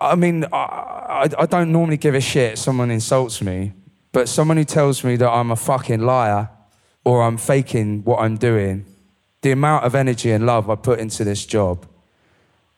I 0.00 0.14
mean, 0.14 0.44
I, 0.52 0.56
I, 0.56 1.28
I 1.38 1.46
don't 1.46 1.72
normally 1.72 1.96
give 1.96 2.14
a 2.14 2.20
shit 2.20 2.54
if 2.54 2.58
someone 2.58 2.90
insults 2.90 3.42
me, 3.42 3.72
but 4.12 4.28
someone 4.28 4.56
who 4.56 4.64
tells 4.64 5.04
me 5.04 5.16
that 5.16 5.28
I'm 5.28 5.50
a 5.50 5.56
fucking 5.56 6.00
liar 6.00 6.48
or 7.04 7.22
I'm 7.22 7.36
faking 7.36 8.04
what 8.04 8.20
I'm 8.20 8.36
doing, 8.36 8.86
the 9.42 9.52
amount 9.52 9.84
of 9.84 9.94
energy 9.94 10.30
and 10.30 10.46
love 10.46 10.68
I 10.68 10.74
put 10.74 10.98
into 10.98 11.24
this 11.24 11.46
job, 11.46 11.86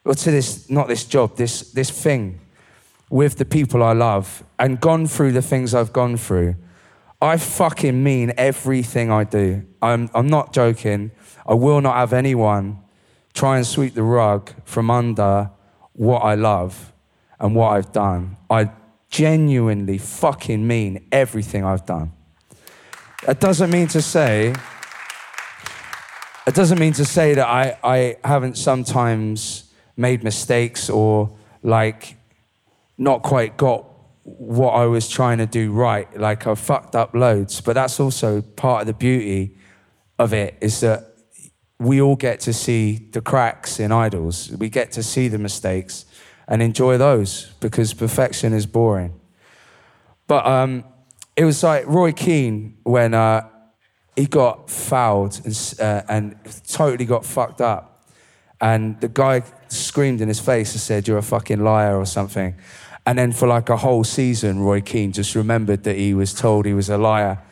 or 0.05 0.15
to 0.15 0.31
this, 0.31 0.71
not 0.71 0.89
this 0.89 1.05
job, 1.05 1.37
this, 1.37 1.73
this 1.73 1.91
thing 1.91 2.41
with 3.11 3.37
the 3.37 3.45
people 3.45 3.83
I 3.83 3.93
love 3.93 4.43
and 4.59 4.81
gone 4.81 5.07
through 5.07 5.33
the 5.33 5.43
things 5.43 5.75
I've 5.75 5.93
gone 5.93 6.17
through, 6.17 6.57
I 7.21 7.37
fucking 7.37 8.03
mean 8.03 8.33
everything 8.37 9.11
I 9.11 9.25
do. 9.25 9.65
I'm, 9.81 10.11
I'm 10.15 10.27
not 10.27 10.53
joking. 10.53 11.13
I 11.47 11.55
will 11.55 11.81
not 11.81 11.95
have 11.97 12.13
anyone 12.13 12.79
try 13.33 13.57
and 13.57 13.67
sweep 13.67 13.95
the 13.95 14.03
rug 14.03 14.51
from 14.65 14.91
under 14.91 15.51
what 15.93 16.21
I 16.21 16.35
love 16.35 16.93
and 17.39 17.55
what 17.55 17.69
I've 17.71 17.93
done. 17.93 18.37
I 18.51 18.71
genuinely 19.09 19.99
fucking 19.99 20.67
mean 20.67 21.07
everything 21.13 21.65
I've 21.65 21.87
done. 21.87 22.13
That 23.27 23.41
doesn't 23.41 23.71
mean 23.71 23.89
to 23.89 24.03
say, 24.03 24.55
it 26.47 26.55
doesn't 26.55 26.79
mean 26.79 26.93
to 26.95 27.05
say 27.05 27.35
that 27.35 27.47
I, 27.47 27.79
I 27.85 28.17
haven't 28.25 28.57
sometimes 28.57 29.73
made 29.97 30.25
mistakes 30.25 30.91
or 30.91 31.37
like 31.63 32.17
not 32.99 33.23
quite 33.23 33.57
got 33.57 33.87
what 34.25 34.71
I 34.71 34.87
was 34.87 35.09
trying 35.09 35.39
to 35.39 35.47
do 35.47 35.73
right. 35.73 36.09
Like 36.19 36.47
I 36.47 36.55
fucked 36.55 36.95
up 36.95 37.15
loads, 37.15 37.61
but 37.61 37.75
that's 37.75 38.01
also 38.01 38.43
part 38.43 38.83
of 38.83 38.87
the 38.87 38.95
beauty 38.95 39.57
of 40.19 40.33
it 40.33 40.57
is 40.61 40.81
that 40.81 41.13
we 41.79 42.01
all 42.01 42.17
get 42.17 42.41
to 42.41 42.53
see 42.53 43.09
the 43.11 43.21
cracks 43.21 43.81
in 43.81 43.91
idols. 43.91 44.51
We 44.53 44.69
get 44.69 44.93
to 44.93 45.03
see 45.03 45.29
the 45.29 45.39
mistakes 45.39 46.07
and 46.47 46.63
enjoy 46.63 46.99
those 46.99 47.53
because 47.61 47.95
perfection 47.95 48.53
is 48.53 48.67
boring. 48.67 49.19
But 50.27 50.47
um, 50.47 50.85
it 51.37 51.45
was 51.45 51.63
like 51.63 51.87
Roy 51.87 52.13
Keane 52.13 52.79
when 52.85 53.15
uh, 53.15 53.49
he 54.17 54.27
got 54.27 54.69
fouled 54.69 55.41
and, 55.45 55.75
uh, 55.81 56.03
and 56.09 56.37
totally 56.69 57.05
got 57.05 57.25
fucked 57.25 57.61
up. 57.61 58.05
And 58.61 59.01
the 59.01 59.09
guy 59.09 59.43
screamed 59.69 60.21
in 60.21 60.29
his 60.29 60.39
face 60.39 60.73
and 60.73 60.81
said, 60.81 61.09
You're 61.09 61.19
a 61.19 61.23
fucking 61.23 61.65
liar 61.65 61.99
or 61.99 62.07
something. 62.07 62.55
And 63.05 63.19
then 63.19 63.33
for 63.33 63.49
like 63.49 63.69
a 63.69 63.77
whole 63.77 64.05
season, 64.05 64.61
Roy 64.61 64.81
Keane 64.81 65.13
just 65.13 65.35
remembered 65.35 65.83
that 65.85 65.97
he 65.97 66.15
was 66.15 66.33
told 66.33 66.67
he 66.67 66.75
was 66.75 66.89
a 66.89 66.99
liar 66.99 67.43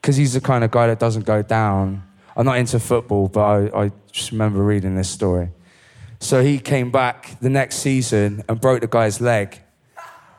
because 0.00 0.16
he's 0.16 0.32
the 0.32 0.40
kind 0.40 0.64
of 0.64 0.70
guy 0.70 0.86
that 0.86 0.98
doesn't 0.98 1.26
go 1.26 1.42
down. 1.42 2.02
I'm 2.34 2.46
not 2.46 2.56
into 2.56 2.78
football, 2.78 3.28
but 3.28 3.40
I, 3.40 3.84
I 3.84 3.92
just 4.10 4.32
remember 4.32 4.62
reading 4.62 4.94
this 4.94 5.10
story. 5.10 5.50
So 6.20 6.42
he 6.42 6.58
came 6.58 6.90
back 6.90 7.38
the 7.40 7.50
next 7.50 7.76
season 7.76 8.42
and 8.48 8.60
broke 8.60 8.80
the 8.80 8.86
guy's 8.86 9.20
leg. 9.20 9.60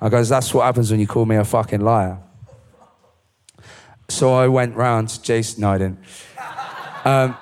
I 0.02 0.10
goes, 0.10 0.30
That's 0.30 0.54
what 0.54 0.64
happens 0.64 0.90
when 0.90 1.00
you 1.00 1.08
call 1.08 1.26
me 1.26 1.36
a 1.36 1.46
fucking 1.46 1.82
liar. 1.82 2.18
So 4.10 4.34
I 4.34 4.48
went 4.48 4.76
round 4.76 5.10
to 5.10 5.22
Jason. 5.22 5.62
No, 5.62 5.72
I 5.72 5.78
didn't. 5.78 6.00
Um, 7.06 7.38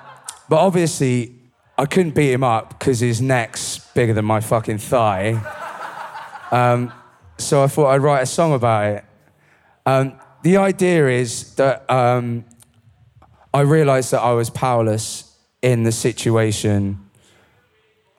but 0.48 0.56
obviously, 0.56 1.34
I 1.76 1.86
couldn't 1.86 2.14
beat 2.14 2.32
him 2.32 2.44
up 2.44 2.78
because 2.78 3.00
his 3.00 3.20
neck's 3.20 3.78
bigger 3.94 4.14
than 4.14 4.24
my 4.24 4.40
fucking 4.40 4.78
thigh. 4.78 5.32
Um, 6.50 6.92
so 7.38 7.62
I 7.62 7.66
thought 7.66 7.88
I'd 7.88 8.02
write 8.02 8.22
a 8.22 8.26
song 8.26 8.52
about 8.52 8.84
it. 8.92 9.04
Um, 9.86 10.18
the 10.42 10.56
idea 10.56 11.08
is 11.08 11.54
that 11.54 11.88
um, 11.90 12.44
I 13.52 13.60
realized 13.62 14.12
that 14.12 14.20
I 14.20 14.32
was 14.32 14.50
powerless 14.50 15.36
in 15.62 15.82
the 15.82 15.92
situation 15.92 17.08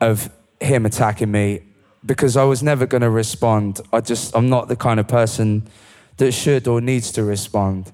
of 0.02 0.30
him 0.60 0.86
attacking 0.86 1.32
me 1.32 1.64
because 2.06 2.38
I 2.38 2.44
was 2.44 2.64
never 2.64 2.86
going 2.86 3.02
to 3.02 3.10
respond. 3.10 3.82
I 3.92 4.02
just, 4.02 4.36
I'm 4.36 4.50
not 4.50 4.68
the 4.68 4.76
kind 4.76 5.00
of 5.00 5.08
person 5.08 5.68
that 6.18 6.32
should 6.32 6.68
or 6.68 6.82
needs 6.82 7.12
to 7.14 7.24
respond. 7.24 7.92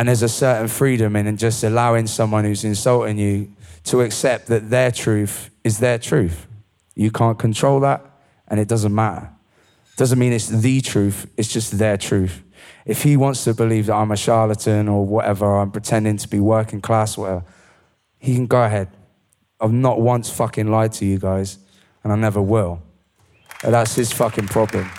And 0.00 0.08
there's 0.08 0.22
a 0.22 0.30
certain 0.30 0.68
freedom 0.68 1.14
in 1.14 1.36
just 1.36 1.62
allowing 1.62 2.06
someone 2.06 2.46
who's 2.46 2.64
insulting 2.64 3.18
you 3.18 3.52
to 3.84 4.00
accept 4.00 4.46
that 4.46 4.70
their 4.70 4.90
truth 4.90 5.50
is 5.62 5.78
their 5.78 5.98
truth. 5.98 6.46
You 6.94 7.10
can't 7.10 7.38
control 7.38 7.80
that, 7.80 8.02
and 8.48 8.58
it 8.58 8.66
doesn't 8.66 8.94
matter. 8.94 9.28
Doesn't 9.98 10.18
mean 10.18 10.32
it's 10.32 10.48
the 10.48 10.80
truth, 10.80 11.30
it's 11.36 11.52
just 11.52 11.76
their 11.76 11.98
truth. 11.98 12.42
If 12.86 13.02
he 13.02 13.18
wants 13.18 13.44
to 13.44 13.52
believe 13.52 13.86
that 13.86 13.94
I'm 13.94 14.10
a 14.10 14.16
charlatan 14.16 14.88
or 14.88 15.04
whatever, 15.04 15.58
I'm 15.58 15.70
pretending 15.70 16.16
to 16.16 16.28
be 16.28 16.40
working 16.40 16.80
class, 16.80 17.18
whatever, 17.18 17.44
he 18.18 18.34
can 18.34 18.46
go 18.46 18.62
ahead. 18.62 18.88
I've 19.60 19.70
not 19.70 20.00
once 20.00 20.30
fucking 20.30 20.68
lied 20.68 20.92
to 20.92 21.04
you 21.04 21.18
guys, 21.18 21.58
and 22.04 22.10
I 22.10 22.16
never 22.16 22.40
will. 22.40 22.80
And 23.62 23.74
that's 23.74 23.96
his 23.96 24.10
fucking 24.12 24.46
problem. 24.46 24.90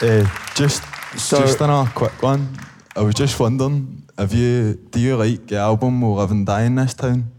Uh, 0.00 0.26
just, 0.54 0.82
So- 1.16 1.40
just 1.40 1.60
another 1.60 1.90
quick 1.94 2.22
one. 2.22 2.58
I 2.94 3.00
was 3.02 3.14
just 3.14 3.38
wondering, 3.38 4.04
have 4.16 4.32
you, 4.32 4.74
do 4.90 4.98
you 4.98 5.16
like 5.16 5.46
the 5.46 5.56
album 5.56 6.00
We'll 6.00 6.14
Live 6.14 6.30
and 6.30 6.46
Die 6.46 6.62
in 6.62 6.76
This 6.76 6.94
Town 6.94 7.30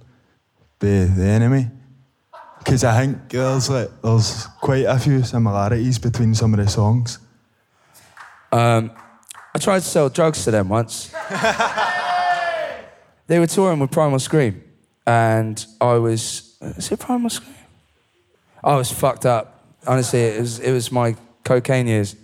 by 0.80 1.05
The 1.05 1.23
Enemy? 1.23 1.71
Because 2.59 2.84
I 2.84 2.99
think 2.99 3.30
there's, 3.30 3.69
like, 3.69 3.89
there's 4.03 4.45
quite 4.61 4.86
a 4.86 4.99
few 4.99 5.23
similarities 5.23 5.97
between 5.97 6.36
some 6.36 6.53
of 6.53 6.59
the 6.63 6.69
songs. 6.69 7.17
Um, 8.51 8.91
I 9.55 9.59
tried 9.59 9.80
to 9.80 9.86
sell 9.86 10.09
drugs 10.09 10.43
to 10.43 10.51
them 10.51 10.69
once. 10.69 11.11
they 13.28 13.39
were 13.39 13.47
touring 13.47 13.80
with 13.80 13.89
Primal 13.91 14.19
Scream, 14.19 14.61
and 15.05 15.65
I 15.82 15.93
was. 15.93 16.57
Is 16.61 16.91
it 16.91 16.99
Primal 16.99 17.30
Scream? 17.30 17.55
I 18.63 18.75
was 18.75 18.91
fucked 18.91 19.25
up. 19.25 19.63
Honestly, 19.88 20.21
it 20.21 20.39
was, 20.41 20.59
it 20.59 20.71
was 20.71 20.91
my 20.91 21.15
cocaine 21.43 21.88
years. 21.88 22.15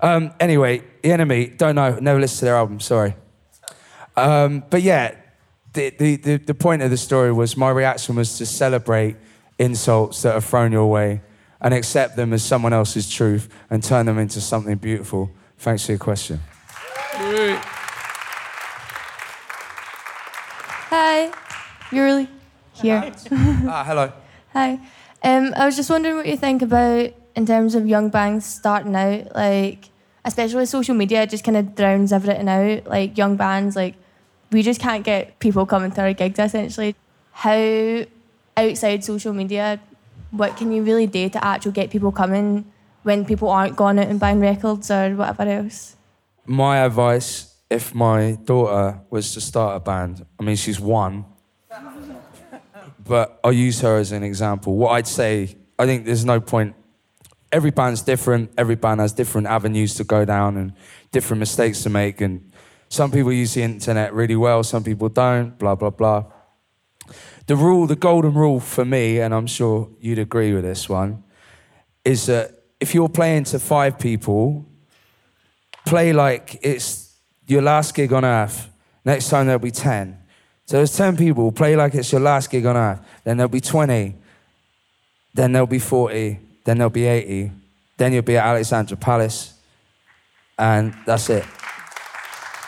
Um, 0.00 0.32
anyway, 0.38 0.82
The 1.02 1.12
Enemy, 1.12 1.48
don't 1.56 1.74
know, 1.74 1.98
never 1.98 2.20
listened 2.20 2.38
to 2.40 2.44
their 2.46 2.56
album, 2.56 2.80
sorry. 2.80 3.14
Um, 4.16 4.64
but 4.70 4.82
yeah, 4.82 5.14
the, 5.72 5.90
the, 5.90 6.16
the, 6.16 6.36
the 6.38 6.54
point 6.54 6.82
of 6.82 6.90
the 6.90 6.96
story 6.96 7.32
was 7.32 7.56
my 7.56 7.70
reaction 7.70 8.16
was 8.16 8.38
to 8.38 8.46
celebrate 8.46 9.16
insults 9.58 10.22
that 10.22 10.34
are 10.34 10.40
thrown 10.40 10.72
your 10.72 10.90
way 10.90 11.20
and 11.60 11.74
accept 11.74 12.16
them 12.16 12.32
as 12.32 12.44
someone 12.44 12.72
else's 12.72 13.10
truth 13.10 13.48
and 13.70 13.82
turn 13.82 14.06
them 14.06 14.18
into 14.18 14.40
something 14.40 14.76
beautiful. 14.76 15.30
Thanks 15.58 15.86
for 15.86 15.92
your 15.92 15.98
question. 15.98 16.40
Hi, 20.90 21.32
you're 21.90 22.04
really 22.04 22.28
here. 22.74 23.12
ah, 23.32 23.84
hello. 23.86 24.12
Hi. 24.52 24.78
Um, 25.22 25.52
I 25.56 25.66
was 25.66 25.74
just 25.76 25.90
wondering 25.90 26.16
what 26.16 26.26
you 26.26 26.36
think 26.36 26.62
about 26.62 27.12
in 27.38 27.46
terms 27.46 27.76
of 27.76 27.86
young 27.86 28.08
bands 28.08 28.44
starting 28.44 28.96
out, 28.96 29.32
like 29.32 29.90
especially 30.24 30.66
social 30.66 30.96
media, 30.96 31.22
it 31.22 31.30
just 31.30 31.44
kind 31.44 31.56
of 31.56 31.76
drowns 31.76 32.12
everything 32.12 32.48
out. 32.48 32.84
Like 32.88 33.16
young 33.16 33.36
bands, 33.36 33.76
like 33.76 33.94
we 34.50 34.62
just 34.62 34.80
can't 34.80 35.04
get 35.04 35.38
people 35.38 35.64
coming 35.64 35.92
to 35.92 36.00
our 36.00 36.12
gigs. 36.12 36.40
Essentially, 36.40 36.96
how 37.30 38.02
outside 38.56 39.04
social 39.04 39.32
media, 39.32 39.78
what 40.32 40.56
can 40.56 40.72
you 40.72 40.82
really 40.82 41.06
do 41.06 41.28
to 41.28 41.44
actually 41.44 41.72
get 41.72 41.90
people 41.90 42.10
coming 42.10 42.64
when 43.04 43.24
people 43.24 43.48
aren't 43.48 43.76
going 43.76 44.00
out 44.00 44.08
and 44.08 44.18
buying 44.18 44.40
records 44.40 44.90
or 44.90 45.14
whatever 45.14 45.44
else? 45.44 45.94
My 46.44 46.78
advice 46.78 47.54
if 47.70 47.94
my 47.94 48.36
daughter 48.44 49.00
was 49.10 49.32
to 49.34 49.40
start 49.40 49.76
a 49.76 49.80
band, 49.80 50.26
I 50.40 50.42
mean, 50.42 50.56
she's 50.56 50.80
one, 50.80 51.24
but 53.06 53.38
I'll 53.44 53.52
use 53.52 53.80
her 53.82 53.98
as 53.98 54.10
an 54.10 54.24
example. 54.24 54.74
What 54.74 54.90
I'd 54.92 55.06
say, 55.06 55.56
I 55.78 55.86
think 55.86 56.04
there's 56.04 56.24
no 56.24 56.40
point. 56.40 56.74
Every 57.50 57.70
band's 57.70 58.02
different. 58.02 58.50
Every 58.58 58.74
band 58.74 59.00
has 59.00 59.12
different 59.12 59.46
avenues 59.46 59.94
to 59.94 60.04
go 60.04 60.24
down 60.24 60.56
and 60.56 60.72
different 61.10 61.40
mistakes 61.40 61.82
to 61.84 61.90
make. 61.90 62.20
And 62.20 62.52
some 62.88 63.10
people 63.10 63.32
use 63.32 63.54
the 63.54 63.62
internet 63.62 64.14
really 64.14 64.36
well, 64.36 64.62
some 64.62 64.82
people 64.82 65.08
don't, 65.08 65.58
blah, 65.58 65.74
blah, 65.74 65.90
blah. 65.90 66.24
The 67.46 67.56
rule, 67.56 67.86
the 67.86 67.96
golden 67.96 68.34
rule 68.34 68.60
for 68.60 68.84
me, 68.84 69.20
and 69.20 69.34
I'm 69.34 69.46
sure 69.46 69.88
you'd 70.00 70.18
agree 70.18 70.52
with 70.52 70.64
this 70.64 70.88
one, 70.88 71.24
is 72.04 72.26
that 72.26 72.62
if 72.80 72.94
you're 72.94 73.08
playing 73.08 73.44
to 73.44 73.58
five 73.58 73.98
people, 73.98 74.66
play 75.86 76.12
like 76.12 76.58
it's 76.62 77.16
your 77.46 77.62
last 77.62 77.94
gig 77.94 78.12
on 78.12 78.24
earth. 78.24 78.68
Next 79.04 79.30
time 79.30 79.46
there'll 79.46 79.58
be 79.58 79.70
10. 79.70 80.18
So 80.66 80.76
there's 80.76 80.94
10 80.96 81.16
people, 81.16 81.50
play 81.50 81.76
like 81.76 81.94
it's 81.94 82.12
your 82.12 82.20
last 82.20 82.50
gig 82.50 82.66
on 82.66 82.76
earth. 82.76 83.00
Then 83.24 83.38
there'll 83.38 83.48
be 83.48 83.60
20. 83.60 84.14
Then 85.34 85.52
there'll 85.52 85.66
be 85.66 85.78
40. 85.78 86.38
Then 86.68 86.76
there'll 86.76 86.90
be 86.90 87.06
80. 87.06 87.50
Then 87.96 88.12
you'll 88.12 88.20
be 88.20 88.36
at 88.36 88.44
Alexandra 88.44 88.94
Palace. 88.98 89.54
And 90.58 90.92
that's 91.06 91.30
it. 91.30 91.46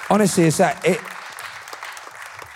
Honestly, 0.09 0.44
it's 0.44 0.57
that. 0.57 0.82
It, 0.86 0.98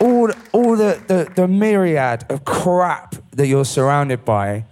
all 0.01 0.31
all 0.53 0.75
the, 0.75 1.03
the, 1.07 1.31
the 1.35 1.47
myriad 1.47 2.25
of 2.31 2.47
crap 2.47 3.17
that 3.33 3.47
you're 3.47 3.67
surrounded 3.67 4.25
by, 4.25 4.65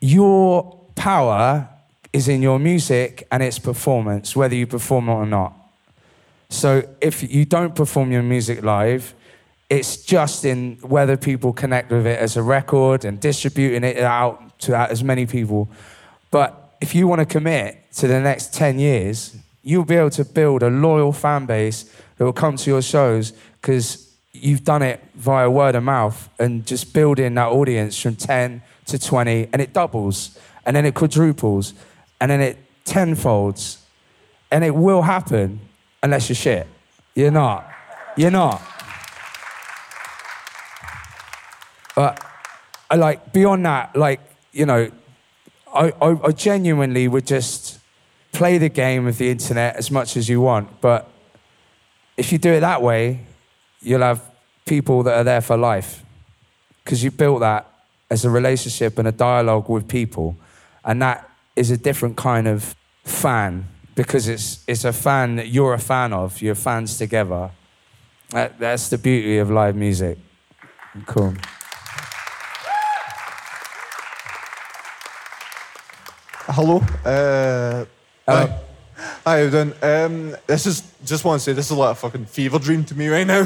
your 0.00 0.80
power 0.94 1.68
is 2.10 2.26
in 2.26 2.40
your 2.40 2.58
music 2.58 3.26
and 3.30 3.42
its 3.42 3.58
performance, 3.58 4.34
whether 4.34 4.54
you 4.54 4.66
perform 4.66 5.10
it 5.10 5.12
or 5.12 5.26
not. 5.26 5.52
So 6.48 6.88
if 7.02 7.22
you 7.22 7.44
don't 7.44 7.74
perform 7.74 8.12
your 8.12 8.22
music 8.22 8.62
live, 8.62 9.12
it's 9.68 9.98
just 9.98 10.46
in 10.46 10.78
whether 10.80 11.18
people 11.18 11.52
connect 11.52 11.90
with 11.90 12.06
it 12.06 12.18
as 12.18 12.38
a 12.38 12.42
record 12.42 13.04
and 13.04 13.20
distributing 13.20 13.84
it 13.84 13.98
out 13.98 14.45
to 14.60 14.76
as 14.76 15.02
many 15.02 15.26
people. 15.26 15.68
But 16.30 16.76
if 16.80 16.94
you 16.94 17.06
want 17.06 17.20
to 17.20 17.26
commit 17.26 17.92
to 17.94 18.08
the 18.08 18.20
next 18.20 18.54
10 18.54 18.78
years, 18.78 19.36
you'll 19.62 19.84
be 19.84 19.96
able 19.96 20.10
to 20.10 20.24
build 20.24 20.62
a 20.62 20.70
loyal 20.70 21.12
fan 21.12 21.46
base 21.46 21.90
that 22.16 22.24
will 22.24 22.32
come 22.32 22.56
to 22.56 22.70
your 22.70 22.82
shows 22.82 23.32
because 23.60 24.14
you've 24.32 24.64
done 24.64 24.82
it 24.82 25.02
via 25.14 25.50
word 25.50 25.74
of 25.74 25.82
mouth 25.82 26.28
and 26.38 26.66
just 26.66 26.92
building 26.92 27.34
that 27.34 27.48
audience 27.48 27.98
from 28.00 28.16
10 28.16 28.62
to 28.86 28.98
20 28.98 29.48
and 29.52 29.62
it 29.62 29.72
doubles 29.72 30.38
and 30.64 30.76
then 30.76 30.84
it 30.84 30.94
quadruples 30.94 31.74
and 32.20 32.30
then 32.30 32.40
it 32.40 32.58
tenfolds 32.84 33.82
and 34.50 34.62
it 34.64 34.74
will 34.74 35.02
happen 35.02 35.60
unless 36.02 36.28
you're 36.28 36.36
shit. 36.36 36.66
You're 37.14 37.30
not. 37.30 37.68
You're 38.16 38.30
not. 38.30 38.62
But 41.94 42.22
I 42.90 42.96
like 42.96 43.32
beyond 43.32 43.64
that, 43.64 43.96
like, 43.96 44.20
you 44.56 44.64
know, 44.64 44.90
I, 45.72 45.92
I, 46.00 46.18
I 46.24 46.32
genuinely 46.32 47.08
would 47.08 47.26
just 47.26 47.78
play 48.32 48.56
the 48.56 48.70
game 48.70 49.06
of 49.06 49.18
the 49.18 49.30
internet 49.30 49.76
as 49.76 49.90
much 49.90 50.16
as 50.16 50.28
you 50.28 50.40
want. 50.40 50.80
But 50.80 51.10
if 52.16 52.32
you 52.32 52.38
do 52.38 52.52
it 52.52 52.60
that 52.60 52.80
way, 52.80 53.26
you'll 53.80 54.00
have 54.00 54.22
people 54.64 55.02
that 55.02 55.14
are 55.14 55.24
there 55.24 55.42
for 55.42 55.58
life. 55.58 56.02
Because 56.82 57.04
you 57.04 57.10
built 57.10 57.40
that 57.40 57.70
as 58.10 58.24
a 58.24 58.30
relationship 58.30 58.98
and 58.98 59.06
a 59.06 59.12
dialogue 59.12 59.68
with 59.68 59.88
people. 59.88 60.36
And 60.84 61.02
that 61.02 61.28
is 61.54 61.70
a 61.70 61.76
different 61.76 62.16
kind 62.16 62.48
of 62.48 62.74
fan 63.04 63.66
because 63.94 64.28
it's, 64.28 64.64
it's 64.66 64.84
a 64.84 64.92
fan 64.92 65.36
that 65.36 65.48
you're 65.48 65.74
a 65.74 65.78
fan 65.78 66.12
of. 66.12 66.40
You're 66.40 66.54
fans 66.54 66.96
together. 66.96 67.50
That, 68.30 68.58
that's 68.58 68.88
the 68.88 68.98
beauty 68.98 69.36
of 69.38 69.50
live 69.50 69.76
music. 69.76 70.18
Cool. 71.04 71.34
Hello. 76.48 76.76
Uh, 77.04 77.84
hi. 78.24 78.46
Hi, 78.46 78.58
how 79.24 79.34
you 79.34 79.50
doing? 79.50 79.74
Um, 79.82 80.36
this 80.46 80.66
is 80.66 80.80
just 81.04 81.24
want 81.24 81.40
to 81.40 81.44
say 81.44 81.52
this 81.52 81.72
is 81.72 81.76
like 81.76 81.90
a 81.90 81.94
fucking 81.96 82.26
fever 82.26 82.60
dream 82.60 82.84
to 82.84 82.94
me 82.94 83.08
right 83.08 83.26
now. 83.26 83.40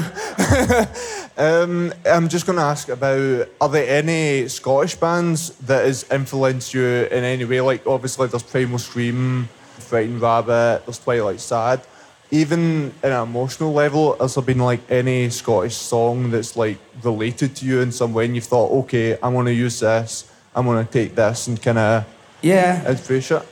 um, 1.35 1.91
I'm 2.05 2.29
just 2.29 2.45
going 2.45 2.59
to 2.59 2.63
ask 2.63 2.89
about: 2.89 3.49
Are 3.59 3.69
there 3.69 3.97
any 3.97 4.47
Scottish 4.49 4.93
bands 4.93 5.49
that 5.61 5.83
has 5.83 6.05
influenced 6.11 6.75
you 6.75 6.85
in 6.85 7.23
any 7.23 7.43
way? 7.43 7.59
Like 7.59 7.87
obviously 7.87 8.27
there's 8.27 8.43
Primal 8.43 8.77
Scream, 8.77 9.49
Frightened 9.79 10.21
Rabbit, 10.21 10.83
there's 10.85 10.99
Twilight 10.99 11.39
Sad. 11.39 11.81
Even 12.29 12.93
in 13.03 13.11
an 13.11 13.23
emotional 13.23 13.73
level, 13.73 14.15
has 14.19 14.35
there 14.35 14.43
been 14.43 14.59
like 14.59 14.79
any 14.91 15.31
Scottish 15.31 15.75
song 15.75 16.29
that's 16.29 16.55
like 16.55 16.77
related 17.01 17.55
to 17.55 17.65
you 17.65 17.81
in 17.81 17.91
some 17.91 18.13
way? 18.13 18.25
And 18.25 18.35
you've 18.35 18.43
thought, 18.43 18.71
okay, 18.83 19.17
I'm 19.23 19.33
going 19.33 19.47
to 19.47 19.53
use 19.53 19.79
this. 19.79 20.31
I'm 20.53 20.65
going 20.65 20.85
to 20.85 20.91
take 20.91 21.15
this 21.15 21.47
and 21.47 21.59
kind 21.59 21.79
of 21.79 22.05
Yeah. 22.41 22.89
infuse 22.89 23.31
it. 23.31 23.47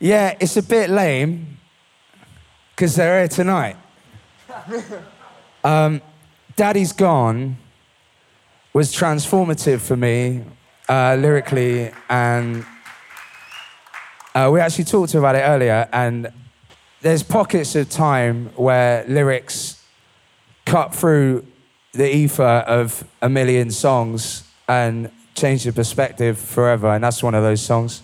Yeah, 0.00 0.36
it's 0.40 0.56
a 0.56 0.62
bit 0.62 0.90
lame 0.90 1.58
because 2.70 2.94
they're 2.94 3.20
here 3.20 3.28
tonight. 3.28 3.76
Um, 5.64 6.00
Daddy's 6.54 6.92
Gone 6.92 7.56
was 8.72 8.94
transformative 8.94 9.80
for 9.80 9.96
me 9.96 10.44
uh, 10.88 11.16
lyrically, 11.18 11.90
and 12.08 12.64
uh, 14.34 14.48
we 14.52 14.60
actually 14.60 14.84
talked 14.84 15.14
about 15.14 15.34
it 15.34 15.40
earlier. 15.40 15.88
And 15.92 16.32
there's 17.00 17.24
pockets 17.24 17.74
of 17.74 17.90
time 17.90 18.50
where 18.54 19.04
lyrics 19.08 19.84
cut 20.64 20.94
through 20.94 21.44
the 21.92 22.14
ether 22.14 22.42
of 22.42 23.04
a 23.20 23.28
million 23.28 23.70
songs 23.70 24.44
and 24.68 25.10
change 25.38 25.64
the 25.64 25.72
perspective 25.72 26.38
forever. 26.38 26.88
And 26.88 27.02
that's 27.02 27.22
one 27.22 27.34
of 27.34 27.42
those 27.42 27.60
songs. 27.60 28.02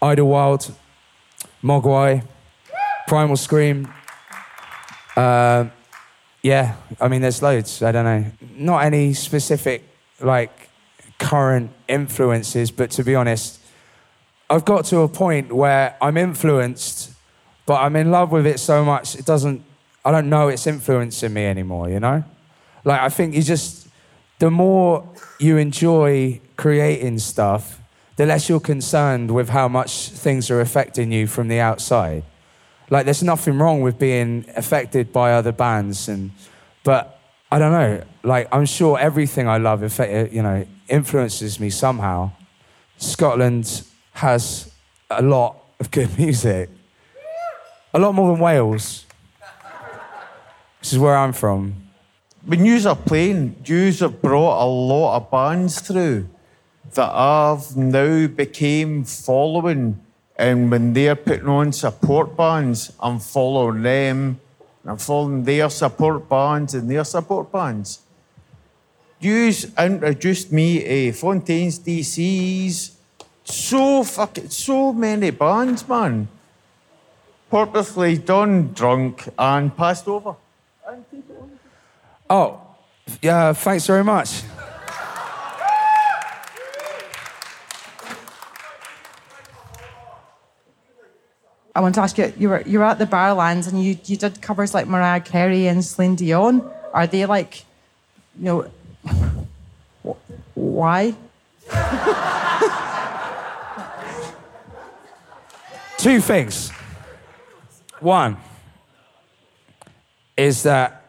Idlewild, 0.00 0.74
Mogwai, 1.62 2.24
Primal 3.06 3.36
Scream. 3.36 3.92
Uh, 5.16 5.66
yeah, 6.42 6.76
I 7.00 7.08
mean, 7.08 7.20
there's 7.22 7.42
loads. 7.42 7.82
I 7.82 7.92
don't 7.92 8.04
know. 8.04 8.24
Not 8.56 8.84
any 8.84 9.14
specific, 9.14 9.84
like, 10.20 10.68
current 11.18 11.70
influences, 11.86 12.70
but 12.70 12.90
to 12.92 13.04
be 13.04 13.14
honest, 13.14 13.60
I've 14.50 14.64
got 14.64 14.84
to 14.86 15.00
a 15.00 15.08
point 15.08 15.52
where 15.52 15.96
I'm 16.02 16.16
influenced, 16.16 17.12
but 17.64 17.80
I'm 17.80 17.94
in 17.96 18.10
love 18.10 18.32
with 18.32 18.46
it 18.46 18.58
so 18.58 18.84
much, 18.84 19.14
it 19.14 19.24
doesn't, 19.24 19.62
I 20.04 20.10
don't 20.10 20.28
know 20.28 20.48
it's 20.48 20.66
influencing 20.66 21.32
me 21.32 21.46
anymore, 21.46 21.88
you 21.88 22.00
know? 22.00 22.24
Like, 22.84 23.00
I 23.00 23.08
think 23.08 23.34
you 23.34 23.42
just, 23.42 23.81
the 24.42 24.50
more 24.50 25.08
you 25.38 25.56
enjoy 25.56 26.40
creating 26.56 27.16
stuff, 27.16 27.80
the 28.16 28.26
less 28.26 28.48
you're 28.48 28.58
concerned 28.58 29.30
with 29.30 29.50
how 29.50 29.68
much 29.68 30.08
things 30.08 30.50
are 30.50 30.60
affecting 30.60 31.12
you 31.12 31.28
from 31.28 31.46
the 31.46 31.60
outside. 31.60 32.24
Like, 32.90 33.04
there's 33.04 33.22
nothing 33.22 33.56
wrong 33.56 33.82
with 33.82 34.00
being 34.00 34.44
affected 34.56 35.12
by 35.12 35.34
other 35.34 35.52
bands, 35.52 36.08
and 36.08 36.32
but 36.82 37.20
I 37.52 37.60
don't 37.60 37.70
know. 37.70 38.02
Like, 38.24 38.48
I'm 38.50 38.66
sure 38.66 38.98
everything 38.98 39.46
I 39.46 39.58
love, 39.58 39.84
affect, 39.84 40.12
uh, 40.12 40.34
you 40.34 40.42
know, 40.42 40.66
influences 40.88 41.60
me 41.60 41.70
somehow. 41.70 42.32
Scotland 42.96 43.84
has 44.14 44.72
a 45.08 45.22
lot 45.22 45.54
of 45.78 45.92
good 45.92 46.18
music, 46.24 46.68
a 47.94 47.98
lot 48.00 48.12
more 48.12 48.32
than 48.32 48.42
Wales. 48.42 49.06
This 50.80 50.94
is 50.94 50.98
where 50.98 51.16
I'm 51.16 51.32
from. 51.32 51.81
When 52.44 52.64
yous 52.64 52.86
are 52.86 52.96
playing, 52.96 53.54
yous 53.64 54.00
have 54.00 54.20
brought 54.20 54.64
a 54.64 54.66
lot 54.66 55.16
of 55.16 55.30
bands 55.30 55.80
through 55.80 56.28
that 56.94 57.08
I've 57.14 57.76
now 57.76 58.26
became 58.26 59.04
following. 59.04 60.00
And 60.36 60.68
when 60.68 60.92
they're 60.92 61.14
putting 61.14 61.46
on 61.46 61.72
support 61.72 62.36
bands, 62.36 62.92
I'm 62.98 63.20
following 63.20 63.82
them. 63.82 64.40
and 64.82 64.90
I'm 64.90 64.98
following 64.98 65.44
their 65.44 65.70
support 65.70 66.28
bands 66.28 66.74
and 66.74 66.90
their 66.90 67.04
support 67.04 67.52
bands. 67.52 68.00
Yous 69.20 69.66
introduced 69.78 70.50
me 70.50 70.80
to 70.80 71.12
Fontaines 71.12 71.78
DCs. 71.78 72.90
So 73.44 74.02
fucking, 74.02 74.48
so 74.48 74.92
many 74.92 75.30
bands, 75.30 75.86
man. 75.86 76.26
Purposely 77.48 78.18
done 78.18 78.72
drunk 78.72 79.28
and 79.38 79.76
passed 79.76 80.08
over. 80.08 80.34
Oh, 82.32 82.58
yeah, 83.20 83.52
thanks 83.52 83.86
very 83.86 84.02
much. 84.02 84.42
I 91.74 91.80
want 91.82 91.94
to 91.96 92.00
ask 92.00 92.16
you, 92.16 92.32
you 92.38 92.48
were 92.48 92.62
you 92.62 92.78
were 92.78 92.86
at 92.86 92.98
the 92.98 93.04
Barrowlands 93.04 93.68
and 93.68 93.84
you 93.84 93.98
you 94.06 94.16
did 94.16 94.40
covers 94.40 94.72
like 94.72 94.86
Mariah 94.86 95.20
Carey 95.20 95.66
and 95.66 95.84
Celine 95.84 96.14
Dion. 96.14 96.70
Are 96.94 97.06
they 97.06 97.26
like, 97.26 97.66
you 98.38 98.44
know, 98.46 98.70
wh- 100.02 100.56
why? 100.56 101.14
Two 105.98 106.22
things. 106.22 106.70
One 108.00 108.38
is 110.38 110.62
that 110.62 111.01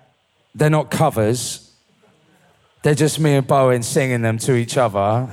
they're 0.56 0.70
not 0.70 0.92
covers, 0.92 1.72
they're 2.84 2.96
just 2.96 3.20
me 3.20 3.36
and 3.36 3.48
Bowen 3.48 3.82
singing 3.84 4.22
them 4.22 4.38
to 4.40 4.56
each 4.56 4.78
other. 4.78 5.30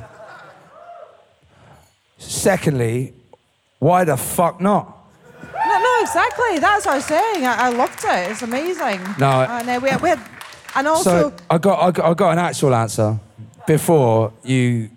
Secondly, 2.18 3.12
why 3.78 4.04
the 4.04 4.16
fuck 4.16 4.60
not? 4.60 4.96
No, 5.42 5.78
no, 5.78 5.98
exactly. 6.02 6.58
That's 6.58 6.86
what 6.86 6.92
I 6.92 6.96
was 6.96 7.04
saying. 7.06 7.46
I, 7.46 7.54
I 7.66 7.68
loved 7.70 7.98
it. 8.04 8.30
It's 8.30 8.42
amazing. 8.42 9.00
No, 9.18 9.28
I- 9.28 9.60
and 9.60 9.68
uh, 9.68 9.80
we, 9.82 9.88
had- 9.90 10.00
we 10.02 10.08
had, 10.10 10.20
and 10.74 10.86
also 10.86 11.30
so 11.30 11.36
I 11.48 11.58
got, 11.58 11.82
I 11.82 11.90
got 11.90 12.04
I 12.10 12.14
got 12.14 12.32
an 12.32 12.38
actual 12.38 12.74
answer 12.74 13.18
before 13.66 14.32
you 14.44 14.90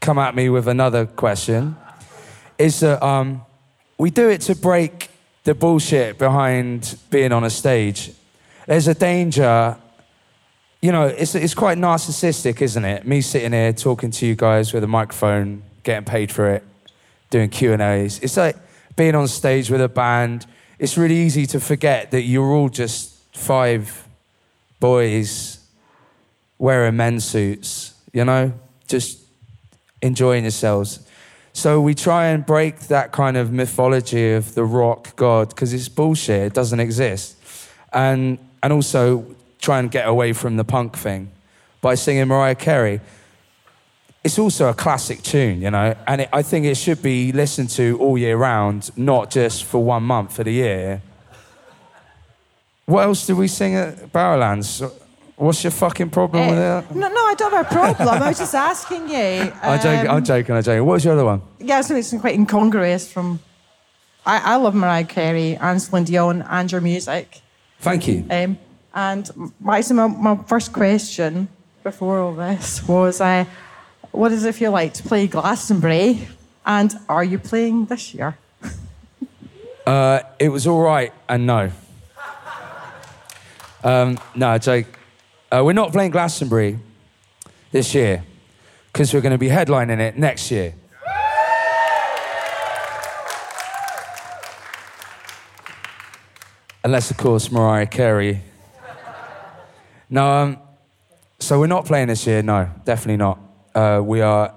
come 0.00 0.18
at 0.18 0.34
me 0.34 0.48
with 0.48 0.68
another 0.68 1.06
question. 1.06 1.76
Is 2.58 2.80
that 2.80 3.02
um, 3.02 3.42
we 3.98 4.10
do 4.10 4.28
it 4.28 4.40
to 4.42 4.54
break 4.56 5.08
the 5.44 5.54
bullshit 5.54 6.18
behind 6.18 6.96
being 7.10 7.32
on 7.32 7.44
a 7.44 7.50
stage. 7.50 8.12
There's 8.66 8.88
a 8.88 8.94
danger. 8.94 9.76
You 10.80 10.92
know, 10.92 11.06
it's, 11.06 11.34
it's 11.34 11.54
quite 11.54 11.78
narcissistic, 11.78 12.60
isn't 12.60 12.84
it? 12.84 13.06
Me 13.06 13.20
sitting 13.20 13.52
here 13.52 13.72
talking 13.72 14.10
to 14.10 14.26
you 14.26 14.34
guys 14.34 14.72
with 14.72 14.84
a 14.84 14.88
microphone, 14.88 15.62
getting 15.82 16.04
paid 16.04 16.32
for 16.32 16.50
it, 16.50 16.64
doing 17.30 17.50
Q 17.50 17.72
and 17.72 17.82
A's. 17.82 18.18
It's 18.20 18.36
like 18.36 18.56
being 18.96 19.14
on 19.14 19.28
stage 19.28 19.70
with 19.70 19.80
a 19.80 19.88
band. 19.88 20.46
It's 20.78 20.98
really 20.98 21.16
easy 21.16 21.46
to 21.46 21.60
forget 21.60 22.10
that 22.10 22.22
you're 22.22 22.52
all 22.52 22.68
just 22.68 23.14
five 23.36 24.08
boys 24.80 25.60
wearing 26.58 26.96
men's 26.96 27.24
suits, 27.24 27.94
you 28.12 28.24
know, 28.24 28.52
just 28.86 29.20
enjoying 30.00 30.44
yourselves. 30.44 31.00
So 31.52 31.80
we 31.80 31.94
try 31.94 32.26
and 32.26 32.44
break 32.44 32.80
that 32.88 33.12
kind 33.12 33.36
of 33.36 33.52
mythology 33.52 34.32
of 34.32 34.54
the 34.54 34.64
rock 34.64 35.14
god 35.16 35.50
because 35.50 35.72
it's 35.72 35.88
bullshit. 35.88 36.42
It 36.42 36.54
doesn't 36.54 36.80
exist. 36.80 37.36
And, 37.92 38.38
and 38.62 38.72
also 38.72 39.24
try 39.60 39.78
and 39.78 39.90
get 39.90 40.06
away 40.08 40.32
from 40.32 40.56
the 40.56 40.64
punk 40.64 40.96
thing 40.96 41.30
by 41.80 41.94
singing 41.94 42.28
Mariah 42.28 42.54
Carey. 42.54 43.00
it's 44.24 44.38
also 44.38 44.68
a 44.68 44.74
classic 44.74 45.20
tune, 45.22 45.60
you 45.62 45.70
know, 45.70 45.96
and 46.06 46.20
it, 46.22 46.28
I 46.32 46.42
think 46.42 46.64
it 46.66 46.76
should 46.76 47.02
be 47.02 47.32
listened 47.32 47.70
to 47.70 47.98
all 47.98 48.16
year 48.16 48.36
round, 48.36 48.90
not 48.96 49.30
just 49.32 49.64
for 49.64 49.82
one 49.82 50.04
month 50.04 50.38
of 50.38 50.44
the 50.44 50.52
year. 50.52 51.02
What 52.86 53.02
else 53.04 53.26
did 53.26 53.36
we 53.36 53.48
sing 53.48 53.74
at 53.74 54.12
Barrowlands? 54.12 54.88
What's 55.36 55.64
your 55.64 55.70
fucking 55.72 56.10
problem 56.10 56.50
with 56.50 56.58
Eh, 56.58 56.78
it? 56.78 56.94
no, 56.94 57.08
no, 57.08 57.20
I 57.26 57.34
don't 57.36 57.52
have 57.52 57.66
a 57.66 57.68
problem. 57.68 58.08
I 58.22 58.28
was 58.28 58.38
just 58.38 58.54
asking 58.54 59.08
you. 59.08 59.52
I'm 59.62 59.80
joking, 59.80 60.08
I'm 60.10 60.16
um, 60.18 60.24
joking, 60.24 60.54
I'm 60.54 60.62
joking. 60.62 60.84
What 60.84 60.92
was 60.94 61.04
your 61.04 61.14
other 61.14 61.24
one? 61.24 61.42
Yeah, 61.58 61.80
so 61.80 61.96
it's 61.96 62.12
quite 62.20 62.34
incongruous 62.34 63.10
from. 63.12 63.40
I, 64.24 64.52
I 64.52 64.56
love 64.56 64.74
Mariah 64.74 65.04
Carey 65.04 65.56
and 65.56 65.82
Celine 65.82 66.04
Dion 66.04 66.42
and 66.42 66.70
your 66.70 66.80
music. 66.80 67.40
Thank 67.82 68.06
you. 68.06 68.24
Um, 68.30 68.58
and 68.94 69.52
my, 69.58 69.80
so 69.80 69.94
my, 69.94 70.06
my 70.06 70.36
first 70.44 70.72
question 70.72 71.48
before 71.82 72.20
all 72.20 72.32
this 72.32 72.86
was 72.86 73.20
uh, 73.20 73.44
what 74.12 74.28
does 74.28 74.44
it 74.44 74.54
feel 74.54 74.70
like 74.70 74.94
to 74.94 75.02
play 75.02 75.26
Glastonbury? 75.26 76.28
And 76.64 76.94
are 77.08 77.24
you 77.24 77.38
playing 77.38 77.86
this 77.86 78.14
year? 78.14 78.38
Uh, 79.84 80.22
it 80.38 80.48
was 80.48 80.64
all 80.68 80.80
right 80.80 81.12
and 81.28 81.44
no. 81.44 81.68
Um, 83.82 84.16
no, 84.36 84.56
Jake. 84.56 84.86
Uh, 85.50 85.62
we're 85.64 85.72
not 85.72 85.90
playing 85.90 86.12
Glastonbury 86.12 86.78
this 87.72 87.92
year 87.92 88.22
because 88.92 89.12
we're 89.12 89.22
going 89.22 89.32
to 89.32 89.38
be 89.38 89.48
headlining 89.48 89.98
it 89.98 90.16
next 90.16 90.52
year. 90.52 90.74
Unless, 96.84 97.12
of 97.12 97.16
course, 97.16 97.52
Mariah 97.52 97.86
Carey. 97.86 98.42
No, 100.10 100.28
um, 100.28 100.58
so 101.38 101.60
we're 101.60 101.68
not 101.68 101.84
playing 101.84 102.08
this 102.08 102.26
year. 102.26 102.42
No, 102.42 102.68
definitely 102.84 103.18
not. 103.18 103.38
Uh, 103.72 104.02
we 104.04 104.20
are 104.20 104.52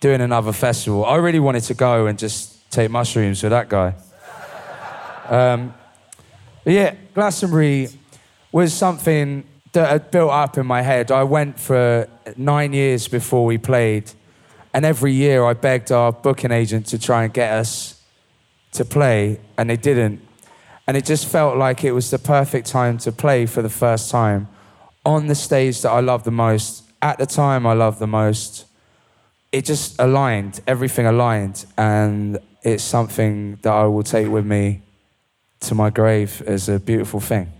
doing 0.00 0.20
another 0.20 0.52
festival. 0.52 1.06
I 1.06 1.16
really 1.16 1.40
wanted 1.40 1.62
to 1.64 1.74
go 1.74 2.06
and 2.06 2.18
just 2.18 2.70
take 2.70 2.90
mushrooms 2.90 3.42
with 3.42 3.50
that 3.50 3.68
guy. 3.70 3.94
Um, 5.28 5.74
but 6.64 6.72
yeah, 6.74 6.94
Glastonbury 7.14 7.88
was 8.52 8.74
something 8.74 9.44
that 9.72 9.88
had 9.88 10.10
built 10.10 10.30
up 10.30 10.58
in 10.58 10.66
my 10.66 10.82
head. 10.82 11.10
I 11.10 11.22
went 11.22 11.58
for 11.58 12.08
nine 12.36 12.74
years 12.74 13.08
before 13.08 13.46
we 13.46 13.56
played, 13.56 14.12
and 14.74 14.84
every 14.84 15.12
year 15.12 15.44
I 15.44 15.54
begged 15.54 15.90
our 15.92 16.12
booking 16.12 16.50
agent 16.50 16.86
to 16.88 16.98
try 16.98 17.24
and 17.24 17.32
get 17.32 17.52
us 17.52 18.02
to 18.72 18.84
play, 18.84 19.40
and 19.56 19.70
they 19.70 19.76
didn't. 19.78 20.25
And 20.86 20.96
it 20.96 21.04
just 21.04 21.26
felt 21.26 21.56
like 21.56 21.82
it 21.82 21.92
was 21.92 22.10
the 22.10 22.18
perfect 22.18 22.68
time 22.68 22.98
to 22.98 23.12
play 23.12 23.46
for 23.46 23.60
the 23.60 23.68
first 23.68 24.10
time 24.10 24.48
on 25.04 25.26
the 25.26 25.34
stage 25.34 25.82
that 25.82 25.90
I 25.90 26.00
love 26.00 26.24
the 26.24 26.30
most, 26.30 26.84
at 27.02 27.18
the 27.18 27.26
time 27.26 27.66
I 27.66 27.72
loved 27.72 27.98
the 27.98 28.06
most. 28.06 28.66
It 29.52 29.64
just 29.64 29.98
aligned, 30.00 30.60
everything 30.66 31.06
aligned, 31.06 31.64
and 31.76 32.38
it's 32.62 32.82
something 32.82 33.58
that 33.62 33.72
I 33.72 33.84
will 33.84 34.02
take 34.02 34.28
with 34.28 34.44
me 34.44 34.82
to 35.60 35.74
my 35.74 35.90
grave 35.90 36.42
as 36.46 36.68
a 36.68 36.78
beautiful 36.78 37.20
thing. 37.20 37.52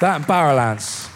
That 0.00 0.16
and 0.16 0.24
Barrowlands. 0.24 1.08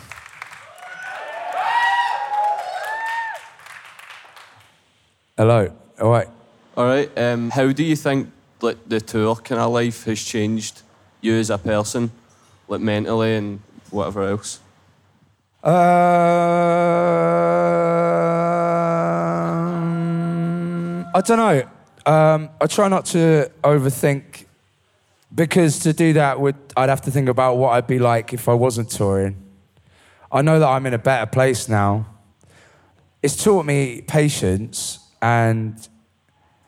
Hello. 5.36 5.83
All 6.04 6.10
right. 6.10 6.28
All 6.76 6.84
right. 6.84 7.18
Um, 7.18 7.48
how 7.48 7.72
do 7.72 7.82
you 7.82 7.96
think 7.96 8.30
like 8.60 8.76
the 8.86 9.00
tour 9.00 9.36
kind 9.36 9.58
of 9.58 9.72
life 9.72 10.04
has 10.04 10.22
changed 10.22 10.82
you 11.22 11.32
as 11.32 11.48
a 11.48 11.56
person, 11.56 12.10
like 12.68 12.82
mentally 12.82 13.36
and 13.36 13.62
whatever 13.88 14.28
else? 14.28 14.60
Um, 15.62 15.72
I 21.14 21.22
don't 21.24 21.38
know. 21.38 21.66
Um, 22.04 22.50
I 22.60 22.66
try 22.66 22.88
not 22.88 23.06
to 23.06 23.50
overthink 23.62 24.44
because 25.34 25.78
to 25.78 25.94
do 25.94 26.12
that 26.12 26.38
would 26.38 26.56
I'd 26.76 26.90
have 26.90 27.00
to 27.00 27.10
think 27.10 27.30
about 27.30 27.56
what 27.56 27.70
I'd 27.70 27.86
be 27.86 27.98
like 27.98 28.34
if 28.34 28.46
I 28.46 28.52
wasn't 28.52 28.90
touring. 28.90 29.42
I 30.30 30.42
know 30.42 30.58
that 30.58 30.68
I'm 30.68 30.84
in 30.84 30.92
a 30.92 30.98
better 30.98 31.24
place 31.24 31.66
now. 31.66 32.04
It's 33.22 33.42
taught 33.42 33.64
me 33.64 34.02
patience 34.02 34.98
and 35.24 35.88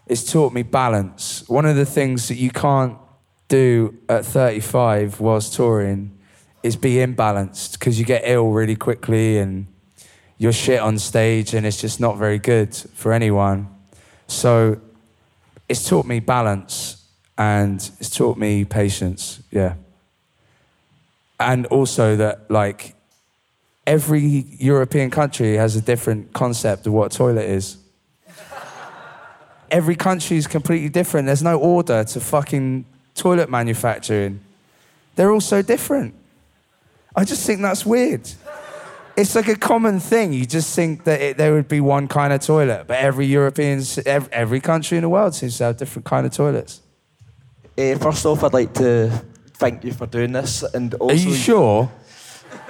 it's 0.07 0.31
taught 0.31 0.53
me 0.53 0.63
balance. 0.63 1.49
One 1.49 1.67
of 1.67 1.77
the 1.77 1.87
things 1.87 2.29
that 2.29 2.37
you 2.37 2.51
can't 2.51 2.97
do 3.49 3.97
at 4.09 4.25
35 4.25 5.21
whilst 5.21 5.55
touring 5.55 6.17
is 6.63 6.77
be 6.77 6.95
imbalanced 6.95 7.79
because 7.79 7.99
you 7.99 8.05
get 8.05 8.23
ill 8.25 8.51
really 8.51 8.77
quickly 8.77 9.39
and 9.39 9.67
you're 10.39 10.53
shit 10.53 10.81
on 10.81 10.99
stage 10.99 11.55
and 11.55 11.67
it's 11.67 11.81
just 11.81 12.01
not 12.01 12.17
very 12.19 12.39
good 12.39 12.75
for 12.75 13.13
anyone. 13.13 13.69
So 14.27 14.81
it's 15.69 15.89
taught 15.89 16.07
me 16.07 16.21
balance 16.21 17.05
and 17.39 17.77
it's 18.01 18.11
taught 18.11 18.37
me 18.37 18.65
patience, 18.65 19.43
yeah. 19.51 19.75
And 21.39 21.67
also 21.67 22.17
that 22.17 22.51
like 22.51 22.95
every 23.87 24.47
European 24.59 25.11
country 25.11 25.57
has 25.57 25.77
a 25.77 25.81
different 25.81 26.33
concept 26.33 26.87
of 26.87 26.93
what 26.93 27.15
a 27.15 27.17
toilet 27.17 27.49
is. 27.49 27.79
Every 29.71 29.97
country 29.97 30.37
is 30.37 30.47
completely 30.47 30.89
different. 30.89 31.27
There's 31.27 31.43
no 31.43 31.59
order 31.59 32.05
to 32.05 32.21
fucking 32.21 32.85
toilet 33.15 33.49
manufacturing. 33.51 34.41
They're 35.15 35.31
all 35.33 35.41
so 35.41 35.63
different. 35.63 36.15
I 37.15 37.25
just 37.25 37.47
think 37.47 37.63
that's 37.63 37.87
weird. 37.87 38.29
It's 39.17 39.35
like 39.35 39.49
a 39.49 39.57
common 39.57 39.99
thing. 40.01 40.35
You 40.35 40.45
just 40.45 40.75
think 40.77 41.05
that 41.05 41.21
it, 41.23 41.37
there 41.39 41.55
would 41.55 41.69
be 41.69 41.81
one 41.81 42.07
kind 42.07 42.33
of 42.35 42.41
toilet, 42.43 42.87
but 42.87 42.99
every 42.99 43.25
European, 43.27 43.83
every, 44.05 44.33
every 44.33 44.61
country 44.61 44.99
in 44.99 45.03
the 45.03 45.09
world 45.09 45.35
seems 45.35 45.57
to 45.59 45.65
have 45.65 45.79
different 45.79 46.05
kind 46.05 46.27
of 46.27 46.33
toilets. 46.33 46.83
Uh, 47.79 47.95
first 47.97 48.27
off, 48.27 48.45
I'd 48.45 48.53
like 48.53 48.75
to 48.75 49.11
thank 49.55 49.85
you 49.85 49.93
for 49.93 50.07
doing 50.07 50.33
this, 50.33 50.63
and 50.75 50.93
also. 50.95 51.15
Are 51.15 51.19
you 51.19 51.35
sure? 51.35 51.91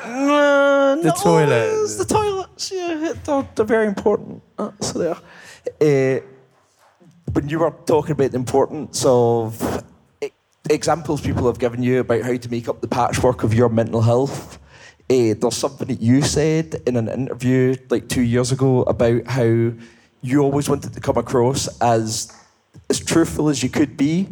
Uh, 0.02 0.94
The 0.96 1.08
no, 1.08 1.14
toilet. 1.22 1.88
the 1.98 2.04
toilets, 2.04 2.70
yeah, 2.72 3.12
they're, 3.24 3.48
they're 3.56 3.64
very 3.66 3.86
important. 3.88 4.42
Uh, 4.56 4.70
so 4.80 4.98
they 5.00 5.08
are. 5.08 5.20
Uh, 5.80 6.20
when 7.36 7.50
you 7.50 7.58
were 7.58 7.70
talking 7.84 8.12
about 8.12 8.30
the 8.30 8.38
importance 8.38 9.04
of 9.06 9.84
examples 10.70 11.20
people 11.20 11.46
have 11.46 11.58
given 11.58 11.82
you 11.82 12.00
about 12.00 12.22
how 12.22 12.34
to 12.34 12.50
make 12.50 12.66
up 12.66 12.80
the 12.80 12.88
patchwork 12.88 13.44
of 13.44 13.52
your 13.52 13.68
mental 13.68 14.00
health, 14.00 14.58
uh, 15.10 15.34
there's 15.38 15.54
something 15.54 15.86
that 15.86 16.00
you 16.00 16.22
said 16.22 16.80
in 16.86 16.96
an 16.96 17.08
interview 17.08 17.76
like 17.90 18.08
two 18.08 18.22
years 18.22 18.52
ago 18.52 18.84
about 18.84 19.26
how 19.26 19.70
you 20.22 20.40
always 20.40 20.66
wanted 20.66 20.94
to 20.94 21.00
come 21.00 21.18
across 21.18 21.68
as 21.82 22.32
as 22.88 23.00
truthful 23.00 23.50
as 23.50 23.62
you 23.62 23.68
could 23.68 23.98
be. 23.98 24.28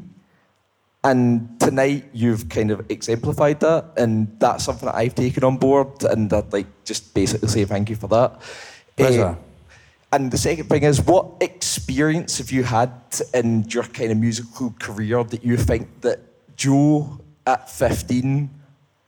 And 1.05 1.61
tonight 1.61 2.09
you've 2.15 2.49
kind 2.49 2.71
of 2.71 2.91
exemplified 2.91 3.61
that, 3.61 3.93
and 3.99 4.35
that's 4.41 4.65
something 4.65 4.87
that 4.87 4.95
I've 4.95 5.15
taken 5.15 5.45
on 5.45 5.59
board, 5.59 6.05
and 6.05 6.33
I'd 6.33 6.51
like 6.55 6.85
just 6.85 7.13
basically 7.13 7.49
say 7.49 7.67
thank 7.67 7.91
you 7.91 7.97
for 7.97 8.09
that. 8.09 8.41
Pleasure. 8.97 9.25
Uh, 9.25 9.35
and 10.15 10.31
the 10.31 10.39
second 10.39 10.69
thing 10.69 10.85
is, 10.85 11.03
what 11.03 11.27
experience 11.41 12.39
have 12.39 12.53
you 12.53 12.63
had 12.63 12.93
in 13.35 13.65
your 13.69 13.83
kind 13.83 14.13
of 14.13 14.19
musical 14.19 14.73
career 14.79 15.25
that 15.25 15.45
you 15.45 15.57
think 15.57 15.89
that 16.03 16.21
Joe 16.57 17.19
at 17.45 17.69
15 17.69 18.49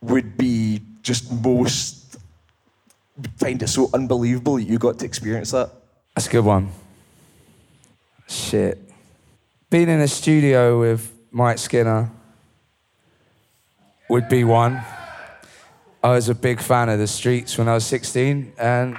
would 0.00 0.36
be 0.36 0.82
just 1.02 1.30
most 1.30 2.18
find 3.36 3.62
it 3.62 3.68
so 3.68 3.88
unbelievable 3.94 4.56
that 4.56 4.64
you 4.64 4.78
got 4.78 4.98
to 4.98 5.04
experience 5.04 5.52
that? 5.52 5.70
That's 6.16 6.26
a 6.26 6.30
good 6.30 6.44
one. 6.44 6.72
Shit. 8.26 8.78
Being 9.70 9.88
in 9.88 10.00
a 10.00 10.08
studio 10.08 10.80
with 10.80 11.12
Mike 11.30 11.58
Skinner 11.58 12.10
would 14.08 14.28
be 14.28 14.42
one. 14.42 14.82
I 16.02 16.10
was 16.10 16.28
a 16.28 16.34
big 16.34 16.60
fan 16.60 16.88
of 16.88 16.98
the 16.98 17.06
streets 17.06 17.56
when 17.56 17.68
I 17.68 17.74
was 17.74 17.86
16, 17.86 18.54
and 18.58 18.96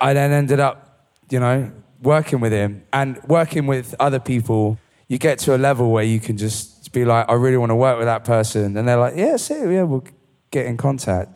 I 0.00 0.12
then 0.12 0.32
ended 0.32 0.60
up, 0.60 1.08
you 1.30 1.40
know, 1.40 1.70
working 2.02 2.40
with 2.40 2.52
him 2.52 2.84
and 2.92 3.20
working 3.24 3.66
with 3.66 3.94
other 3.98 4.20
people. 4.20 4.78
You 5.08 5.18
get 5.18 5.38
to 5.40 5.54
a 5.54 5.58
level 5.58 5.90
where 5.90 6.04
you 6.04 6.20
can 6.20 6.36
just 6.36 6.92
be 6.92 7.04
like, 7.04 7.28
I 7.28 7.34
really 7.34 7.56
want 7.56 7.70
to 7.70 7.76
work 7.76 7.98
with 7.98 8.06
that 8.06 8.24
person. 8.24 8.76
And 8.76 8.88
they're 8.88 8.96
like, 8.96 9.14
yeah, 9.16 9.36
see, 9.36 9.54
yeah, 9.54 9.82
we'll 9.82 10.04
get 10.50 10.66
in 10.66 10.76
contact. 10.76 11.30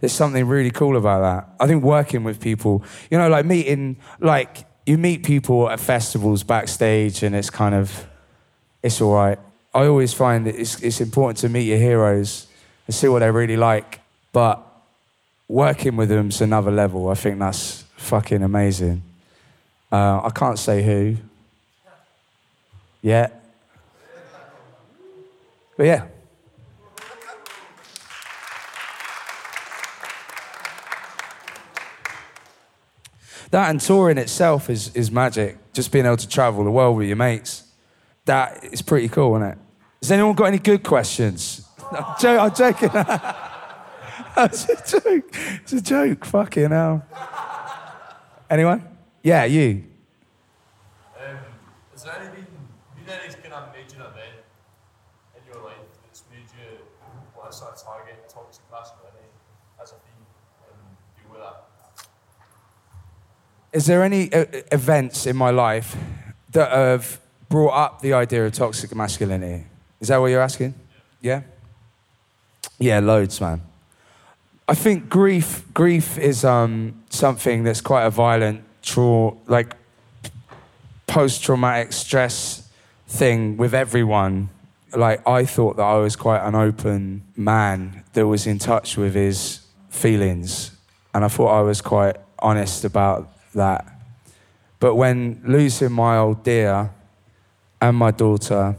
There's 0.00 0.12
something 0.12 0.46
really 0.46 0.70
cool 0.70 0.96
about 0.96 1.20
that. 1.20 1.54
I 1.62 1.66
think 1.66 1.82
working 1.82 2.22
with 2.24 2.40
people, 2.40 2.84
you 3.10 3.18
know, 3.18 3.28
like 3.28 3.44
meeting, 3.44 3.96
like 4.20 4.64
you 4.86 4.96
meet 4.98 5.24
people 5.24 5.68
at 5.68 5.80
festivals 5.80 6.42
backstage 6.42 7.22
and 7.22 7.34
it's 7.34 7.50
kind 7.50 7.74
of, 7.74 8.06
it's 8.82 9.00
all 9.00 9.14
right. 9.14 9.38
I 9.74 9.86
always 9.86 10.12
find 10.12 10.46
that 10.46 10.54
it's, 10.54 10.80
it's 10.82 11.00
important 11.00 11.38
to 11.38 11.48
meet 11.48 11.64
your 11.64 11.78
heroes 11.78 12.46
and 12.86 12.94
see 12.94 13.08
what 13.08 13.20
they're 13.20 13.32
really 13.32 13.56
like. 13.56 14.00
But 14.32 14.64
working 15.48 15.96
with 15.96 16.10
them's 16.10 16.40
another 16.40 16.70
level. 16.70 17.08
I 17.08 17.14
think 17.14 17.38
that's 17.38 17.84
fucking 17.98 18.42
amazing. 18.42 19.02
Uh, 19.90 20.20
I 20.24 20.30
can't 20.34 20.58
say 20.58 20.82
who 20.82 21.16
Yeah, 23.02 23.28
But 25.76 25.86
yeah. 25.86 26.06
That 33.50 33.70
and 33.70 33.80
touring 33.80 34.18
itself 34.18 34.68
is, 34.68 34.94
is 34.94 35.10
magic. 35.10 35.56
Just 35.72 35.90
being 35.90 36.04
able 36.04 36.18
to 36.18 36.28
travel 36.28 36.64
the 36.64 36.70
world 36.70 36.98
with 36.98 37.06
your 37.06 37.16
mates. 37.16 37.64
That 38.26 38.62
is 38.62 38.82
pretty 38.82 39.08
cool, 39.08 39.36
isn't 39.36 39.48
it? 39.52 39.58
Has 40.02 40.12
anyone 40.12 40.34
got 40.34 40.46
any 40.46 40.58
good 40.58 40.82
questions? 40.82 41.66
I'm, 41.90 42.14
jo- 42.20 42.38
I'm 42.38 42.54
joking. 42.54 42.90
That's 44.36 44.68
a 44.68 45.00
joke. 45.00 45.34
It's 45.62 45.72
a 45.72 45.80
joke. 45.80 46.24
Fucking 46.26 46.70
hell. 46.70 47.06
Anyone? 48.50 48.82
Yeah, 49.22 49.44
you. 49.44 49.84
Um, 51.18 51.36
is 51.94 52.02
there 52.02 52.14
any 52.18 52.28
been, 52.34 52.46
been 53.04 53.14
any 53.14 53.34
kind 53.34 53.52
of 53.52 53.72
major 53.74 53.96
event 53.96 54.40
in 55.36 55.52
your 55.52 55.62
life 55.62 55.76
that's 56.02 56.22
made 56.30 56.46
you 56.58 56.78
want 57.36 57.50
to 57.50 57.56
sort 57.56 57.74
of 57.74 57.82
target 57.82 58.26
toxic 58.26 58.64
masculinity 58.72 59.28
as 59.82 59.90
a 59.90 59.94
theme 59.96 60.24
and 60.66 60.96
deal 61.22 61.30
with 61.30 61.40
that? 61.40 61.64
Is 63.72 63.84
there 63.84 64.02
any 64.02 64.32
uh, 64.32 64.46
events 64.72 65.26
in 65.26 65.36
my 65.36 65.50
life 65.50 65.94
that 66.52 66.72
have 66.72 67.20
brought 67.50 67.74
up 67.74 68.00
the 68.00 68.14
idea 68.14 68.46
of 68.46 68.52
toxic 68.54 68.94
masculinity? 68.94 69.66
Is 70.00 70.08
that 70.08 70.16
what 70.16 70.28
you're 70.28 70.40
asking? 70.40 70.74
Yeah? 71.20 71.42
Yeah, 72.78 73.00
loads, 73.00 73.38
man. 73.42 73.60
I 74.70 74.74
think 74.74 75.08
grief 75.08 75.64
grief 75.72 76.18
is 76.18 76.44
um, 76.44 77.02
something 77.08 77.64
that's 77.64 77.80
quite 77.80 78.04
a 78.04 78.10
violent, 78.10 78.64
tra- 78.82 79.32
like 79.46 79.74
post 81.06 81.42
traumatic 81.42 81.94
stress 81.94 82.68
thing 83.06 83.56
with 83.56 83.72
everyone. 83.72 84.50
Like 84.94 85.26
I 85.26 85.46
thought 85.46 85.78
that 85.78 85.84
I 85.84 85.96
was 85.96 86.16
quite 86.16 86.46
an 86.46 86.54
open 86.54 87.22
man 87.34 88.04
that 88.12 88.26
was 88.26 88.46
in 88.46 88.58
touch 88.58 88.98
with 88.98 89.14
his 89.14 89.60
feelings, 89.88 90.72
and 91.14 91.24
I 91.24 91.28
thought 91.28 91.48
I 91.48 91.62
was 91.62 91.80
quite 91.80 92.16
honest 92.38 92.84
about 92.84 93.26
that. 93.54 93.86
But 94.80 94.96
when 94.96 95.40
losing 95.46 95.92
my 95.92 96.18
old 96.18 96.44
dear 96.44 96.90
and 97.80 97.96
my 97.96 98.10
daughter, 98.10 98.76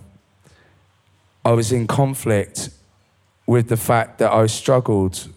I 1.44 1.52
was 1.54 1.72
in 1.72 1.88
conflict 1.88 2.70
with 3.48 3.70
the 3.70 3.78
fact 3.78 4.20
that 4.20 4.32
I 4.32 4.46
struggled 4.46 5.30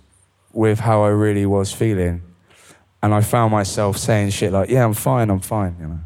with 0.52 0.80
how 0.80 1.02
I 1.02 1.08
really 1.08 1.46
was 1.46 1.72
feeling. 1.72 2.22
And 3.02 3.12
I 3.12 3.20
found 3.20 3.50
myself 3.52 3.96
saying 3.98 4.30
shit 4.30 4.52
like, 4.52 4.70
yeah, 4.70 4.84
I'm 4.84 4.94
fine, 4.94 5.28
I'm 5.30 5.40
fine, 5.40 5.76
you 5.80 5.86
know. 5.88 6.00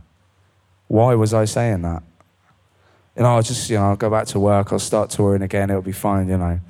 Why 0.89 1.15
was 1.15 1.35
I 1.35 1.45
saying 1.45 1.83
that? 1.83 2.03
You 3.17 3.23
know, 3.23 3.37
I'll 3.37 3.43
just, 3.43 3.69
you 3.69 3.77
know, 3.77 3.91
I'll 3.91 3.97
go 3.97 4.09
back 4.09 4.27
to 4.29 4.41
work, 4.41 4.73
I'll 4.73 4.79
start 4.79 5.11
touring 5.11 5.43
again, 5.43 5.69
it'll 5.71 5.83
be 5.83 5.93
fine, 5.93 6.29
you 6.29 6.39
know. 6.39 6.61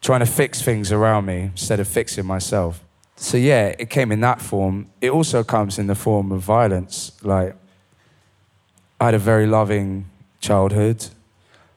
Trying 0.00 0.20
to 0.20 0.26
fix 0.26 0.62
things 0.62 0.92
around 0.92 1.26
me 1.26 1.50
instead 1.52 1.78
of 1.78 1.86
fixing 1.86 2.26
myself. 2.26 2.82
So 3.16 3.36
yeah, 3.36 3.74
it 3.78 3.90
came 3.90 4.12
in 4.12 4.20
that 4.20 4.40
form. 4.40 4.90
It 5.00 5.10
also 5.10 5.44
comes 5.44 5.78
in 5.78 5.88
the 5.88 5.94
form 5.94 6.32
of 6.32 6.40
violence. 6.40 7.12
Like, 7.22 7.54
I 8.98 9.06
had 9.06 9.14
a 9.14 9.18
very 9.18 9.46
loving 9.46 10.08
childhood, 10.40 11.06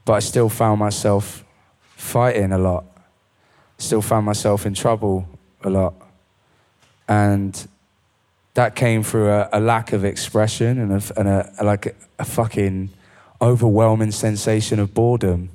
but 0.05 0.13
I 0.13 0.19
still 0.19 0.47
found 0.47 0.79
myself 0.79 1.43
fighting 1.95 2.51
a 2.53 2.57
lot. 2.57 2.85
Still 3.83 4.01
found 4.01 4.25
myself 4.25 4.65
in 4.65 4.73
trouble 4.73 5.27
a 5.61 5.69
lot. 5.69 5.93
And 7.09 7.67
that 8.53 8.75
came 8.75 9.03
through 9.03 9.29
a, 9.29 9.49
a 9.51 9.59
lack 9.59 9.91
of 9.91 10.05
expression 10.05 10.79
and 10.79 10.93
a, 10.93 11.19
and 11.19 11.27
a, 11.27 11.53
a 11.59 11.63
like 11.65 11.93
a, 12.17 12.23
fucking 12.23 12.91
overwhelming 13.41 14.11
sensation 14.11 14.79
of 14.79 14.93
boredom. 14.93 15.49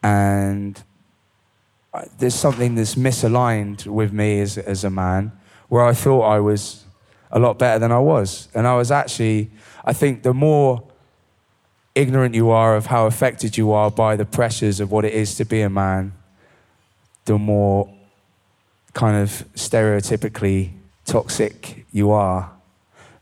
And 0.00 0.80
there's 2.18 2.36
something 2.36 2.76
that's 2.76 2.94
misaligned 2.94 3.88
with 3.88 4.12
me 4.12 4.40
as, 4.40 4.56
as 4.56 4.84
a 4.84 4.90
man 4.90 5.32
where 5.68 5.84
I 5.84 5.92
thought 5.92 6.22
I 6.22 6.38
was 6.38 6.84
a 7.32 7.40
lot 7.40 7.58
better 7.58 7.80
than 7.80 7.90
I 7.90 7.98
was. 7.98 8.46
And 8.54 8.64
I 8.64 8.76
was 8.76 8.92
actually, 8.92 9.50
I 9.84 9.92
think 9.92 10.22
the 10.22 10.32
more 10.32 10.84
ignorant 11.96 12.36
you 12.36 12.50
are 12.50 12.76
of 12.76 12.86
how 12.86 13.06
affected 13.06 13.56
you 13.56 13.72
are 13.72 13.90
by 13.90 14.14
the 14.14 14.24
pressures 14.24 14.78
of 14.78 14.92
what 14.92 15.04
it 15.04 15.14
is 15.14 15.34
to 15.34 15.44
be 15.44 15.62
a 15.62 15.68
man, 15.68 16.12
the 17.30 17.38
more 17.38 17.88
kind 18.92 19.16
of 19.22 19.30
stereotypically 19.54 20.72
toxic 21.04 21.86
you 21.92 22.10
are. 22.10 22.50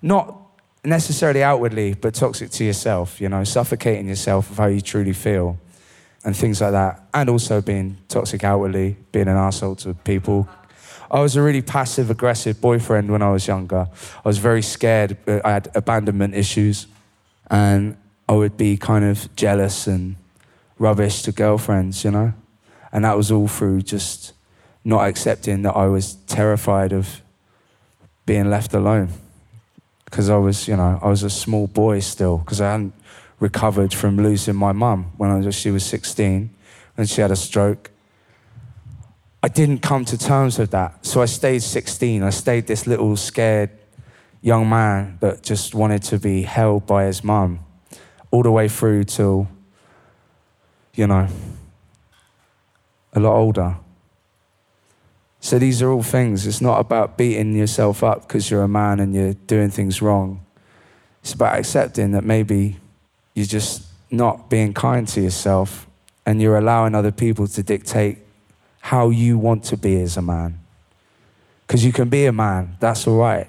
Not 0.00 0.34
necessarily 0.82 1.42
outwardly, 1.42 1.92
but 1.92 2.14
toxic 2.14 2.50
to 2.52 2.64
yourself, 2.64 3.20
you 3.20 3.28
know, 3.28 3.44
suffocating 3.44 4.08
yourself 4.08 4.50
of 4.50 4.56
how 4.56 4.68
you 4.68 4.80
truly 4.80 5.12
feel 5.12 5.58
and 6.24 6.34
things 6.34 6.62
like 6.62 6.72
that. 6.72 7.02
And 7.12 7.28
also 7.28 7.60
being 7.60 7.98
toxic 8.08 8.44
outwardly, 8.44 8.96
being 9.12 9.28
an 9.28 9.36
asshole 9.36 9.76
to 9.76 9.92
people. 9.92 10.48
I 11.10 11.20
was 11.20 11.36
a 11.36 11.42
really 11.42 11.62
passive 11.62 12.08
aggressive 12.10 12.62
boyfriend 12.62 13.10
when 13.10 13.20
I 13.20 13.30
was 13.30 13.46
younger. 13.46 13.88
I 14.24 14.28
was 14.28 14.38
very 14.38 14.62
scared. 14.62 15.18
uh, 15.26 15.40
I 15.44 15.50
had 15.50 15.68
abandonment 15.74 16.34
issues. 16.34 16.86
And 17.50 17.98
I 18.26 18.32
would 18.32 18.56
be 18.56 18.78
kind 18.78 19.04
of 19.04 19.28
jealous 19.36 19.86
and 19.86 20.16
rubbish 20.78 21.20
to 21.24 21.32
girlfriends, 21.32 22.04
you 22.04 22.10
know? 22.10 22.32
And 22.92 23.04
that 23.04 23.16
was 23.16 23.30
all 23.30 23.48
through 23.48 23.82
just 23.82 24.32
not 24.84 25.06
accepting 25.06 25.62
that 25.62 25.76
I 25.76 25.86
was 25.86 26.14
terrified 26.26 26.92
of 26.92 27.20
being 28.24 28.48
left 28.48 28.74
alone. 28.74 29.10
Because 30.04 30.30
I 30.30 30.36
was, 30.36 30.66
you 30.66 30.76
know, 30.76 30.98
I 31.02 31.08
was 31.08 31.22
a 31.22 31.30
small 31.30 31.66
boy 31.66 32.00
still, 32.00 32.38
because 32.38 32.60
I 32.60 32.70
hadn't 32.70 32.94
recovered 33.40 33.92
from 33.92 34.16
losing 34.16 34.56
my 34.56 34.72
mum 34.72 35.12
when 35.16 35.30
I 35.30 35.36
was, 35.38 35.54
she 35.54 35.70
was 35.70 35.84
16 35.84 36.50
and 36.96 37.08
she 37.08 37.20
had 37.20 37.30
a 37.30 37.36
stroke. 37.36 37.90
I 39.42 39.48
didn't 39.48 39.78
come 39.78 40.04
to 40.06 40.18
terms 40.18 40.58
with 40.58 40.70
that. 40.72 41.06
So 41.06 41.22
I 41.22 41.26
stayed 41.26 41.62
16. 41.62 42.22
I 42.22 42.30
stayed 42.30 42.66
this 42.66 42.86
little 42.86 43.16
scared 43.16 43.70
young 44.40 44.68
man 44.68 45.18
that 45.20 45.42
just 45.42 45.74
wanted 45.74 46.02
to 46.04 46.18
be 46.18 46.42
held 46.42 46.86
by 46.86 47.04
his 47.04 47.22
mum 47.22 47.60
all 48.30 48.42
the 48.42 48.50
way 48.50 48.68
through 48.68 49.04
till, 49.04 49.48
you 50.94 51.06
know, 51.06 51.28
a 53.14 53.20
lot 53.20 53.34
older. 53.34 53.76
So 55.40 55.58
these 55.58 55.82
are 55.82 55.90
all 55.90 56.02
things. 56.02 56.46
It's 56.46 56.60
not 56.60 56.80
about 56.80 57.16
beating 57.16 57.54
yourself 57.54 58.02
up 58.02 58.22
because 58.22 58.50
you're 58.50 58.62
a 58.62 58.68
man 58.68 59.00
and 59.00 59.14
you're 59.14 59.34
doing 59.34 59.70
things 59.70 60.02
wrong. 60.02 60.44
It's 61.22 61.32
about 61.32 61.58
accepting 61.58 62.12
that 62.12 62.24
maybe 62.24 62.76
you're 63.34 63.46
just 63.46 63.84
not 64.10 64.50
being 64.50 64.74
kind 64.74 65.06
to 65.08 65.20
yourself 65.20 65.86
and 66.26 66.42
you're 66.42 66.58
allowing 66.58 66.94
other 66.94 67.12
people 67.12 67.46
to 67.46 67.62
dictate 67.62 68.18
how 68.80 69.10
you 69.10 69.38
want 69.38 69.64
to 69.64 69.76
be 69.76 70.00
as 70.00 70.16
a 70.16 70.22
man. 70.22 70.58
Because 71.66 71.84
you 71.84 71.92
can 71.92 72.08
be 72.08 72.26
a 72.26 72.32
man, 72.32 72.76
that's 72.80 73.06
all 73.06 73.18
right. 73.18 73.48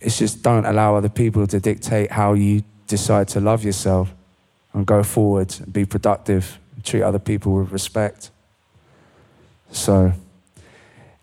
It's 0.00 0.18
just 0.18 0.42
don't 0.42 0.64
allow 0.64 0.96
other 0.96 1.08
people 1.08 1.46
to 1.46 1.60
dictate 1.60 2.10
how 2.10 2.34
you 2.34 2.62
decide 2.86 3.28
to 3.28 3.40
love 3.40 3.64
yourself 3.64 4.12
and 4.72 4.86
go 4.86 5.02
forward 5.02 5.54
and 5.58 5.72
be 5.72 5.84
productive 5.84 6.58
treat 6.86 7.02
other 7.02 7.18
people 7.18 7.52
with 7.52 7.70
respect. 7.72 8.30
So, 9.70 10.12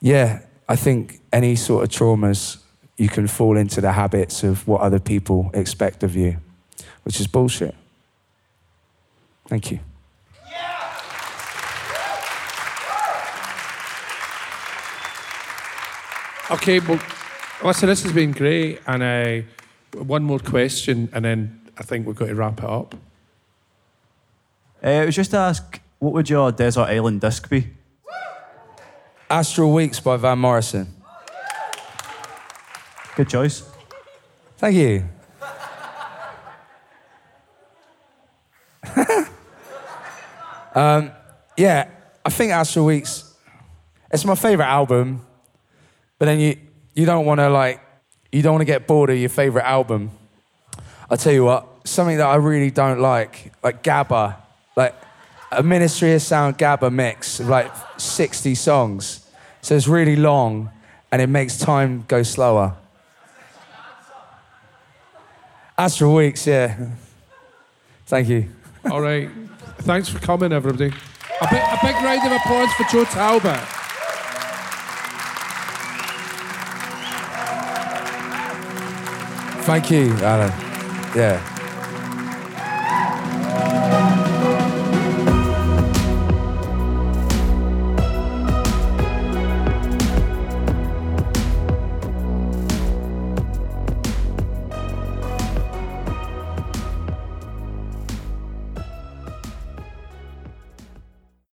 yeah, 0.02 0.42
I 0.68 0.76
think 0.76 1.22
any 1.32 1.56
sort 1.56 1.84
of 1.84 1.90
traumas, 1.90 2.58
you 2.98 3.10
can 3.10 3.28
fall 3.28 3.58
into 3.58 3.82
the 3.82 3.94
habits 3.94 4.44
of 4.44 4.68
what 4.68 4.82
other 4.82 5.00
people 5.00 5.50
expect 5.54 6.04
of 6.04 6.16
you, 6.16 6.38
which 7.04 7.20
is 7.20 7.28
bullshit. 7.28 7.74
Thank 9.48 9.72
you. 9.72 9.80
Okay, 16.52 16.80
well, 16.80 17.00
listen, 17.64 17.88
this 17.88 18.04
has 18.04 18.12
been 18.12 18.32
great. 18.32 18.80
And 18.86 19.02
uh, 19.02 20.00
one 20.04 20.24
more 20.24 20.40
question, 20.40 21.10
and 21.14 21.26
then 21.26 21.62
I 21.78 21.84
think 21.84 22.06
we've 22.06 22.16
got 22.16 22.28
to 22.28 22.36
wrap 22.36 22.60
it 22.60 22.70
up. 22.70 22.96
Uh, 24.84 24.90
it 24.90 25.06
was 25.06 25.16
just 25.16 25.32
to 25.32 25.38
ask, 25.38 25.80
what 26.00 26.12
would 26.12 26.30
your 26.30 26.52
desert 26.52 26.90
island 26.90 27.22
disc 27.22 27.50
be? 27.50 27.70
Astral 29.30 29.74
Weeks 29.74 30.02
by 30.02 30.18
Van 30.18 30.38
Morrison. 30.38 30.94
Good 33.16 33.30
choice. 33.30 33.64
Thank 34.58 34.76
you. 34.76 35.06
um, 40.76 41.12
yeah, 41.56 41.88
I 42.26 42.30
think 42.30 42.52
Astral 42.52 42.86
Weeks, 42.86 43.34
it's 44.12 44.26
my 44.26 44.36
favorite 44.36 44.66
album, 44.66 45.26
but 46.20 46.26
then 46.26 46.42
you, 46.42 46.58
you 46.94 47.06
don't 47.06 47.26
want 47.26 47.40
to 47.40 47.50
like, 47.50 47.80
you 48.34 48.42
don't 48.42 48.52
want 48.54 48.62
to 48.62 48.66
get 48.66 48.86
bored 48.86 49.10
of 49.12 49.18
your 49.18 49.30
favorite 49.30 49.64
album. 49.64 50.12
I'll 51.10 51.16
tell 51.16 51.32
you 51.32 51.46
what, 51.46 51.88
something 51.88 52.18
that 52.18 52.28
I 52.28 52.36
really 52.36 52.72
don't 52.72 53.00
like, 53.00 53.54
like 53.64 53.82
Gabba, 53.82 54.43
like 54.76 54.96
a 55.52 55.64
Ministry 55.64 56.14
of 56.14 56.22
Sound 56.22 56.58
Gabba 56.58 56.92
mix 56.92 57.40
of 57.40 57.50
like 57.50 57.72
60 57.98 58.56
songs. 58.56 59.28
So 59.62 59.76
it's 59.76 59.88
really 59.88 60.16
long 60.16 60.72
and 61.12 61.22
it 61.22 61.28
makes 61.28 61.58
time 61.58 62.06
go 62.08 62.24
slower. 62.24 62.76
Astral 65.78 66.14
Weeks, 66.14 66.46
yeah. 66.46 66.90
Thank 68.06 68.30
you. 68.30 68.50
All 68.92 69.02
right. 69.02 69.30
Thanks 69.80 70.10
for 70.10 70.20
coming, 70.20 70.52
everybody. 70.52 70.94
A 71.42 71.48
big, 71.50 71.62
a 71.62 71.80
big 71.82 71.96
round 71.96 72.26
of 72.26 72.32
applause 72.32 72.72
for 72.74 72.84
Joe 72.92 73.06
Talbot. 73.06 73.60
Thank 79.66 79.92
you, 79.92 80.12
Alan. 80.18 80.52
Yeah. 81.16 81.53